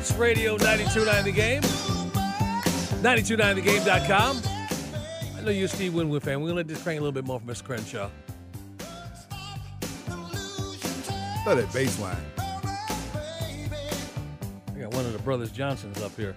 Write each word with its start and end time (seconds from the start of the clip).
Sports 0.00 0.18
Radio 0.18 0.56
929 0.56 1.24
The 1.24 1.32
Game. 1.32 1.62
929thegame.com. 3.02 4.40
I 5.36 5.40
know 5.42 5.50
you're 5.50 5.66
a 5.66 5.68
Steve 5.68 5.92
Winwood 5.92 6.22
fan. 6.22 6.40
We're 6.40 6.48
going 6.48 6.54
to 6.54 6.56
let 6.56 6.68
this 6.68 6.82
crank 6.82 7.00
a 7.00 7.02
little 7.02 7.12
bit 7.12 7.26
more 7.26 7.38
from 7.38 7.48
Mr. 7.48 7.64
Crenshaw. 7.64 8.08
Love 11.46 11.58
that 11.58 11.70
bass 11.74 12.00
line. 12.00 12.16
I 14.74 14.80
got 14.80 14.94
one 14.94 15.04
of 15.04 15.12
the 15.12 15.18
brothers 15.18 15.52
Johnsons 15.52 16.00
up 16.00 16.16
here. 16.16 16.34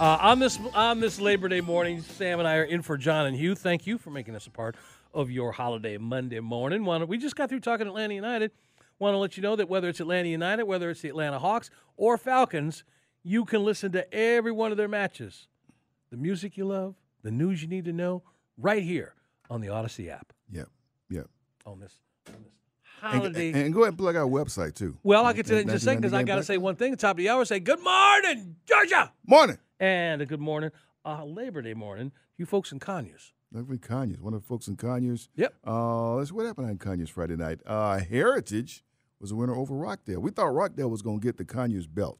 Uh, 0.00 0.18
on 0.20 0.40
this 0.40 0.58
on 0.74 0.98
this 0.98 1.20
Labor 1.20 1.48
Day 1.48 1.60
morning, 1.60 2.00
Sam 2.00 2.40
and 2.40 2.48
I 2.48 2.56
are 2.56 2.64
in 2.64 2.82
for 2.82 2.96
John 2.96 3.26
and 3.26 3.36
Hugh. 3.36 3.54
Thank 3.54 3.86
you 3.86 3.98
for 3.98 4.10
making 4.10 4.34
us 4.34 4.48
a 4.48 4.50
part 4.50 4.74
of 5.14 5.30
your 5.30 5.52
holiday 5.52 5.96
Monday 5.96 6.40
morning. 6.40 6.84
We 7.06 7.18
just 7.18 7.36
got 7.36 7.50
through 7.50 7.60
talking 7.60 7.86
Atlanta 7.86 8.14
United. 8.14 8.50
Want 8.98 9.14
to 9.14 9.18
let 9.18 9.36
you 9.36 9.42
know 9.42 9.54
that 9.56 9.68
whether 9.68 9.88
it's 9.88 10.00
Atlanta 10.00 10.28
United, 10.28 10.64
whether 10.64 10.90
it's 10.90 11.02
the 11.02 11.08
Atlanta 11.08 11.38
Hawks 11.38 11.70
or 11.96 12.16
Falcons, 12.16 12.82
you 13.26 13.44
can 13.44 13.64
listen 13.64 13.90
to 13.92 14.14
every 14.14 14.52
one 14.52 14.70
of 14.70 14.76
their 14.76 14.86
matches. 14.86 15.48
The 16.10 16.16
music 16.16 16.56
you 16.56 16.64
love, 16.64 16.94
the 17.22 17.32
news 17.32 17.60
you 17.60 17.66
need 17.68 17.84
to 17.86 17.92
know, 17.92 18.22
right 18.56 18.82
here 18.84 19.14
on 19.50 19.60
the 19.60 19.66
Audacy 19.66 20.08
app. 20.08 20.32
Yep, 20.52 20.68
yep. 21.10 21.26
On 21.66 21.80
this, 21.80 21.92
on 22.28 22.34
this 22.44 22.52
And, 23.02 23.20
holiday. 23.20 23.52
and 23.64 23.74
go 23.74 23.80
ahead 23.80 23.88
and 23.88 23.98
plug 23.98 24.14
our 24.14 24.26
website 24.28 24.74
too. 24.76 24.96
well, 25.02 25.26
I'll 25.26 25.34
get 25.34 25.46
to 25.46 25.54
that 25.56 25.62
in 25.62 25.68
just 25.68 25.82
a 25.82 25.84
second 25.84 26.02
because 26.02 26.14
I 26.14 26.22
got 26.22 26.36
to 26.36 26.44
say 26.44 26.56
one 26.56 26.76
thing 26.76 26.92
at 26.92 26.98
the 27.00 27.02
top 27.02 27.12
of 27.12 27.16
the 27.18 27.28
hour. 27.28 27.44
Say 27.44 27.58
good 27.58 27.82
morning, 27.82 28.54
Georgia. 28.64 29.12
Morning. 29.26 29.58
and 29.80 30.22
a 30.22 30.26
good 30.26 30.40
morning, 30.40 30.70
uh, 31.04 31.24
Labor 31.24 31.62
Day 31.62 31.74
morning, 31.74 32.12
you 32.36 32.46
folks 32.46 32.70
in 32.70 32.78
Conyers. 32.78 33.32
Lovely 33.52 33.78
Conyers, 33.78 34.20
one 34.20 34.34
of 34.34 34.42
the 34.42 34.46
folks 34.46 34.68
in 34.68 34.76
Conyers. 34.76 35.28
Yep. 35.34 35.54
Uh, 35.66 36.14
let's 36.14 36.30
what 36.30 36.46
happened 36.46 36.68
on 36.70 36.78
Conyers 36.78 37.10
Friday 37.10 37.36
night. 37.36 37.58
Uh, 37.66 37.98
Heritage 37.98 38.84
was 39.20 39.32
a 39.32 39.36
winner 39.36 39.54
over 39.56 39.74
Rockdale. 39.74 40.20
We 40.20 40.30
thought 40.30 40.54
Rockdale 40.54 40.88
was 40.90 41.02
going 41.02 41.18
to 41.20 41.24
get 41.24 41.36
the 41.38 41.44
Conyers 41.44 41.86
belt. 41.88 42.18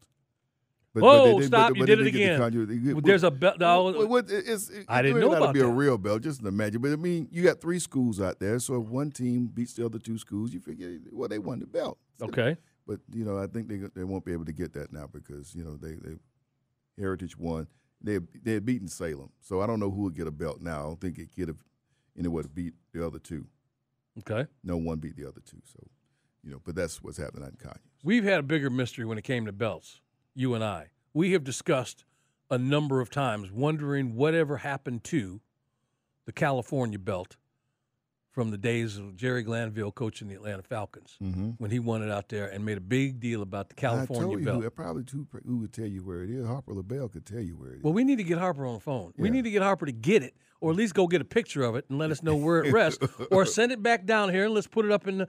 But, 0.96 1.02
Whoa, 1.04 1.40
they 1.40 1.46
stop, 1.46 1.68
but- 1.72 1.76
you 1.76 1.84
did 1.84 2.00
it 2.00 2.04
the 2.04 2.08
again. 2.08 2.38
Conyers- 2.40 2.94
Well, 2.94 3.02
there's 3.02 3.22
a 3.22 3.30
belt- 3.30 3.58
no, 3.60 3.92
what- 4.06 4.30
it's, 4.30 4.70
it, 4.70 4.86
I 4.88 5.02
didn't 5.02 5.20
know 5.20 5.30
may 5.30 5.38
not 5.40 5.52
be 5.52 5.60
that. 5.60 5.66
a 5.66 5.70
real 5.70 5.98
belt, 5.98 6.22
just 6.22 6.42
imagine. 6.42 6.80
But 6.80 6.92
I 6.92 6.96
mean, 6.96 7.28
you 7.30 7.42
got 7.42 7.60
three 7.60 7.78
schools 7.78 8.18
out 8.18 8.40
there, 8.40 8.58
so 8.58 8.80
if 8.80 8.88
one 8.88 9.10
team 9.10 9.46
beats 9.46 9.74
the 9.74 9.84
other 9.84 9.98
two 9.98 10.16
schools, 10.16 10.54
you 10.54 10.60
figure, 10.60 10.96
well, 11.12 11.28
they 11.28 11.38
won 11.38 11.58
the 11.58 11.66
belt. 11.66 11.98
Okay. 12.22 12.56
But 12.86 13.00
you 13.12 13.26
know, 13.26 13.36
I 13.38 13.46
think 13.46 13.68
they 13.68 13.76
they 13.94 14.04
won't 14.04 14.24
be 14.24 14.32
able 14.32 14.46
to 14.46 14.52
get 14.52 14.72
that 14.72 14.90
now 14.90 15.06
because 15.12 15.54
you 15.54 15.62
know 15.64 15.76
they 15.76 15.96
they 15.96 16.16
Heritage 16.98 17.36
won. 17.36 17.66
They 18.00 18.18
they 18.42 18.54
had 18.54 18.64
beaten 18.64 18.88
Salem, 18.88 19.30
so 19.42 19.60
I 19.60 19.66
don't 19.66 19.80
know 19.80 19.90
who 19.90 20.02
would 20.04 20.14
get 20.16 20.26
a 20.26 20.30
belt 20.30 20.62
now. 20.62 20.80
I 20.80 20.82
don't 20.84 21.00
think 21.00 21.18
it 21.18 21.28
could 21.36 21.48
have 21.48 21.62
anyone 22.18 22.42
to 22.44 22.48
beat 22.48 22.72
the 22.94 23.06
other 23.06 23.18
two. 23.18 23.44
Okay. 24.20 24.48
No 24.64 24.78
one 24.78 24.98
beat 24.98 25.16
the 25.16 25.26
other 25.28 25.40
two, 25.44 25.58
so 25.64 25.78
you 26.42 26.50
know. 26.52 26.60
But 26.64 26.74
that's 26.74 27.02
what's 27.02 27.18
happening 27.18 27.44
on 27.44 27.52
Conyers. 27.58 27.80
We've 28.04 28.24
had 28.24 28.38
a 28.40 28.42
bigger 28.42 28.70
mystery 28.70 29.04
when 29.04 29.18
it 29.18 29.24
came 29.24 29.44
to 29.46 29.52
belts, 29.52 30.00
you 30.36 30.54
and 30.54 30.62
I. 30.62 30.88
We 31.14 31.32
have 31.32 31.42
discussed 31.42 32.04
a 32.50 32.58
number 32.58 33.00
of 33.00 33.10
times 33.10 33.50
wondering 33.50 34.14
whatever 34.14 34.58
happened 34.58 35.02
to 35.04 35.40
the 36.26 36.32
California 36.32 36.98
belt 36.98 37.36
from 38.30 38.50
the 38.50 38.58
days 38.58 38.98
of 38.98 39.16
Jerry 39.16 39.42
Glanville 39.42 39.90
coaching 39.92 40.28
the 40.28 40.34
Atlanta 40.34 40.62
Falcons 40.62 41.16
Mm-hmm. 41.22 41.50
when 41.56 41.70
he 41.70 41.78
won 41.78 42.02
it 42.02 42.10
out 42.10 42.28
there 42.28 42.48
and 42.48 42.64
made 42.66 42.76
a 42.76 42.82
big 42.82 43.18
deal 43.18 43.40
about 43.40 43.70
the 43.70 43.74
California 43.74 44.24
I 44.24 44.26
told 44.26 44.40
you 44.40 44.44
belt. 44.44 44.62
Who, 44.62 44.70
probably 44.70 45.04
two 45.04 45.26
who 45.46 45.56
would 45.58 45.72
tell 45.72 45.86
you 45.86 46.04
where 46.04 46.22
it 46.22 46.28
is. 46.30 46.46
Harper 46.46 46.74
LaBelle 46.74 47.08
could 47.08 47.24
tell 47.24 47.40
you 47.40 47.56
where 47.56 47.72
it 47.72 47.76
is. 47.78 47.82
Well, 47.82 47.94
we 47.94 48.04
need 48.04 48.18
to 48.18 48.24
get 48.24 48.36
Harper 48.38 48.66
on 48.66 48.74
the 48.74 48.80
phone. 48.80 49.14
We 49.16 49.30
need 49.30 49.44
to 49.44 49.50
get 49.50 49.62
Harper 49.62 49.86
to 49.86 49.92
get 49.92 50.22
it, 50.22 50.34
or 50.60 50.70
at 50.70 50.76
least 50.76 50.94
go 50.94 51.06
get 51.06 51.22
a 51.22 51.24
picture 51.24 51.62
of 51.62 51.76
it 51.76 51.86
and 51.88 51.98
let 51.98 52.10
us 52.10 52.22
know 52.22 52.36
where 52.36 52.62
it 52.62 52.72
rests, 52.74 53.06
or 53.30 53.46
send 53.46 53.72
it 53.72 53.82
back 53.82 54.04
down 54.04 54.28
here 54.28 54.44
and 54.44 54.52
let's 54.54 54.66
put 54.66 54.84
it 54.84 54.92
up 54.92 55.08
in 55.08 55.18
the. 55.18 55.28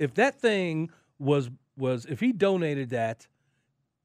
If 0.00 0.14
that 0.14 0.40
thing 0.40 0.90
was 1.20 1.50
was 1.76 2.04
if 2.06 2.18
he 2.18 2.32
donated 2.32 2.90
that 2.90 3.28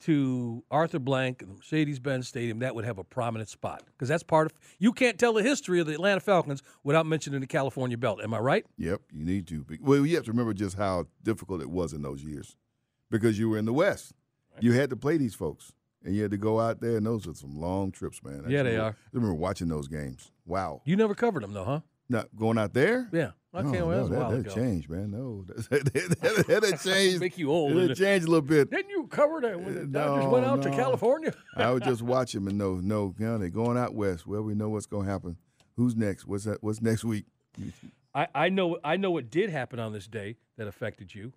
to 0.02 0.64
Arthur 0.72 1.00
Blank 1.00 1.42
and 1.42 1.52
the 1.52 1.56
Mercedes-Benz 1.56 2.28
Stadium, 2.28 2.60
that 2.60 2.74
would 2.76 2.86
have 2.86 2.98
a 2.98 3.04
prominent 3.04 3.50
spot 3.50 3.84
because 3.86 4.08
that's 4.08 4.24
part 4.24 4.48
of. 4.48 4.54
You 4.78 4.94
can't 4.94 5.18
tell 5.20 5.34
the 5.34 5.44
history 5.44 5.80
of 5.80 5.88
the 5.88 5.94
Atlanta 5.94 6.20
Falcons 6.22 6.62
without 6.84 7.06
mentioning 7.06 7.42
the 7.42 7.48
California 7.48 7.98
Belt. 7.98 8.22
Am 8.24 8.34
I 8.34 8.40
right? 8.40 8.66
Yep, 8.78 9.02
you 9.12 9.26
need 9.26 9.48
to. 9.48 9.66
Well, 9.82 10.06
you 10.06 10.16
have 10.16 10.26
to 10.26 10.32
remember 10.32 10.54
just 10.54 10.78
how 10.78 11.08
difficult 11.24 11.62
it 11.62 11.70
was 11.70 11.94
in 11.94 12.02
those 12.02 12.24
years 12.24 12.56
because 13.12 13.38
you 13.38 13.50
were 13.50 13.58
in 13.58 13.66
the 13.66 13.74
West. 13.74 14.14
You 14.62 14.74
had 14.74 14.90
to 14.90 14.98
play 14.98 15.18
these 15.18 15.36
folks, 15.36 15.72
and 16.04 16.14
you 16.16 16.22
had 16.22 16.32
to 16.32 16.38
go 16.38 16.60
out 16.60 16.82
there, 16.82 16.98
and 16.98 17.06
those 17.06 17.26
are 17.28 17.34
some 17.34 17.60
long 17.60 17.92
trips, 17.92 18.22
man. 18.24 18.44
I 18.46 18.50
Yeah, 18.50 18.64
they 18.64 18.72
remember- 18.72 18.82
are. 18.84 18.90
I 18.92 19.10
remember 19.14 19.36
watching 19.36 19.70
those 19.70 19.88
games. 19.88 20.32
Wow. 20.46 20.82
You 20.84 20.96
never 20.98 21.16
covered 21.16 21.44
them 21.44 21.54
though, 21.54 21.64
huh? 21.64 21.80
Not 22.10 22.36
going 22.36 22.58
out 22.58 22.74
there? 22.74 23.08
Yeah. 23.14 23.32
I 23.52 23.62
No, 23.64 23.72
can't. 23.72 23.80
no, 23.86 23.90
that 23.92 24.02
was 24.02 24.10
that, 24.12 24.30
that 24.30 24.40
ago. 24.40 24.56
changed, 24.56 24.90
man. 24.90 25.12
No, 25.12 25.44
that, 25.48 25.70
that, 25.94 26.20
that, 26.48 26.62
that 26.62 26.80
changed. 26.84 27.20
Make 27.20 27.38
you 27.38 27.52
old. 27.52 27.76
It 27.78 27.96
changed 27.96 28.28
a 28.28 28.30
little 28.30 28.42
bit. 28.44 28.70
Didn't 28.70 28.90
you 28.92 29.08
cover 29.08 29.42
that 29.42 29.60
when 29.60 29.74
the 29.74 29.82
Uh, 29.82 30.06
Dodgers 30.08 30.24
no, 30.26 30.30
went 30.30 30.46
out 30.46 30.62
to. 30.64 30.70
California? 30.72 31.34
I 31.56 31.72
would 31.72 31.84
just 31.84 32.02
watch 32.14 32.34
them 32.34 32.48
and 32.48 32.58
know, 32.58 32.76
no, 32.76 33.16
you 33.18 33.26
know, 33.26 33.38
they're 33.40 33.50
going 33.50 33.78
out 33.78 33.96
west. 33.96 34.28
Well, 34.28 34.44
we 34.44 34.54
know 34.54 34.70
what's 34.70 34.86
going 34.86 35.06
to 35.08 35.12
happen. 35.12 35.38
Who's 35.78 35.96
next? 35.96 36.28
What's 36.28 36.44
that? 36.44 36.62
What's 36.62 36.82
next 36.82 37.04
week? 37.04 37.26
I, 38.14 38.28
I 38.36 38.50
know 38.50 38.78
I 38.84 38.98
know 38.98 39.12
what 39.12 39.30
did 39.32 39.50
happen 39.50 39.80
on 39.80 39.94
this 39.94 40.08
day 40.08 40.38
that 40.58 40.68
affected 40.68 41.14
you. 41.16 41.34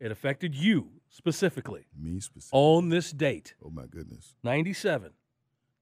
It 0.00 0.10
affected 0.10 0.54
you 0.54 0.88
specifically 1.10 1.86
Me 1.98 2.20
specifically. 2.20 2.58
on 2.58 2.88
this 2.88 3.10
date, 3.12 3.54
Oh 3.62 3.68
my 3.70 3.84
goodness. 3.86 4.34
97. 4.42 5.10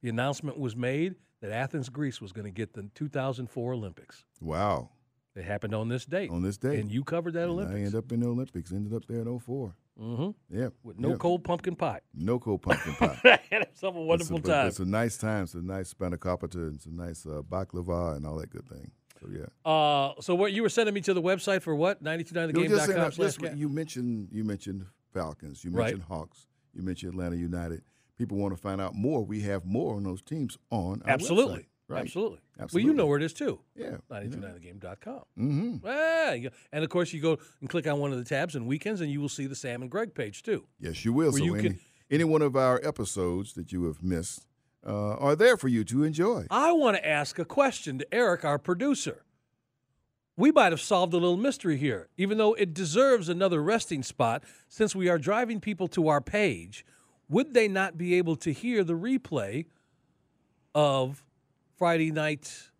The 0.02 0.08
announcement 0.08 0.58
was 0.58 0.74
made 0.74 1.14
that 1.40 1.50
Athens, 1.52 1.88
Greece 1.88 2.20
was 2.20 2.32
going 2.32 2.44
to 2.46 2.50
get 2.50 2.72
the 2.74 2.88
2004 2.94 3.72
Olympics. 3.74 4.24
Wow. 4.40 4.90
It 5.36 5.44
happened 5.44 5.74
on 5.74 5.88
this 5.88 6.04
date. 6.04 6.30
On 6.30 6.42
this 6.42 6.56
day. 6.56 6.80
And 6.80 6.90
you 6.90 7.04
covered 7.04 7.34
that 7.34 7.48
And 7.48 7.60
I 7.60 7.74
ended 7.78 7.94
up 7.94 8.10
in 8.10 8.20
the 8.20 8.26
Olympics. 8.26 8.72
Ended 8.72 8.92
up 8.92 9.04
there 9.06 9.20
in 9.20 9.38
04. 9.38 9.72
hmm 9.96 10.30
Yeah. 10.50 10.70
With 10.82 10.98
no 10.98 11.10
yeah. 11.10 11.14
cold 11.16 11.44
pumpkin 11.44 11.76
pie. 11.76 12.00
No 12.12 12.38
cold 12.40 12.62
pumpkin 12.62 12.94
pie. 12.98 13.40
Had 13.50 13.68
yourself 13.68 13.94
a 13.94 13.98
It's 14.00 14.08
wonderful 14.08 14.40
time. 14.40 14.66
It's 14.66 14.80
a 14.80 14.84
nice 14.84 15.16
time. 15.16 15.44
It's 15.44 15.54
a 15.54 15.62
nice 15.62 15.94
spanakopita 15.94 16.54
and 16.56 16.80
some 16.80 16.96
nice 16.96 17.24
uh, 17.24 17.42
baklava 17.48 18.16
and 18.16 18.26
all 18.26 18.36
that 18.38 18.50
good 18.50 18.66
thing. 18.68 18.90
So 19.20 19.28
yeah. 19.30 19.70
Uh, 19.70 20.14
so 20.20 20.34
what 20.34 20.52
you 20.52 20.62
were 20.62 20.68
sending 20.68 20.94
me 20.94 21.00
to 21.02 21.14
the 21.14 21.22
website 21.22 21.62
for 21.62 21.74
what? 21.76 21.98
You 22.02 22.08
were 22.10 22.16
just 22.18 22.34
929thegame.com 22.34 22.78
saying 22.78 22.98
that- 22.98 23.14
slash 23.14 23.36
just 23.36 23.56
you 23.56 23.68
mentioned 23.68 24.28
you 24.32 24.42
mentioned 24.44 24.86
Falcons. 25.12 25.64
You 25.64 25.70
Right. 25.70 25.86
mentioned 25.86 26.04
Hawks. 26.04 26.46
You 26.74 26.82
mentioned 26.82 27.12
Atlanta 27.12 27.36
United. 27.36 27.82
People 28.18 28.36
want 28.36 28.54
to 28.54 28.60
find 28.60 28.80
out 28.80 28.94
more. 28.94 29.22
We 29.24 29.40
have 29.42 29.64
more 29.64 29.94
on 29.94 30.02
those 30.02 30.20
teams 30.22 30.58
on 30.70 31.02
our 31.04 31.10
Absolutely. 31.12 31.58
website. 31.60 31.64
Right. 31.90 32.02
Absolutely. 32.02 32.40
Well, 32.58 32.82
you 32.82 32.92
know 32.92 33.06
where 33.06 33.16
it 33.16 33.22
is 33.22 33.32
too. 33.32 33.60
Yeah. 33.74 33.96
929thegame.com. 34.10 35.22
Mm-hmm. 35.38 35.86
Yeah, 35.86 36.50
and 36.70 36.84
of 36.84 36.90
course 36.90 37.14
you 37.14 37.22
go 37.22 37.38
and 37.60 37.70
click 37.70 37.86
on 37.86 37.98
one 37.98 38.12
of 38.12 38.18
the 38.18 38.24
tabs 38.24 38.56
and 38.56 38.66
weekends, 38.66 39.00
and 39.00 39.10
you 39.10 39.22
will 39.22 39.30
see 39.30 39.46
the 39.46 39.54
Sam 39.54 39.80
and 39.80 39.90
Greg 39.90 40.14
page 40.14 40.42
too. 40.42 40.66
Yes, 40.78 41.02
you 41.04 41.14
will. 41.14 41.32
So 41.32 41.38
you 41.42 41.54
any, 41.54 41.62
can- 41.70 41.80
any 42.10 42.24
one 42.24 42.42
of 42.42 42.56
our 42.56 42.78
episodes 42.84 43.54
that 43.54 43.72
you 43.72 43.84
have 43.84 44.02
missed 44.02 44.44
uh, 44.86 45.14
are 45.14 45.34
there 45.34 45.56
for 45.56 45.68
you 45.68 45.82
to 45.84 46.04
enjoy. 46.04 46.46
I 46.50 46.72
want 46.72 46.96
to 46.98 47.08
ask 47.08 47.38
a 47.38 47.44
question 47.46 47.98
to 48.00 48.14
Eric, 48.14 48.44
our 48.44 48.58
producer. 48.58 49.24
We 50.36 50.52
might 50.52 50.72
have 50.72 50.80
solved 50.80 51.14
a 51.14 51.16
little 51.16 51.36
mystery 51.36 51.78
here, 51.78 52.08
even 52.16 52.38
though 52.38 52.52
it 52.54 52.72
deserves 52.74 53.28
another 53.28 53.62
resting 53.62 54.02
spot. 54.02 54.44
Since 54.68 54.94
we 54.94 55.08
are 55.08 55.18
driving 55.18 55.58
people 55.58 55.88
to 55.88 56.08
our 56.08 56.20
page, 56.20 56.84
would 57.28 57.54
they 57.54 57.68
not 57.68 57.96
be 57.98 58.14
able 58.14 58.36
to 58.36 58.52
hear 58.52 58.84
the 58.84 58.94
replay 58.94 59.66
of 60.74 61.24
Friday 61.76 62.10
night 62.10 62.70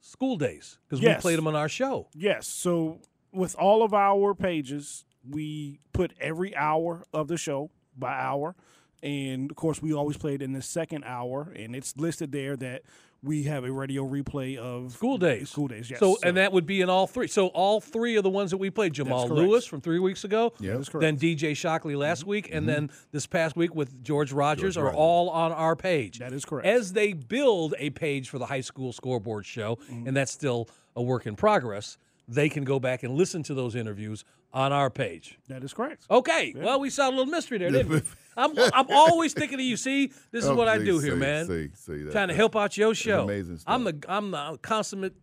school 0.00 0.36
days? 0.36 0.78
Because 0.86 1.02
Yes. 1.02 1.18
we 1.18 1.22
played 1.22 1.38
them 1.38 1.46
on 1.46 1.54
our 1.54 1.68
show. 1.68 2.08
Yes. 2.14 2.46
So 2.48 3.00
with 3.32 3.54
all 3.56 3.82
of 3.82 3.92
our 3.94 4.34
pages, 4.34 5.04
we 5.28 5.80
put 5.92 6.12
every 6.20 6.54
hour 6.56 7.04
of 7.12 7.28
the 7.28 7.36
show 7.36 7.70
by 7.96 8.18
hour. 8.18 8.54
And 9.02 9.50
of 9.50 9.56
course, 9.56 9.80
we 9.80 9.92
always 9.92 10.16
played 10.16 10.42
in 10.42 10.52
the 10.52 10.62
second 10.62 11.04
hour, 11.04 11.52
and 11.54 11.76
it's 11.76 11.96
listed 11.96 12.32
there 12.32 12.56
that 12.56 12.82
we 13.22 13.42
have 13.44 13.64
a 13.64 13.72
radio 13.72 14.04
replay 14.04 14.56
of 14.56 14.92
School 14.92 15.18
days. 15.18 15.50
School 15.50 15.66
days, 15.68 15.90
yes. 15.90 15.98
So, 15.98 16.18
and 16.22 16.36
that 16.36 16.52
would 16.52 16.66
be 16.66 16.80
in 16.80 16.88
all 16.88 17.06
three. 17.06 17.26
So 17.26 17.48
all 17.48 17.80
three 17.80 18.14
of 18.16 18.22
the 18.22 18.30
ones 18.30 18.50
that 18.52 18.58
we 18.58 18.70
played: 18.70 18.92
Jamal. 18.92 19.28
Lewis 19.28 19.64
from 19.66 19.80
three 19.80 19.98
weeks 19.98 20.22
ago, 20.24 20.52
Yeah. 20.60 20.76
That's 20.76 20.88
correct. 20.88 21.02
then 21.02 21.16
DJ 21.18 21.56
Shockley 21.56 21.96
last 21.96 22.24
week, 22.26 22.48
and 22.52 22.68
then 22.68 22.90
this 23.10 23.26
past 23.26 23.56
week 23.56 23.74
with 23.74 24.04
George 24.04 24.32
Rogers 24.32 24.74
George 24.74 24.76
are 24.76 24.84
Rogers. 24.86 24.98
all 24.98 25.30
on 25.30 25.50
our 25.52 25.74
page. 25.74 26.20
That 26.20 26.32
is 26.32 26.44
correct. 26.44 26.66
As 26.68 26.92
they 26.92 27.12
build 27.12 27.74
a 27.78 27.90
page 27.90 28.28
for 28.28 28.38
the 28.38 28.46
high 28.46 28.60
school 28.60 28.92
scoreboard 28.92 29.44
show, 29.46 29.76
Mm-hmm. 29.76 30.06
and 30.08 30.16
that's 30.16 30.32
still 30.32 30.68
a 30.94 31.02
work 31.02 31.26
in 31.26 31.34
progress. 31.36 31.98
They 32.28 32.48
can 32.50 32.64
go 32.64 32.78
back 32.78 33.02
and 33.02 33.14
listen 33.14 33.42
to 33.44 33.54
those 33.54 33.74
interviews 33.74 34.24
on 34.52 34.72
our 34.72 34.90
page. 34.90 35.38
that 35.48 35.64
is 35.64 35.72
correct. 35.72 36.04
Okay. 36.10 36.54
Well, 36.56 36.78
we 36.80 36.90
saw 36.90 37.08
a 37.08 37.10
little 37.10 37.26
mystery 37.26 37.58
there, 37.58 37.70
didn't 37.70 37.88
we? 37.90 38.02
I'm, 38.36 38.52
I'm 38.74 38.86
always 38.90 39.32
thinking 39.32 39.58
of 39.58 39.64
you. 39.64 39.76
See, 39.76 40.12
this 40.30 40.44
is 40.44 40.50
Oh, 40.50 40.54
what 40.54 40.68
I 40.68 40.78
do 40.78 40.98
here, 41.00 41.12
see, 41.14 41.18
man. 41.18 41.46
see, 41.46 41.68
see, 41.74 42.02
that- 42.04 42.12
Trying 42.12 42.28
to 42.28 42.34
help 42.34 42.54
out 42.56 42.76
your 42.76 42.94
show. 42.94 43.24
amazing 43.24 43.58
stuff. 43.58 43.74
I'm 43.74 43.84
the 43.84 43.98
I'm 44.08 44.30
the 44.30 44.58
consummate 44.62 45.14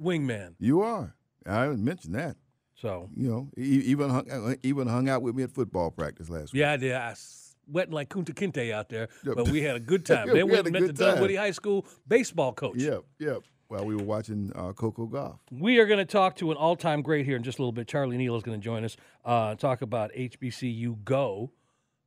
wingman. 0.00 0.54
You 0.58 0.82
are. 0.82 1.14
I 1.46 1.66
didn't 1.66 1.84
mention 1.84 2.12
that. 2.12 2.36
So 2.76 3.10
You 3.16 3.28
know, 3.28 3.50
even 3.56 4.08
hung, 4.10 4.30
uh, 4.30 4.54
even 4.62 4.86
hung 4.86 5.08
out 5.08 5.20
with 5.22 5.34
me 5.34 5.42
at 5.42 5.50
football 5.50 5.90
practice 5.90 6.30
last 6.30 6.52
week. 6.52 6.60
yeah, 6.60 6.72
I 6.72 6.76
did. 6.78 6.92
I 6.94 7.14
sweating 7.14 7.92
like 7.92 8.08
Kunta 8.08 8.32
Kinte 8.34 8.72
out 8.72 8.88
there, 8.88 9.08
but 9.24 9.48
we 9.50 9.60
had 9.62 9.76
a 9.76 9.80
good 9.80 10.06
time. 10.12 10.28
We 10.28 10.34
then 10.38 10.48
we 10.48 10.54
had 10.56 10.66
a 10.66 10.70
met 10.70 10.80
the 10.80 10.86
good 10.88 10.96
time. 10.96 11.14
Dunwoody 11.16 11.36
High 11.36 11.50
School 11.50 11.86
baseball 12.08 12.52
coach. 12.54 12.76
Yep, 12.76 13.04
yep. 13.18 13.42
While 13.70 13.84
we 13.84 13.94
were 13.94 14.02
watching 14.02 14.50
uh, 14.56 14.72
Coco 14.72 15.06
Golf. 15.06 15.38
We 15.52 15.78
are 15.78 15.86
going 15.86 15.98
to 15.98 16.04
talk 16.04 16.34
to 16.36 16.50
an 16.50 16.56
all-time 16.56 17.02
great 17.02 17.24
here 17.24 17.36
in 17.36 17.44
just 17.44 17.60
a 17.60 17.62
little 17.62 17.70
bit. 17.70 17.86
Charlie 17.86 18.16
Neal 18.16 18.34
is 18.34 18.42
going 18.42 18.60
to 18.60 18.64
join 18.64 18.84
us. 18.84 18.96
Uh, 19.24 19.54
talk 19.54 19.80
about 19.80 20.12
HBCU 20.12 21.04
Go, 21.04 21.52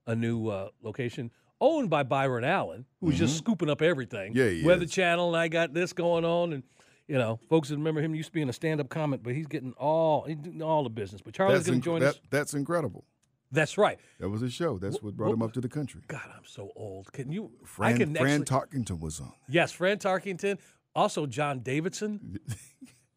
a 0.05 0.13
new 0.13 0.49
uh, 0.49 0.69
location 0.81 1.31
owned 1.61 1.89
by 1.89 2.03
Byron 2.03 2.43
Allen, 2.43 2.85
who's 2.99 3.17
just 3.17 3.37
scooping 3.37 3.69
up 3.69 3.81
everything. 3.81 4.33
Mm-hmm. 4.33 4.39
Yeah, 4.39 4.49
he 4.49 4.65
Weather 4.65 4.83
is. 4.83 4.91
Channel, 4.91 5.29
and 5.29 5.37
I 5.37 5.47
got 5.47 5.73
this 5.73 5.93
going 5.93 6.25
on, 6.25 6.51
and 6.51 6.63
you 7.07 7.17
know, 7.17 7.39
folks 7.49 7.69
that 7.69 7.77
remember 7.77 8.01
him 8.01 8.13
used 8.13 8.27
to 8.27 8.33
be 8.33 8.41
in 8.41 8.49
a 8.49 8.53
stand-up 8.53 8.89
comment, 8.89 9.23
but 9.23 9.33
he's 9.33 9.47
getting 9.47 9.71
all 9.73 10.23
he's 10.23 10.35
doing 10.35 10.61
all 10.61 10.83
the 10.83 10.89
business. 10.89 11.21
But 11.21 11.33
Charlie's 11.33 11.65
going 11.65 11.79
to 11.79 11.81
inc- 11.81 11.85
join 11.85 12.01
that, 12.01 12.15
us. 12.15 12.19
that's 12.29 12.53
incredible. 12.53 13.05
That's 13.53 13.77
right. 13.77 13.99
That 14.19 14.29
was 14.29 14.41
a 14.41 14.49
show. 14.49 14.79
That's 14.79 15.01
what 15.01 15.15
brought 15.15 15.31
him 15.31 15.43
up 15.43 15.53
to 15.53 15.61
the 15.61 15.69
country. 15.69 16.01
God, 16.07 16.27
I'm 16.35 16.45
so 16.45 16.71
old. 16.75 17.13
Can 17.13 17.31
you? 17.31 17.51
I 17.61 17.65
Fran, 17.65 17.97
can 17.97 18.15
Fran 18.15 18.41
actually, 18.41 18.57
Tarkenton 18.57 18.99
was 18.99 19.21
on. 19.21 19.31
Yes, 19.47 19.71
Fran 19.71 19.99
Tarkenton. 19.99 20.57
Also, 20.95 21.25
John 21.25 21.59
Davidson. 21.59 22.37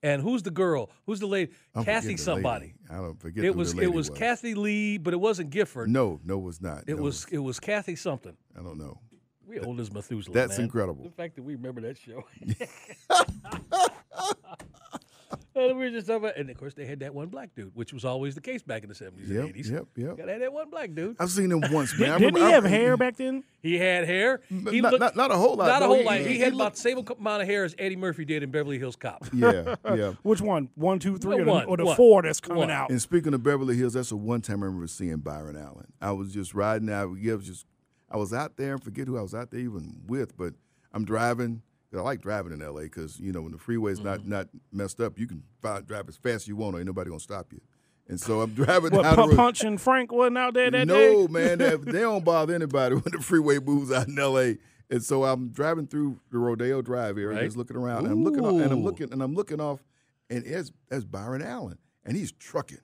and 0.03 0.23
who's 0.23 0.43
the 0.43 0.51
girl? 0.51 0.91
Who's 1.07 1.21
the 1.21 1.27
lady? 1.27 1.53
I'm 1.75 1.85
Kathy 1.85 2.13
the 2.13 2.17
somebody. 2.17 2.67
lady. 2.67 2.75
I 2.91 2.97
don't 2.97 3.21
forget. 3.21 3.45
It 3.45 3.53
who 3.53 3.59
was 3.59 3.75
the 3.75 3.83
it 3.83 3.87
lady 3.87 3.97
was 3.97 4.11
Kathy 4.11 4.55
Lee, 4.55 4.99
but 4.99 5.13
it 5.13 5.19
wasn't 5.19 5.51
Gifford. 5.51 5.89
No, 5.91 6.21
no, 6.25 6.39
it 6.39 6.43
was 6.43 6.61
not. 6.63 6.85
it 6.87 6.97
No, 6.97 7.03
was 7.03 7.27
it 7.31 7.39
was 7.39 7.61
Kathy 7.61 7.97
something. 7.97 8.37
I 8.59 8.63
don't 8.63 8.79
know. 8.79 9.01
We 9.47 9.61
old 9.61 9.79
as 9.79 9.93
Methuselah. 9.93 10.35
That's 10.35 10.59
man. 10.59 10.65
incredible. 10.65 11.05
The 11.05 11.11
fact 11.11 11.37
that 11.37 11.43
we 11.43 11.55
remember 11.55 11.81
that 11.83 11.97
show. 11.99 12.25
and 15.57 15.79
we 15.79 15.85
were 15.87 15.91
just 15.91 16.07
talking 16.07 16.25
about, 16.25 16.37
and 16.37 16.49
of 16.51 16.57
course 16.57 16.75
they 16.75 16.85
had 16.87 17.01
that 17.01 17.15
one 17.15 17.29
black 17.29 17.55
dude, 17.55 17.73
which 17.75 17.93
was 17.93 18.05
always 18.05 18.35
the 18.35 18.41
case 18.41 18.63
back 18.63 18.83
in 18.83 18.89
the 18.89 18.95
seventies 18.95 19.29
Yep, 19.31 19.41
and 19.41 19.49
eighties. 19.51 19.71
yep, 19.71 19.87
yep. 19.97 20.17
Gotta 20.17 20.33
have 20.33 20.41
that 20.43 20.53
one 20.53 20.71
black 20.71 20.95
dude. 20.95 21.17
I've 21.19 21.31
seen 21.31 21.51
him 21.51 21.63
once, 21.73 21.93
man. 21.99 22.11
I 22.13 22.19
Didn't 22.19 22.21
he 22.21 22.27
remember- 22.27 22.41
I 22.47 22.51
have 22.51 22.65
remember- 22.65 22.69
hair 22.85 22.97
back 22.97 23.17
then? 23.17 23.45
He 23.63 23.79
had 23.79 24.05
hair. 24.07 24.41
He 24.49 24.81
not- 24.81 24.93
looked- 24.93 25.01
not- 25.01 25.17
not 25.17 25.31
a 25.31 25.37
whole 25.37 25.57
lot, 25.57 25.67
Not 25.67 25.83
a 25.83 25.87
whole 25.87 25.99
He- 25.99 26.05
lot. 26.05 26.19
he- 26.19 26.25
He, 26.25 26.35
he 26.35 26.39
had 26.41 26.49
about 26.53 26.59
looked- 26.65 26.77
the 26.77 26.83
same 26.83 26.99
amount 27.19 27.43
of 27.43 27.49
hair 27.49 27.65
as 27.65 27.75
Eddie 27.79 27.97
Murphy 27.97 28.25
did 28.25 28.43
in 28.43 28.51
Beverly 28.51 28.79
Hills 28.79 28.97
Cop. 28.97 29.25
Yeah, 29.33 29.75
yeah. 29.95 30.13
Which 30.23 30.41
one? 30.41 30.69
One, 30.75 30.99
two, 30.99 31.17
three, 31.19 31.37
No, 31.39 31.43
or 31.43 31.61
the, 31.61 31.67
or 31.67 31.77
the 31.79 31.85
one, 31.87 31.97
four 31.97 32.23
that's 32.23 32.41
coming 32.41 32.59
one. 32.59 32.71
out? 32.71 32.91
And 32.91 33.01
speaking 33.03 33.35
of 33.35 33.43
Beverly 33.43 33.77
Hills, 33.77 33.95
that's 33.95 34.11
the 34.11 34.17
one 34.17 34.41
time 34.43 34.63
I 34.63 34.67
remember 34.67 34.87
seeing 34.87 35.17
Byron 35.19 35.57
Allen. 35.57 35.87
I 36.01 36.13
was 36.13 36.33
just 36.33 36.55
riding 36.55 36.91
out. 36.91 37.17
Yeah, 37.19 37.33
I 37.33 37.37
was 37.37 37.47
just, 37.47 37.67
I 38.11 38.17
was 38.19 38.33
out 38.33 38.57
there. 38.57 38.75
I 38.75 38.79
forget 38.79 39.09
who 39.09 39.19
I 39.19 39.23
was 39.23 39.35
out 39.35 39.51
there 39.51 39.61
even 39.61 40.03
with, 40.07 40.37
but 40.37 40.55
I'm 40.93 41.05
driving. 41.05 41.63
'Cause 41.97 42.03
I 42.03 42.05
like 42.05 42.21
driving 42.21 42.53
in 42.53 42.61
L.A. 42.63 42.83
because 42.85 43.19
you 43.19 43.33
know 43.33 43.41
when 43.43 43.53
the 43.53 43.59
freeway's 43.59 44.01
not 44.01 44.21
Mm-hmm. 44.21 44.29
not 44.31 44.49
messed 44.73 45.01
up, 45.01 45.19
you 45.19 45.27
can 45.27 45.43
fi- 45.63 45.81
drive 45.81 46.09
as 46.09 46.17
fast 46.17 46.43
as 46.45 46.49
you 46.49 46.57
want. 46.57 46.77
Ain't 46.77 46.87
nobody 46.87 47.09
gonna 47.11 47.21
stop 47.21 47.53
you. 47.53 47.61
And 48.09 48.21
so 48.21 48.41
I'm 48.43 48.53
driving 48.55 48.93
What, 48.93 49.03
down 49.03 49.17
the 49.17 49.23
Pu- 49.23 49.29
road. 49.31 49.37
Ponch 49.37 49.65
and 49.65 49.81
Frank 49.81 50.13
wasn't 50.13 50.39
out 50.39 50.55
there 50.55 50.71
that 50.71 50.87
no, 50.87 50.95
day? 50.95 51.13
No 51.15 51.29
man, 51.29 51.59
they, 51.59 51.77
they 51.77 52.01
don't 52.01 52.25
bother 52.25 52.55
anybody 52.55 52.95
when 52.97 53.05
the 53.13 53.21
freeway 53.23 53.59
moves 53.59 53.91
out 53.91 54.09
in 54.09 54.19
L.A. 54.19 54.59
And 54.91 55.03
so 55.03 55.25
I'm 55.25 55.49
driving 55.49 55.87
through 55.89 56.21
the 56.31 56.39
Rodeo 56.39 56.81
Drive 56.83 57.19
area, 57.19 57.37
Right. 57.39 57.45
just 57.47 57.57
looking 57.57 57.77
around, 57.77 58.05
and 58.05 58.13
I'm 58.13 58.23
looking, 58.23 58.45
off, 58.45 58.53
and 58.61 58.71
I'm 58.73 58.85
looking, 58.85 59.13
and 59.13 59.21
I'm 59.23 59.35
looking 59.35 59.61
off, 59.61 59.83
and 60.31 60.45
it's 60.47 60.71
that's 60.89 61.05
Byron 61.05 61.43
Allen, 61.43 61.79
and 62.05 62.17
he's 62.17 62.31
trucking. 62.31 62.79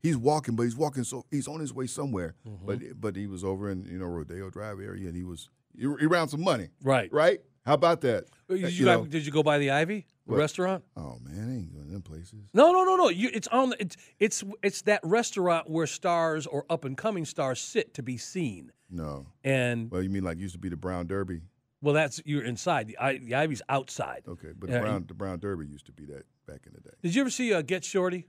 He's 0.00 0.16
walking, 0.16 0.54
but 0.54 0.62
he's 0.62 0.76
walking 0.76 1.02
so 1.02 1.24
he's 1.32 1.48
on 1.48 1.58
his 1.58 1.74
way 1.74 1.88
somewhere. 1.88 2.36
Mm-hmm. 2.46 2.64
But 2.66 3.00
but 3.00 3.16
he 3.16 3.26
was 3.26 3.42
over 3.42 3.68
in 3.70 3.84
you 3.86 3.98
know 3.98 4.06
Rodeo 4.06 4.50
Drive 4.50 4.78
area, 4.78 5.08
and 5.08 5.16
he 5.16 5.24
was 5.24 5.48
he, 5.76 5.80
he 5.98 6.06
around 6.06 6.28
some 6.28 6.42
money, 6.44 6.68
Right. 6.82 7.12
right? 7.12 7.40
How 7.68 7.74
about 7.74 8.00
that? 8.00 8.24
Did 8.48 8.64
Uh, 8.64 8.66
you, 8.66 8.66
you 8.68 8.84
know- 8.86 9.04
did 9.04 9.26
you 9.26 9.30
go 9.32 9.42
by 9.42 9.58
the 9.58 9.70
Ivy 9.70 10.06
What? 10.24 10.38
restaurant? 10.38 10.84
Oh 10.96 11.18
man, 11.22 11.50
I 11.50 11.54
ain't 11.58 11.72
going 11.74 11.84
to 11.86 11.92
them 11.92 12.00
places. 12.02 12.48
No, 12.54 12.72
no, 12.72 12.82
no, 12.84 12.96
no. 12.96 13.10
You, 13.10 13.28
it's 13.32 13.46
on. 13.48 13.74
It's 13.78 13.96
it's 14.18 14.42
it's 14.62 14.80
that 14.82 15.00
restaurant 15.04 15.68
where 15.68 15.86
stars 15.86 16.46
or 16.46 16.64
up 16.70 16.86
and 16.86 16.96
coming 16.96 17.26
stars 17.26 17.60
sit 17.60 17.92
to 17.94 18.02
be 18.02 18.16
seen. 18.16 18.72
No. 18.90 19.26
And 19.44 19.90
Well, 19.90 20.02
you 20.02 20.08
mean 20.08 20.24
like 20.24 20.38
used 20.38 20.54
to 20.54 20.58
be 20.58 20.70
the 20.70 20.76
Brown 20.78 21.06
Derby? 21.06 21.42
well, 21.82 21.92
that's 21.94 22.22
you're 22.24 22.42
inside. 22.42 22.86
The, 22.88 22.96
I, 22.98 23.18
the 23.18 23.34
Ivy's 23.34 23.60
outside. 23.68 24.22
Okay, 24.26 24.52
but 24.58 24.70
the 24.70 24.80
Brown 24.80 25.04
the 25.06 25.14
Brown 25.14 25.38
Derby 25.38 25.66
used 25.66 25.84
to 25.86 25.92
be 25.92 26.06
that 26.06 26.24
back 26.46 26.62
in 26.66 26.72
the 26.74 26.80
day. 26.80 26.96
Did 27.02 27.14
you 27.14 27.20
ever 27.20 27.30
see 27.30 27.52
uh, 27.52 27.60
Get 27.60 27.84
Shorty? 27.84 28.26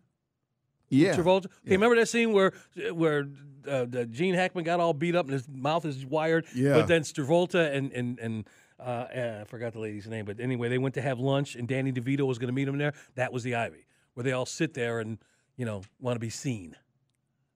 Yeah, 0.90 1.16
Travolta. 1.16 1.46
Okay, 1.46 1.54
yeah. 1.66 1.74
remember 1.76 1.96
that 1.96 2.08
scene 2.10 2.34
where 2.34 2.52
where 2.92 3.28
uh, 3.68 3.86
the 3.86 4.06
Gene 4.06 4.34
Hackman 4.34 4.66
got 4.66 4.80
all 4.82 4.94
beat 4.94 5.16
up 5.16 5.26
and 5.28 5.34
his 5.34 5.48
mouth 5.48 5.86
is 5.86 6.06
wired. 6.06 6.46
Yeah. 6.54 6.74
But 6.74 6.88
then 6.88 7.04
Travolta 7.04 7.74
and 7.74 7.92
and 7.94 8.20
and 8.20 8.48
uh, 8.80 8.84
uh, 8.84 9.38
I 9.42 9.44
forgot 9.46 9.74
the 9.74 9.80
lady's 9.80 10.08
name, 10.08 10.26
but 10.26 10.40
anyway, 10.40 10.70
they 10.70 10.78
went 10.78 10.96
to 10.96 11.02
have 11.02 11.20
lunch 11.20 11.56
and 11.56 11.68
Danny 11.68 11.92
DeVito 11.92 12.26
was 12.26 12.38
going 12.38 12.48
to 12.48 12.54
meet 12.54 12.66
them 12.66 12.78
there. 12.78 12.94
That 13.16 13.34
was 13.34 13.44
the 13.44 13.56
Ivy, 13.56 13.86
where 14.14 14.24
they 14.24 14.32
all 14.32 14.46
sit 14.46 14.74
there 14.74 15.00
and 15.00 15.18
you 15.58 15.66
know 15.66 15.82
want 16.00 16.16
to 16.16 16.20
be 16.20 16.30
seen. 16.30 16.76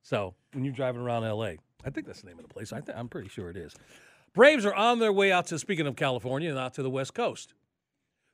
So 0.01 0.35
when 0.51 0.65
you're 0.65 0.73
driving 0.73 1.01
around 1.01 1.23
L.A., 1.23 1.57
I 1.85 1.89
think 1.89 2.07
that's 2.07 2.21
the 2.21 2.27
name 2.27 2.39
of 2.39 2.47
the 2.47 2.53
place. 2.53 2.73
I 2.73 2.81
th- 2.81 2.97
I'm 2.97 3.07
pretty 3.07 3.29
sure 3.29 3.49
it 3.49 3.57
is. 3.57 3.73
Braves 4.33 4.65
are 4.65 4.73
on 4.73 4.99
their 4.99 5.13
way 5.13 5.31
out 5.31 5.47
to 5.47 5.59
speaking 5.59 5.87
of 5.87 5.95
California 5.95 6.49
and 6.49 6.57
out 6.57 6.73
to 6.75 6.83
the 6.83 6.89
West 6.89 7.13
Coast. 7.13 7.53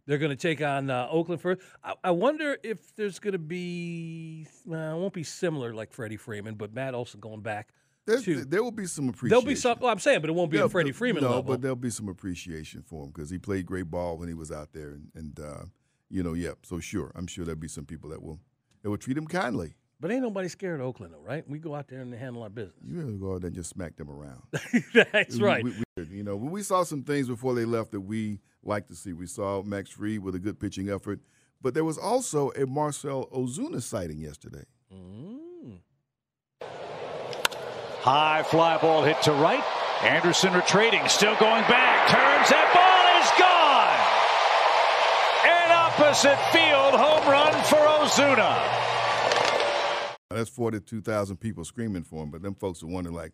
They're 0.06 0.18
going 0.18 0.31
to 0.31 0.36
take 0.36 0.62
on 0.62 0.89
uh, 0.89 1.07
Oakland 1.12 1.41
first. 1.41 1.62
I, 1.83 1.94
I 2.03 2.12
wonder 2.12 2.57
if 2.63 2.95
there's 2.95 3.19
going 3.19 3.33
to 3.33 3.38
be. 3.39 4.47
It 4.65 4.69
won't 4.71 5.13
be 5.13 5.24
similar 5.24 5.74
like 5.74 5.91
Freddie 5.91 6.18
Freeman, 6.18 6.56
but 6.56 6.74
Matt 6.74 6.95
Olson 6.95 7.19
going 7.19 7.41
back. 7.41 7.69
There's, 8.09 8.45
there 8.47 8.63
will 8.63 8.71
be 8.71 8.85
some 8.85 9.09
appreciation. 9.09 9.29
There'll 9.29 9.45
be 9.45 9.56
some. 9.56 9.77
Well, 9.79 9.91
I'm 9.91 10.00
saying, 10.00 10.21
but 10.21 10.29
it 10.29 10.33
won't 10.33 10.51
be 10.51 10.57
Yeah, 10.57 10.65
a 10.65 10.69
Freddie 10.69 10.91
Freeman 10.91 11.23
no, 11.23 11.29
level. 11.29 11.44
but 11.44 11.61
there'll 11.61 11.75
be 11.75 11.89
some 11.89 12.07
appreciation 12.09 12.81
for 12.81 13.03
him 13.03 13.12
because 13.12 13.29
he 13.29 13.38
played 13.38 13.65
great 13.65 13.89
ball 13.89 14.17
when 14.17 14.27
he 14.27 14.34
was 14.34 14.51
out 14.51 14.74
there, 14.74 14.89
and, 14.91 15.10
and 15.15 15.39
uh, 15.39 15.63
you 16.10 16.24
know, 16.24 16.34
yeah. 16.34 16.51
So 16.63 16.79
sure, 16.79 17.12
I'm 17.15 17.27
sure 17.27 17.45
there'll 17.45 17.60
be 17.60 17.67
some 17.67 17.86
people 17.86 18.10
that 18.10 18.22
will 18.22 18.39
that 18.84 18.89
will 18.89 18.98
treat 18.98 19.17
him 19.17 19.27
kindly. 19.27 19.75
But 20.01 20.12
ain't 20.12 20.22
nobody 20.22 20.48
scared 20.48 20.79
of 20.79 20.86
Oakland, 20.88 21.13
though, 21.13 21.19
right? 21.22 21.43
We 21.45 21.60
go 21.60 21.75
out 21.75 21.89
there 21.89 22.00
and 22.00 22.13
handle 22.13 22.41
our 22.43 22.50
business. 22.50 22.77
You 22.86 23.00
really 23.00 23.17
go 23.17 23.34
out 23.36 23.41
there 23.41 23.48
and 23.50 23.55
just 23.55 23.69
smack 23.69 23.98
them 23.98 24.10
around. 24.10 24.41
That's 25.12 25.36
We- 25.36 25.43
right. 25.43 25.62
we- 25.63 25.72
we- 25.72 26.05
you 26.10 26.24
know, 26.24 26.38
we 26.38 26.63
saw 26.63 26.84
some 26.84 27.03
things 27.03 27.27
before 27.27 27.53
they 27.53 27.65
left 27.65 27.91
that 27.91 28.00
we 28.00 28.39
like 28.63 28.88
to 28.88 28.95
see. 28.95 29.12
We 29.12 29.25
saw 29.25 29.62
Max 29.63 29.89
Fried 29.89 30.19
with 30.19 30.34
a 30.36 30.39
good 30.39 30.57
pitching 30.57 30.89
effort, 30.89 31.19
but 31.62 31.74
there 31.74 31.84
was 31.84 31.98
also 31.98 32.51
a 32.51 32.65
Marcell 32.65 33.27
Ozuna 33.36 33.81
sighting 33.81 34.19
yesterday. 34.19 34.63
Mm. 34.93 35.79
High 38.10 38.42
fly 38.42 38.75
ball 38.80 39.04
hit 39.04 39.22
to 39.22 39.34
right. 39.34 39.63
Anderson 40.01 40.51
retreating, 40.54 41.08
still 41.08 41.36
going 41.36 41.62
back. 41.66 42.08
Turns 42.10 42.50
that 42.50 42.74
ball 42.74 43.06
is 43.22 43.30
gone. 43.38 44.00
An 45.46 45.70
opposite 45.70 46.39
field 46.50 46.96
home 47.00 47.30
run 47.30 47.54
for 47.66 47.78
Ozuna. 47.78 48.58
That's 50.32 50.50
forty-two 50.50 51.01
thousand 51.01 51.38
people 51.38 51.63
screaming 51.63 52.01
for 52.01 52.24
him, 52.24 52.32
but 52.32 52.42
them 52.42 52.56
folks 52.56 52.82
are 52.82 52.88
wondering 52.88 53.16
like, 53.16 53.34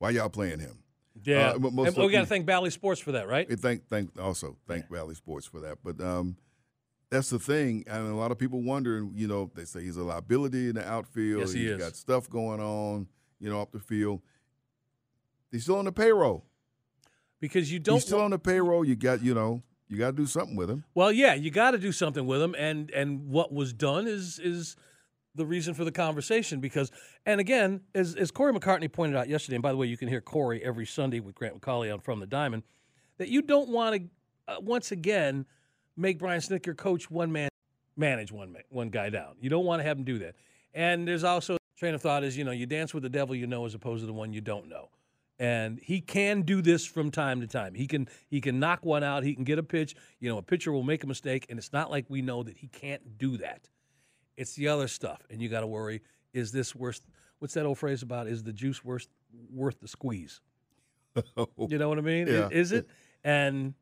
why 0.00 0.10
y'all 0.10 0.28
playing 0.28 0.58
him? 0.58 0.82
Yeah. 1.22 1.50
Uh, 1.50 1.58
most 1.60 1.96
and 1.96 2.04
we 2.04 2.10
got 2.10 2.22
to 2.22 2.26
thank 2.26 2.46
Bally 2.46 2.70
Sports 2.70 3.00
for 3.00 3.12
that, 3.12 3.28
right? 3.28 3.48
Thank 3.48 3.86
thank 3.86 4.20
also 4.20 4.56
thank 4.66 4.90
Bally 4.90 5.14
Sports 5.14 5.46
for 5.46 5.60
that. 5.60 5.78
But 5.84 6.00
um, 6.00 6.36
that's 7.10 7.30
the 7.30 7.38
thing, 7.38 7.84
and 7.86 8.10
a 8.10 8.16
lot 8.16 8.32
of 8.32 8.38
people 8.38 8.60
wondering. 8.60 9.12
You 9.14 9.28
know, 9.28 9.52
they 9.54 9.66
say 9.66 9.84
he's 9.84 9.96
a 9.96 10.02
liability 10.02 10.70
in 10.70 10.74
the 10.74 10.84
outfield. 10.84 11.42
Yes, 11.42 11.52
he 11.52 11.60
He's 11.60 11.70
is. 11.70 11.78
got 11.78 11.94
stuff 11.94 12.28
going 12.28 12.58
on. 12.58 13.06
You 13.40 13.50
know, 13.50 13.60
off 13.60 13.70
the 13.70 13.78
field. 13.78 14.20
He's 15.50 15.64
still 15.64 15.78
on 15.78 15.84
the 15.84 15.92
payroll. 15.92 16.44
Because 17.40 17.70
you 17.70 17.78
don't. 17.78 17.96
He's 17.96 18.04
still 18.04 18.20
on 18.20 18.30
the 18.30 18.38
payroll. 18.38 18.84
You 18.84 18.96
got 18.96 19.22
you 19.22 19.34
know 19.34 19.62
you 19.88 19.98
got 19.98 20.10
to 20.10 20.16
do 20.16 20.26
something 20.26 20.56
with 20.56 20.68
him. 20.68 20.84
Well, 20.94 21.12
yeah, 21.12 21.34
you 21.34 21.50
got 21.50 21.72
to 21.72 21.78
do 21.78 21.92
something 21.92 22.26
with 22.26 22.42
him, 22.42 22.54
and 22.58 22.90
and 22.90 23.28
what 23.28 23.52
was 23.52 23.72
done 23.72 24.06
is 24.06 24.38
is 24.38 24.76
the 25.34 25.46
reason 25.46 25.74
for 25.74 25.84
the 25.84 25.92
conversation. 25.92 26.60
Because, 26.60 26.90
and 27.24 27.40
again, 27.40 27.82
as 27.94 28.14
as 28.14 28.30
Corey 28.30 28.52
McCartney 28.52 28.90
pointed 28.90 29.16
out 29.16 29.28
yesterday, 29.28 29.56
and 29.56 29.62
by 29.62 29.70
the 29.70 29.76
way, 29.76 29.86
you 29.86 29.96
can 29.96 30.08
hear 30.08 30.20
Corey 30.20 30.62
every 30.64 30.86
Sunday 30.86 31.20
with 31.20 31.34
Grant 31.34 31.60
McAuley 31.60 31.92
on 31.92 32.00
From 32.00 32.20
the 32.20 32.26
Diamond, 32.26 32.64
that 33.18 33.28
you 33.28 33.42
don't 33.42 33.68
want 33.68 33.96
to 33.96 34.08
uh, 34.48 34.56
once 34.60 34.92
again 34.92 35.46
make 35.96 36.18
Brian 36.18 36.40
Snitker 36.40 36.76
coach 36.76 37.10
one 37.10 37.30
man, 37.30 37.48
manage 37.96 38.32
one 38.32 38.52
man, 38.52 38.62
one 38.70 38.90
guy 38.90 39.10
down. 39.10 39.36
You 39.40 39.50
don't 39.50 39.64
want 39.64 39.80
to 39.80 39.84
have 39.84 39.98
him 39.98 40.04
do 40.04 40.18
that. 40.20 40.34
And 40.74 41.06
there's 41.06 41.24
also 41.24 41.56
train 41.76 41.94
of 41.94 42.02
thought 42.02 42.24
is 42.24 42.36
you 42.36 42.44
know 42.44 42.50
you 42.52 42.66
dance 42.66 42.92
with 42.94 43.02
the 43.02 43.08
devil 43.08 43.34
you 43.34 43.46
know 43.46 43.64
as 43.66 43.74
opposed 43.74 44.02
to 44.02 44.06
the 44.06 44.12
one 44.12 44.32
you 44.32 44.40
don't 44.40 44.68
know. 44.68 44.88
and 45.38 45.78
he 45.82 46.00
can 46.00 46.42
do 46.42 46.62
this 46.62 46.86
from 46.86 47.10
time 47.10 47.40
to 47.42 47.46
time. 47.46 47.74
He 47.74 47.86
can 47.86 48.08
he 48.28 48.40
can 48.40 48.58
knock 48.58 48.84
one 48.84 49.04
out. 49.04 49.22
He 49.22 49.34
can 49.34 49.44
get 49.44 49.58
a 49.58 49.62
pitch. 49.62 49.94
You 50.18 50.28
know, 50.30 50.38
a 50.38 50.42
pitcher 50.42 50.72
will 50.72 50.82
make 50.82 51.04
a 51.04 51.06
mistake, 51.06 51.46
and 51.50 51.58
it's 51.58 51.72
not 51.72 51.90
like 51.90 52.06
we 52.08 52.22
know 52.22 52.42
that 52.42 52.56
he 52.56 52.68
can't 52.68 53.18
do 53.18 53.36
that. 53.38 53.68
It's 54.36 54.54
the 54.54 54.68
other 54.68 54.88
stuff, 54.88 55.20
and 55.30 55.40
you 55.42 55.48
got 55.50 55.60
to 55.60 55.66
worry: 55.66 56.00
is 56.32 56.52
this 56.52 56.74
worth? 56.74 57.00
What's 57.38 57.52
that 57.54 57.66
old 57.66 57.76
phrase 57.78 58.02
about? 58.02 58.26
Is 58.28 58.42
the 58.44 58.52
juice 58.52 58.82
worth 58.84 59.08
worth 59.52 59.78
the 59.80 59.88
squeeze? 59.88 60.40
You 61.68 61.78
know 61.78 61.88
what 61.88 61.98
I 61.98 62.02
mean? 62.02 62.26
Yeah. 62.26 62.48
Is 62.50 62.72
it? 62.72 62.86
And 63.24 63.74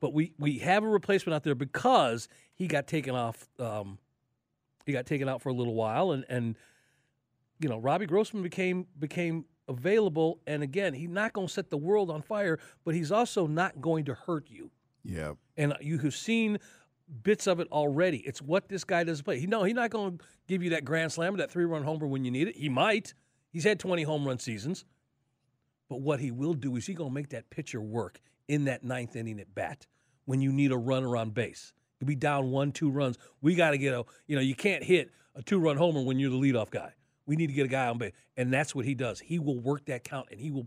but 0.00 0.12
we 0.12 0.32
we 0.38 0.58
have 0.58 0.82
a 0.84 0.88
replacement 0.88 1.34
out 1.34 1.42
there 1.44 1.54
because 1.56 2.28
he 2.54 2.66
got 2.66 2.86
taken 2.88 3.14
off. 3.14 3.48
Um, 3.58 3.98
he 4.86 4.92
got 4.92 5.06
taken 5.06 5.28
out 5.28 5.42
for 5.42 5.48
a 5.48 5.54
little 5.54 5.74
while, 5.74 6.12
and 6.12 6.24
and 6.28 6.56
you 7.60 7.68
know 7.68 7.78
Robbie 7.78 8.06
Grossman 8.06 8.42
became 8.42 8.86
became 8.98 9.44
available, 9.68 10.40
and 10.46 10.62
again 10.62 10.94
he's 10.94 11.08
not 11.08 11.32
going 11.32 11.46
to 11.46 11.52
set 11.52 11.70
the 11.70 11.76
world 11.76 12.10
on 12.10 12.22
fire, 12.22 12.58
but 12.84 12.94
he's 12.94 13.12
also 13.12 13.46
not 13.46 13.80
going 13.80 14.04
to 14.06 14.14
hurt 14.14 14.48
you. 14.48 14.70
Yeah. 15.04 15.32
And 15.56 15.74
you 15.80 15.98
have 15.98 16.14
seen 16.14 16.58
bits 17.22 17.46
of 17.46 17.60
it 17.60 17.68
already. 17.72 18.18
It's 18.18 18.42
what 18.42 18.68
this 18.68 18.84
guy 18.84 19.04
does 19.04 19.22
play. 19.22 19.38
He 19.40 19.46
no, 19.46 19.64
he's 19.64 19.74
not 19.74 19.90
going 19.90 20.18
to 20.18 20.24
give 20.46 20.62
you 20.62 20.70
that 20.70 20.84
grand 20.84 21.12
slam 21.12 21.34
or 21.34 21.38
that 21.38 21.50
three 21.50 21.64
run 21.64 21.82
homer 21.82 22.06
when 22.06 22.24
you 22.24 22.30
need 22.30 22.48
it. 22.48 22.56
He 22.56 22.68
might. 22.68 23.14
He's 23.50 23.64
had 23.64 23.80
20 23.80 24.02
home 24.02 24.26
run 24.26 24.38
seasons. 24.38 24.84
But 25.88 26.02
what 26.02 26.20
he 26.20 26.30
will 26.30 26.52
do 26.52 26.76
is 26.76 26.86
he 26.86 26.92
going 26.94 27.10
to 27.10 27.14
make 27.14 27.30
that 27.30 27.48
pitcher 27.48 27.80
work 27.80 28.20
in 28.46 28.64
that 28.64 28.84
ninth 28.84 29.16
inning 29.16 29.40
at 29.40 29.54
bat 29.54 29.86
when 30.26 30.40
you 30.42 30.52
need 30.52 30.70
a 30.70 30.76
runner 30.76 31.16
on 31.16 31.30
base. 31.30 31.72
You'll 31.98 32.08
be 32.08 32.14
down 32.14 32.50
one, 32.50 32.72
two 32.72 32.90
runs. 32.90 33.16
We 33.40 33.54
got 33.54 33.70
to 33.70 33.78
get 33.78 33.94
a, 33.94 34.04
you 34.26 34.36
know, 34.36 34.42
you 34.42 34.54
can't 34.54 34.84
hit 34.84 35.10
a 35.34 35.42
two 35.42 35.58
run 35.58 35.76
homer 35.76 36.02
when 36.02 36.18
you're 36.18 36.30
the 36.30 36.36
leadoff 36.36 36.70
guy. 36.70 36.92
We 37.28 37.36
need 37.36 37.48
to 37.48 37.52
get 37.52 37.66
a 37.66 37.68
guy 37.68 37.86
on 37.86 37.98
base. 37.98 38.12
And 38.36 38.52
that's 38.52 38.74
what 38.74 38.84
he 38.84 38.94
does. 38.94 39.20
He 39.20 39.38
will 39.38 39.58
work 39.60 39.84
that 39.84 40.02
count 40.02 40.28
and 40.32 40.40
he 40.40 40.50
will 40.50 40.66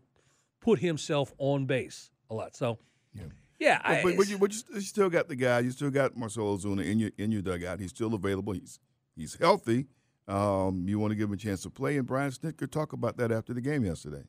put 0.61 0.79
himself 0.79 1.33
on 1.39 1.65
base 1.65 2.11
a 2.29 2.35
lot. 2.35 2.55
So, 2.55 2.77
Yeah. 3.13 3.23
yeah. 3.59 3.81
But, 3.83 3.91
I, 3.91 4.03
but, 4.03 4.17
but 4.17 4.29
you, 4.29 4.37
but 4.37 4.53
you 4.53 4.81
still 4.81 5.09
got 5.09 5.27
the 5.27 5.35
guy. 5.35 5.59
You 5.59 5.71
still 5.71 5.89
got 5.89 6.15
Marcell 6.15 6.57
Ozuna 6.57 6.85
in 6.85 6.99
your 6.99 7.11
in 7.17 7.31
your 7.31 7.41
dugout. 7.41 7.79
He's 7.79 7.89
still 7.89 8.13
available. 8.13 8.53
He's 8.53 8.79
he's 9.15 9.35
healthy. 9.35 9.87
Um, 10.27 10.85
you 10.87 10.99
want 10.99 11.11
to 11.11 11.15
give 11.15 11.27
him 11.29 11.33
a 11.33 11.37
chance 11.37 11.63
to 11.63 11.69
play. 11.69 11.97
And 11.97 12.07
Brian 12.07 12.31
Snitker 12.31 12.69
talked 12.71 12.93
about 12.93 13.17
that 13.17 13.31
after 13.31 13.53
the 13.53 13.61
game 13.61 13.83
yesterday. 13.83 14.23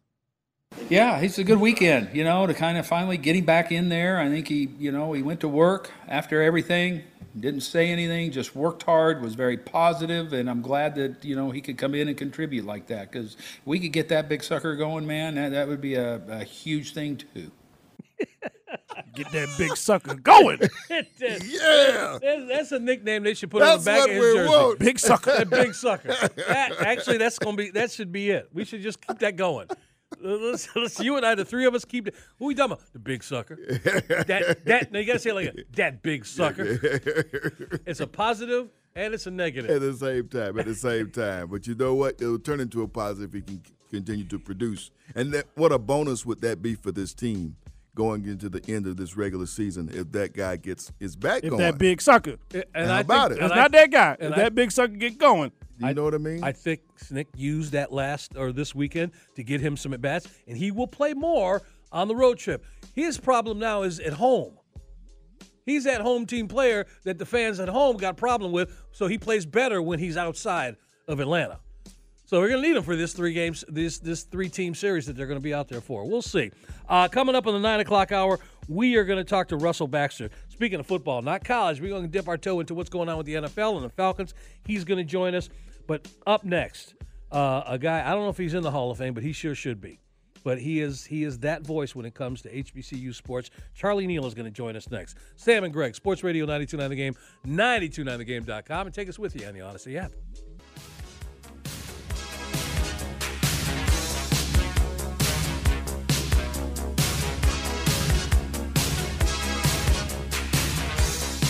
Yeah, 0.88 1.18
it's 1.20 1.38
a 1.38 1.44
good 1.44 1.60
weekend, 1.60 2.10
you 2.12 2.24
know, 2.24 2.46
to 2.46 2.54
kind 2.54 2.76
of 2.78 2.86
finally 2.86 3.16
getting 3.16 3.44
back 3.44 3.72
in 3.72 3.88
there. 3.88 4.18
I 4.18 4.28
think 4.28 4.48
he, 4.48 4.68
you 4.78 4.92
know, 4.92 5.12
he 5.12 5.22
went 5.22 5.40
to 5.40 5.48
work 5.48 5.90
after 6.08 6.42
everything, 6.42 7.02
didn't 7.38 7.62
say 7.62 7.88
anything, 7.90 8.30
just 8.30 8.54
worked 8.54 8.82
hard, 8.82 9.22
was 9.22 9.34
very 9.34 9.56
positive, 9.56 10.32
and 10.32 10.50
I'm 10.50 10.60
glad 10.60 10.94
that, 10.96 11.24
you 11.24 11.34
know, 11.36 11.50
he 11.50 11.60
could 11.60 11.78
come 11.78 11.94
in 11.94 12.08
and 12.08 12.16
contribute 12.16 12.66
like 12.66 12.88
that 12.88 13.10
because 13.10 13.36
we 13.64 13.80
could 13.80 13.92
get 13.92 14.08
that 14.10 14.28
big 14.28 14.42
sucker 14.42 14.76
going, 14.76 15.06
man. 15.06 15.36
That, 15.36 15.52
that 15.52 15.68
would 15.68 15.80
be 15.80 15.94
a, 15.94 16.16
a 16.28 16.44
huge 16.44 16.92
thing, 16.94 17.16
too. 17.16 17.50
Get 19.14 19.30
that 19.32 19.48
big 19.58 19.76
sucker 19.76 20.14
going. 20.14 20.58
Yeah, 20.90 22.18
That's, 22.20 22.48
that's 22.48 22.72
a 22.72 22.78
nickname 22.78 23.22
they 23.22 23.34
should 23.34 23.50
put 23.50 23.62
on 23.62 23.68
that's 23.68 23.84
the 23.84 23.90
back 23.90 24.00
what 24.00 24.10
of 24.10 24.16
his 24.16 24.24
we 24.24 24.32
jersey. 24.34 24.48
want. 24.48 24.78
Big 24.78 24.98
sucker. 24.98 25.34
The 25.38 25.46
big 25.46 25.74
sucker. 25.74 26.08
That, 26.36 26.72
actually, 26.80 27.18
that's 27.18 27.38
gonna 27.38 27.56
be 27.56 27.70
that 27.70 27.90
should 27.90 28.12
be 28.12 28.30
it. 28.30 28.48
We 28.52 28.64
should 28.64 28.82
just 28.82 29.06
keep 29.06 29.18
that 29.20 29.36
going. 29.36 29.68
Let's, 30.22 30.68
let's 30.76 31.00
you 31.00 31.16
and 31.16 31.26
I, 31.26 31.34
the 31.34 31.44
three 31.44 31.66
of 31.66 31.74
us, 31.74 31.84
keep. 31.84 32.08
Who 32.38 32.46
we 32.46 32.54
talking 32.54 32.72
about? 32.72 32.92
The 32.92 32.98
big 32.98 33.22
sucker. 33.24 33.56
That 33.56 34.64
that. 34.64 34.92
Now 34.92 34.98
you 35.00 35.04
gotta 35.06 35.18
say 35.18 35.30
it 35.30 35.34
like 35.34 35.46
a, 35.48 35.54
that 35.76 36.02
big 36.02 36.24
sucker. 36.26 36.78
It's 37.86 38.00
a 38.00 38.06
positive 38.06 38.68
and 38.94 39.14
it's 39.14 39.26
a 39.26 39.30
negative. 39.30 39.70
At 39.70 39.80
the 39.80 39.94
same 39.94 40.28
time, 40.28 40.58
at 40.58 40.66
the 40.66 40.74
same 40.74 41.10
time. 41.10 41.48
But 41.48 41.66
you 41.66 41.74
know 41.74 41.94
what? 41.94 42.20
It'll 42.20 42.38
turn 42.38 42.60
into 42.60 42.82
a 42.82 42.88
positive 42.88 43.34
if 43.34 43.48
he 43.48 43.56
can 43.58 43.62
continue 43.90 44.24
to 44.24 44.38
produce. 44.38 44.90
And 45.14 45.32
that, 45.32 45.46
what 45.54 45.72
a 45.72 45.78
bonus 45.78 46.24
would 46.24 46.40
that 46.42 46.62
be 46.62 46.74
for 46.74 46.92
this 46.92 47.12
team 47.14 47.56
going 47.94 48.24
into 48.26 48.48
the 48.48 48.62
end 48.72 48.86
of 48.86 48.96
this 48.96 49.16
regular 49.18 49.44
season 49.44 49.90
if 49.92 50.10
that 50.12 50.32
guy 50.34 50.56
gets 50.56 50.90
his 50.98 51.14
back 51.14 51.42
If 51.44 51.50
going? 51.50 51.60
that 51.60 51.76
big 51.76 52.00
sucker. 52.00 52.36
And 52.74 52.88
How 52.88 52.94
I 52.96 53.00
about 53.00 53.28
think, 53.30 53.40
it? 53.42 53.44
It's 53.44 53.52
I- 53.52 53.56
not 53.56 53.72
that 53.72 53.90
guy. 53.90 54.16
If 54.18 54.32
I- 54.32 54.36
that 54.36 54.54
big 54.54 54.70
sucker 54.72 54.92
get 54.94 55.18
going. 55.18 55.52
You 55.88 55.94
know 55.94 56.04
what 56.04 56.14
I 56.14 56.18
mean? 56.18 56.42
I 56.42 56.52
think 56.52 56.80
Snick 56.96 57.28
used 57.36 57.72
that 57.72 57.92
last 57.92 58.36
or 58.36 58.52
this 58.52 58.74
weekend 58.74 59.12
to 59.36 59.42
get 59.42 59.60
him 59.60 59.76
some 59.76 59.92
at 59.92 60.00
bats, 60.00 60.28
and 60.46 60.56
he 60.56 60.70
will 60.70 60.86
play 60.86 61.14
more 61.14 61.62
on 61.90 62.08
the 62.08 62.16
road 62.16 62.38
trip. 62.38 62.64
His 62.94 63.18
problem 63.18 63.58
now 63.58 63.82
is 63.82 64.00
at 64.00 64.14
home. 64.14 64.58
He's 65.64 65.84
that 65.84 66.00
home 66.00 66.26
team 66.26 66.48
player 66.48 66.86
that 67.04 67.18
the 67.18 67.26
fans 67.26 67.60
at 67.60 67.68
home 67.68 67.96
got 67.96 68.12
a 68.12 68.14
problem 68.14 68.52
with, 68.52 68.76
so 68.92 69.06
he 69.06 69.18
plays 69.18 69.46
better 69.46 69.80
when 69.80 69.98
he's 69.98 70.16
outside 70.16 70.76
of 71.06 71.20
Atlanta. 71.20 71.60
So 72.32 72.40
we're 72.40 72.48
gonna 72.48 72.62
need 72.62 72.76
him 72.76 72.82
for 72.82 72.96
this 72.96 73.12
three 73.12 73.34
games, 73.34 73.62
this 73.68 73.98
this 73.98 74.22
three 74.22 74.48
team 74.48 74.74
series 74.74 75.04
that 75.04 75.16
they're 75.16 75.26
gonna 75.26 75.38
be 75.38 75.52
out 75.52 75.68
there 75.68 75.82
for. 75.82 76.08
We'll 76.08 76.22
see. 76.22 76.50
Uh, 76.88 77.06
coming 77.06 77.34
up 77.34 77.46
in 77.46 77.52
the 77.52 77.60
nine 77.60 77.80
o'clock 77.80 78.10
hour, 78.10 78.38
we 78.68 78.96
are 78.96 79.04
gonna 79.04 79.22
talk 79.22 79.48
to 79.48 79.56
Russell 79.58 79.86
Baxter. 79.86 80.30
Speaking 80.48 80.80
of 80.80 80.86
football, 80.86 81.20
not 81.20 81.44
college, 81.44 81.80
we're 81.80 81.90
gonna 81.90 82.08
dip 82.08 82.28
our 82.28 82.38
toe 82.38 82.60
into 82.60 82.74
what's 82.74 82.88
going 82.88 83.10
on 83.10 83.18
with 83.18 83.26
the 83.26 83.34
NFL 83.34 83.76
and 83.76 83.84
the 83.84 83.90
Falcons. 83.90 84.32
He's 84.66 84.82
gonna 84.82 85.04
join 85.04 85.34
us. 85.34 85.50
But 85.86 86.08
up 86.26 86.44
next, 86.44 86.94
uh, 87.30 87.62
a 87.66 87.78
guy 87.78 88.06
I 88.06 88.12
don't 88.12 88.22
know 88.22 88.28
if 88.28 88.38
he's 88.38 88.54
in 88.54 88.62
the 88.62 88.70
Hall 88.70 88.90
of 88.90 88.98
Fame, 88.98 89.14
but 89.14 89.22
he 89.22 89.32
sure 89.32 89.54
should 89.54 89.80
be. 89.80 89.98
But 90.44 90.58
he 90.58 90.80
is 90.80 91.04
he 91.04 91.24
is 91.24 91.38
that 91.40 91.62
voice 91.62 91.94
when 91.94 92.04
it 92.04 92.14
comes 92.14 92.42
to 92.42 92.50
HBCU 92.50 93.14
sports. 93.14 93.50
Charlie 93.74 94.06
Neal 94.06 94.26
is 94.26 94.34
going 94.34 94.46
to 94.46 94.50
join 94.50 94.76
us 94.76 94.90
next. 94.90 95.16
Sam 95.36 95.64
and 95.64 95.72
Greg, 95.72 95.94
Sports 95.94 96.24
Radio 96.24 96.44
929 96.44 96.90
The 96.90 96.96
Game, 96.96 97.14
929thegame.com, 97.46 98.86
and 98.86 98.94
take 98.94 99.08
us 99.08 99.18
with 99.18 99.40
you 99.40 99.46
on 99.46 99.54
the 99.54 99.60
Audacy 99.60 99.96
app. 99.96 100.12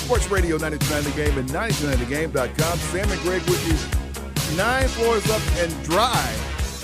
Sports 0.05 0.31
Radio 0.31 0.59
929 0.59 1.05
The 1.05 1.25
Game 1.25 1.39
and 1.39 1.49
929thegame.com. 1.49 2.79
Sam 2.79 3.11
and 3.11 3.21
Greg 3.23 3.43
with 3.45 3.67
you. 3.97 4.02
Nine 4.57 4.89
floors 4.89 5.31
up 5.31 5.41
and 5.57 5.83
dry 5.85 6.35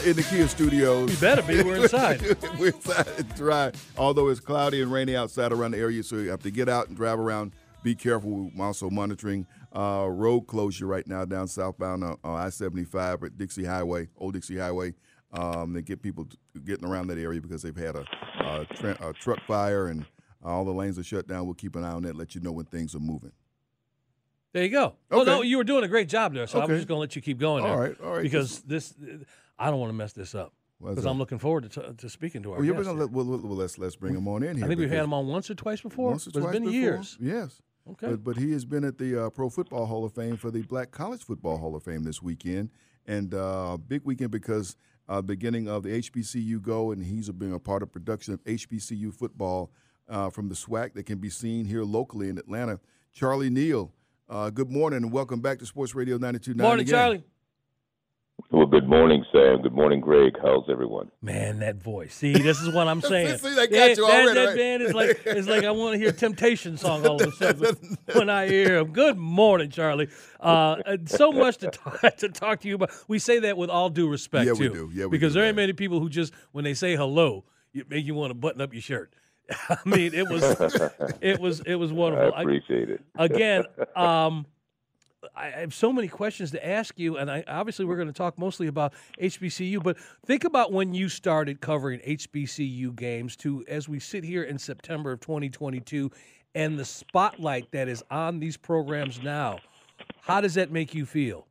in 0.07 0.17
the 0.17 0.23
Kia 0.23 0.49
studios. 0.49 1.11
We 1.11 1.17
better 1.17 1.43
be. 1.43 1.63
We're 1.63 1.83
inside. 1.83 2.23
We're 2.59 2.69
inside 2.69 3.09
and 3.19 3.35
dry. 3.35 3.73
Although 3.99 4.29
it's 4.29 4.41
cloudy 4.41 4.81
and 4.81 4.91
rainy 4.91 5.15
outside 5.15 5.53
around 5.53 5.73
the 5.73 5.79
area, 5.79 6.03
so 6.03 6.17
you 6.17 6.31
have 6.31 6.43
to 6.45 6.51
get 6.51 6.71
out 6.71 6.89
and 6.89 6.97
drive 6.97 7.19
around. 7.19 7.53
Be 7.83 7.95
careful. 7.95 8.51
We're 8.55 8.65
also 8.65 8.89
monitoring 8.89 9.47
uh, 9.77 10.07
road 10.11 10.43
closure 10.47 10.87
right 10.87 11.07
now 11.07 11.27
down 11.27 11.47
southbound 11.47 12.05
on 12.05 12.17
uh, 12.25 12.33
I-75 12.33 13.25
at 13.25 13.37
Dixie 13.39 13.65
Highway, 13.65 14.09
Old 14.17 14.33
Dixie 14.33 14.59
Highway. 14.59 14.95
Um, 15.33 15.75
they 15.75 15.83
get 15.83 16.01
people 16.01 16.27
getting 16.65 16.89
around 16.89 17.09
that 17.09 17.19
area 17.19 17.41
because 17.41 17.61
they've 17.63 17.77
had 17.77 17.97
a, 17.97 18.05
a, 18.41 18.67
tra- 18.75 18.97
a 19.07 19.13
truck 19.13 19.41
fire 19.47 19.89
and 19.89 20.07
all 20.43 20.65
the 20.65 20.73
lanes 20.73 20.99
are 20.99 21.05
shut 21.05 21.29
down. 21.29 21.45
We'll 21.45 21.55
keep 21.55 21.77
an 21.77 21.85
eye 21.85 21.93
on 21.93 22.03
that, 22.05 22.17
let 22.17 22.35
you 22.35 22.41
know 22.41 22.53
when 22.53 22.65
things 22.65 22.95
are 22.95 23.01
moving. 23.01 23.33
There 24.53 24.63
you 24.63 24.71
go. 24.71 24.95
Oh 25.11 25.23
no, 25.25 25.43
you 25.43 25.59
were 25.59 25.65
doing 25.65 25.85
a 25.85 25.89
great 25.89 26.09
job 26.09 26.35
there, 26.35 26.47
so 26.47 26.61
I'm 26.61 26.69
just 26.69 26.89
going 26.89 26.97
to 26.97 27.01
let 27.01 27.17
you 27.17 27.23
keep 27.23 27.39
going. 27.39 27.65
All 27.65 27.71
there. 27.71 27.89
right, 27.91 28.01
all 28.01 28.13
right. 28.15 28.23
Because 28.23 28.61
this, 28.61 28.95
I 29.59 29.71
don't 29.71 29.79
want 29.79 29.91
to 29.91 29.97
mess 29.97 30.13
this 30.13 30.35
up 30.35 30.53
because? 30.81 31.05
I'm 31.05 31.19
looking 31.19 31.39
forward 31.39 31.71
to, 31.73 31.95
to 31.95 32.09
speaking 32.09 32.43
to 32.45 32.53
our 32.53 32.57
Well, 32.57 32.65
you're 32.65 32.83
gonna 32.83 32.93
let, 32.93 33.11
well, 33.11 33.25
well, 33.25 33.39
well, 33.39 33.57
let's 33.57 33.79
let's 33.79 33.97
bring 33.97 34.15
him 34.15 34.29
on 34.29 34.43
in 34.43 34.57
here. 34.57 34.65
I 34.65 34.69
think 34.69 34.81
we've 34.81 34.91
had 34.91 35.05
him 35.05 35.13
on 35.13 35.27
once 35.27 35.51
or 35.51 35.55
twice 35.55 35.81
before. 35.81 36.11
once 36.11 36.27
or 36.27 36.31
twice 36.31 36.45
it's 36.45 36.53
been 36.53 36.65
before. 36.65 36.79
years. 36.79 37.17
Yes. 37.21 37.61
Okay. 37.91 38.09
But, 38.09 38.25
but 38.25 38.37
he 38.37 38.53
has 38.53 38.65
been 38.65 38.85
at 38.85 38.99
the 38.99 39.27
uh, 39.27 39.31
Pro 39.31 39.49
Football 39.49 39.87
Hall 39.87 40.05
of 40.05 40.13
Fame 40.13 40.37
for 40.37 40.51
the 40.51 40.63
Black 40.63 40.91
College 40.91 41.23
Football 41.23 41.59
Hall 41.59 41.75
of 41.75 41.83
Fame 41.83 42.05
this 42.05 42.23
weekend, 42.23 42.71
and 43.07 43.35
uh, 43.35 43.77
big 43.77 44.03
weekend 44.05 44.31
because 44.31 44.77
uh, 45.09 45.23
beginning 45.23 45.69
of 45.69 45.83
the 45.83 45.91
HBCU 45.91 46.61
Go, 46.61 46.93
and 46.93 47.03
he's 47.03 47.31
being 47.31 47.55
a 47.55 47.59
part 47.59 47.83
of 47.83 47.91
production 47.91 48.35
of 48.35 48.45
HBCU 48.45 49.13
football 49.15 49.71
uh, 50.09 50.31
from 50.31 50.49
the 50.49 50.55
SWAC 50.55 50.93
that 50.95 51.05
can 51.05 51.19
be 51.19 51.31
seen 51.31 51.65
here 51.65 51.83
locally 51.83 52.29
in 52.29 52.39
Atlanta. 52.39 52.79
Charlie 53.13 53.51
Neal, 53.51 53.93
uh, 54.29 54.51
good 54.51 54.71
morning 54.71 54.99
and 55.03 55.13
welcome 55.13 55.41
back 55.41 55.59
to 55.61 55.67
Sports 55.67 55.95
Radio 55.95 56.19
92.9. 56.19 56.57
Morning, 56.57 56.81
again. 56.83 56.95
Charlie. 56.95 57.25
Well, 58.51 58.67
good 58.67 58.89
morning, 58.89 59.25
Sam. 59.33 59.61
Good 59.63 59.73
morning, 59.75 60.01
Greg. 60.01 60.35
How's 60.41 60.65
everyone? 60.71 61.11
Man, 61.21 61.59
that 61.59 61.77
voice. 61.77 62.15
See, 62.15 62.33
this 62.33 62.61
is 62.61 62.73
what 62.73 62.87
I'm 62.89 63.01
saying. 63.03 63.39
See, 63.39 63.55
they 63.55 63.67
got 63.67 63.71
Yeah, 63.71 63.87
you 63.89 63.95
that, 63.97 64.03
already, 64.25 64.35
that 64.41 64.47
right? 64.47 64.57
man 64.57 64.83
is 64.83 64.95
like 64.95 65.21
it's 65.27 65.49
like 65.49 65.65
I 65.65 65.71
want 65.73 65.95
to 65.95 65.99
hear 65.99 66.13
Temptation 66.13 66.77
song 66.79 67.05
all 67.05 67.21
of 67.21 67.29
a 67.29 67.33
sudden 67.33 67.77
when 68.15 68.31
I 68.31 68.47
hear 68.47 68.79
him. 68.79 68.93
Good 68.93 69.17
morning, 69.19 69.71
Charlie. 69.71 70.09
Uh, 70.41 70.77
so 71.07 71.33
much 71.33 71.59
to 71.59 71.69
talk, 71.71 72.01
to 72.19 72.29
talk 72.29 72.61
to 72.61 72.69
you 72.69 72.77
about. 72.77 72.91
We 73.09 73.19
say 73.19 73.41
that 73.41 73.57
with 73.59 73.71
all 73.71 73.91
due 73.91 74.09
respect, 74.09 74.47
Yeah, 74.47 74.53
we 74.53 74.69
do. 74.69 74.91
Yeah, 74.95 75.07
we 75.07 75.11
because 75.19 75.33
do, 75.35 75.41
there 75.41 75.49
ain't 75.49 75.57
man. 75.57 75.65
many 75.65 75.73
people 75.75 76.01
who 76.01 76.09
just 76.09 76.33
when 76.53 76.65
they 76.65 76.75
say 76.75 76.97
hello, 76.97 77.45
it 77.75 77.91
make 77.91 78.07
you 78.07 78.15
want 78.15 78.31
to 78.31 78.35
button 78.35 78.61
up 78.61 78.73
your 78.73 78.83
shirt. 78.83 79.13
I 79.69 79.79
mean, 79.85 80.13
it 80.15 80.29
was 80.29 80.43
it 81.21 81.41
was 81.41 81.61
it 81.61 81.77
was 81.77 81.93
wonderful. 82.03 82.33
I 82.35 82.43
appreciate 82.43 82.91
it. 82.91 83.03
again, 83.17 83.65
um, 83.97 84.47
I 85.35 85.47
I 85.47 85.51
have 85.61 85.75
so 85.75 85.93
many 85.93 86.09
questions 86.09 86.51
to 86.53 86.67
ask 86.67 86.99
you, 86.99 87.17
and 87.17 87.31
I 87.31 87.45
obviously 87.49 87.85
we're 87.85 87.97
going 87.97 88.09
to 88.09 88.15
talk 88.15 88.39
mostly 88.39 88.67
about 88.67 88.93
HBCU. 89.21 89.83
But 89.83 89.97
think 90.27 90.45
about 90.45 90.73
when 90.73 90.95
you 90.95 91.09
started 91.09 91.61
covering 91.61 92.01
HBCU 92.01 92.95
games 92.95 93.37
to 93.37 93.65
as 93.69 93.89
we 93.89 94.01
sit 94.01 94.25
here 94.25 94.43
in 94.43 94.59
September 94.59 95.13
of 95.13 95.21
2022, 95.21 96.11
and 96.55 96.79
the 96.79 96.85
spotlight 96.85 97.71
that 97.73 97.89
is 97.89 98.03
on 98.11 98.39
these 98.41 98.57
programs 98.57 99.23
now. 99.23 99.59
How 100.21 100.41
does 100.41 100.55
that 100.55 100.71
make 100.71 100.95
you 100.95 101.07
feel? 101.07 101.47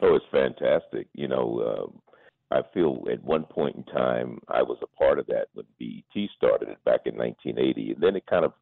Oh, 0.00 0.16
it's 0.16 0.26
fantastic. 0.30 1.06
You 1.14 1.28
know, 1.28 1.92
um, 1.94 2.00
I 2.50 2.60
feel 2.72 3.04
at 3.10 3.22
one 3.24 3.44
point 3.44 3.76
in 3.76 3.84
time 3.84 4.38
I 4.48 4.62
was 4.62 4.78
a 4.82 4.98
part 4.98 5.18
of 5.18 5.26
that 5.26 5.48
when 5.54 5.66
BET 5.78 6.28
started 6.36 6.68
it 6.68 6.84
back 6.84 7.00
in 7.06 7.16
1980, 7.16 7.92
and 7.92 8.02
then 8.02 8.16
it 8.16 8.26
kind 8.26 8.44
of 8.44 8.52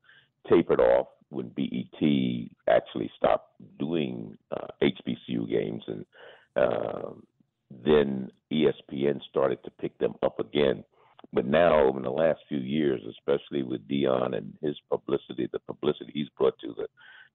tapered 0.49 0.81
off 0.81 1.09
when 1.31 1.49
BET 1.49 2.51
actually 2.69 3.11
stopped 3.17 3.55
doing 3.79 4.37
uh, 4.51 4.67
HBCU 4.83 5.49
games, 5.49 5.83
and 5.87 6.05
uh, 6.57 7.11
then 7.85 8.31
ESPN 8.53 9.21
started 9.29 9.59
to 9.65 9.71
pick 9.71 9.97
them 9.99 10.15
up 10.23 10.39
again. 10.39 10.85
But 11.33 11.47
now, 11.47 11.89
in 11.97 12.03
the 12.03 12.11
last 12.11 12.41
few 12.49 12.59
years, 12.59 13.01
especially 13.09 13.63
with 13.63 13.89
Deion 13.89 14.37
and 14.37 14.53
his 14.61 14.77
publicity, 14.91 15.49
the 15.51 15.61
publicity 15.61 16.13
he's 16.13 16.29
brought 16.37 16.59
to 16.61 16.75
the 16.77 16.87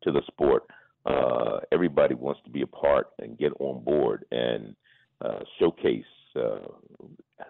to 0.03 0.11
the 0.11 0.21
sport, 0.27 0.63
uh, 1.07 1.59
everybody 1.71 2.13
wants 2.13 2.41
to 2.45 2.51
be 2.51 2.61
a 2.61 2.67
part 2.67 3.07
and 3.19 3.37
get 3.37 3.51
on 3.59 3.83
board 3.83 4.25
and 4.31 4.75
uh, 5.21 5.39
showcase 5.59 6.05
uh, 6.37 6.59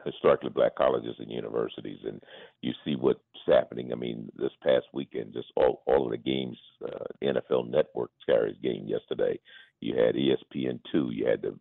historically 0.06 0.50
black 0.50 0.76
colleges 0.76 1.16
and 1.20 1.32
universities, 1.32 2.00
and 2.06 2.22
you 2.62 2.74
see 2.84 2.96
what's 2.96 3.20
happening. 3.46 3.92
I 3.92 3.96
mean, 3.96 4.30
this 4.38 4.52
past 4.64 4.86
weekend, 4.94 5.34
just 5.34 5.52
all 5.56 5.84
all 5.86 6.06
of 6.06 6.12
the 6.12 6.18
games, 6.18 6.58
uh, 6.84 7.06
NFL 7.24 7.70
Network 7.70 8.12
carries 8.26 8.58
game 8.62 8.86
yesterday. 8.88 9.40
You 9.82 9.96
had 9.96 10.16
ESPN 10.16 10.80
two. 10.92 11.12
You 11.12 11.28
had 11.28 11.42
the 11.42 11.58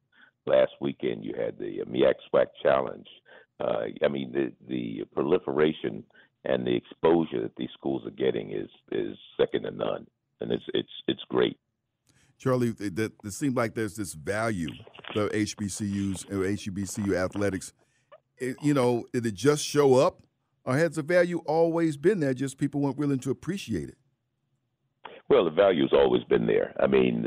last 0.47 0.73
weekend. 0.81 1.25
You 1.25 1.35
had 1.39 1.59
the 1.59 1.83
MEAC 1.89 2.15
SWAC 2.33 2.47
Challenge. 2.63 3.07
Uh, 3.61 3.85
I 4.05 4.09
mean, 4.09 4.33
the 4.33 4.53
the 4.69 5.05
proliferation 5.15 6.05
and 6.45 6.67
the 6.67 6.75
exposure 6.75 7.43
that 7.43 7.57
these 7.57 7.71
schools 7.75 8.07
are 8.07 8.11
getting 8.11 8.53
is 8.53 8.71
is 8.93 9.17
second 9.37 9.65
to 9.65 9.71
none, 9.71 10.07
and 10.41 10.53
it's 10.53 10.65
it's 10.75 10.89
it's 11.09 11.23
great. 11.29 11.59
Charlie, 12.39 12.75
it, 12.79 12.99
it, 12.99 13.33
seems 13.33 13.57
like 13.57 13.75
there's 13.75 13.97
this 13.97 14.13
value 14.13 14.69
for 15.13 15.29
HBCUs 15.29 16.31
or 16.31 16.39
HBCU 16.39 17.17
athletics. 17.17 17.73
It, 18.39 18.57
you 18.63 18.75
know, 18.75 19.07
did 19.13 19.25
it 19.25 19.35
just 19.35 19.65
show 19.65 19.95
up, 19.95 20.23
or 20.65 20.77
has 20.77 20.97
the 20.97 21.03
value 21.03 21.39
always 21.47 21.97
been 21.97 22.21
there? 22.21 22.35
Just 22.35 22.59
people 22.59 22.81
weren't 22.81 22.99
willing 22.99 23.21
to 23.21 23.31
appreciate 23.31 23.89
it. 23.89 23.97
Well, 25.29 25.45
the 25.45 25.51
value's 25.51 25.93
always 25.93 26.23
been 26.25 26.47
there. 26.47 26.75
I 26.79 26.87
mean, 26.87 27.27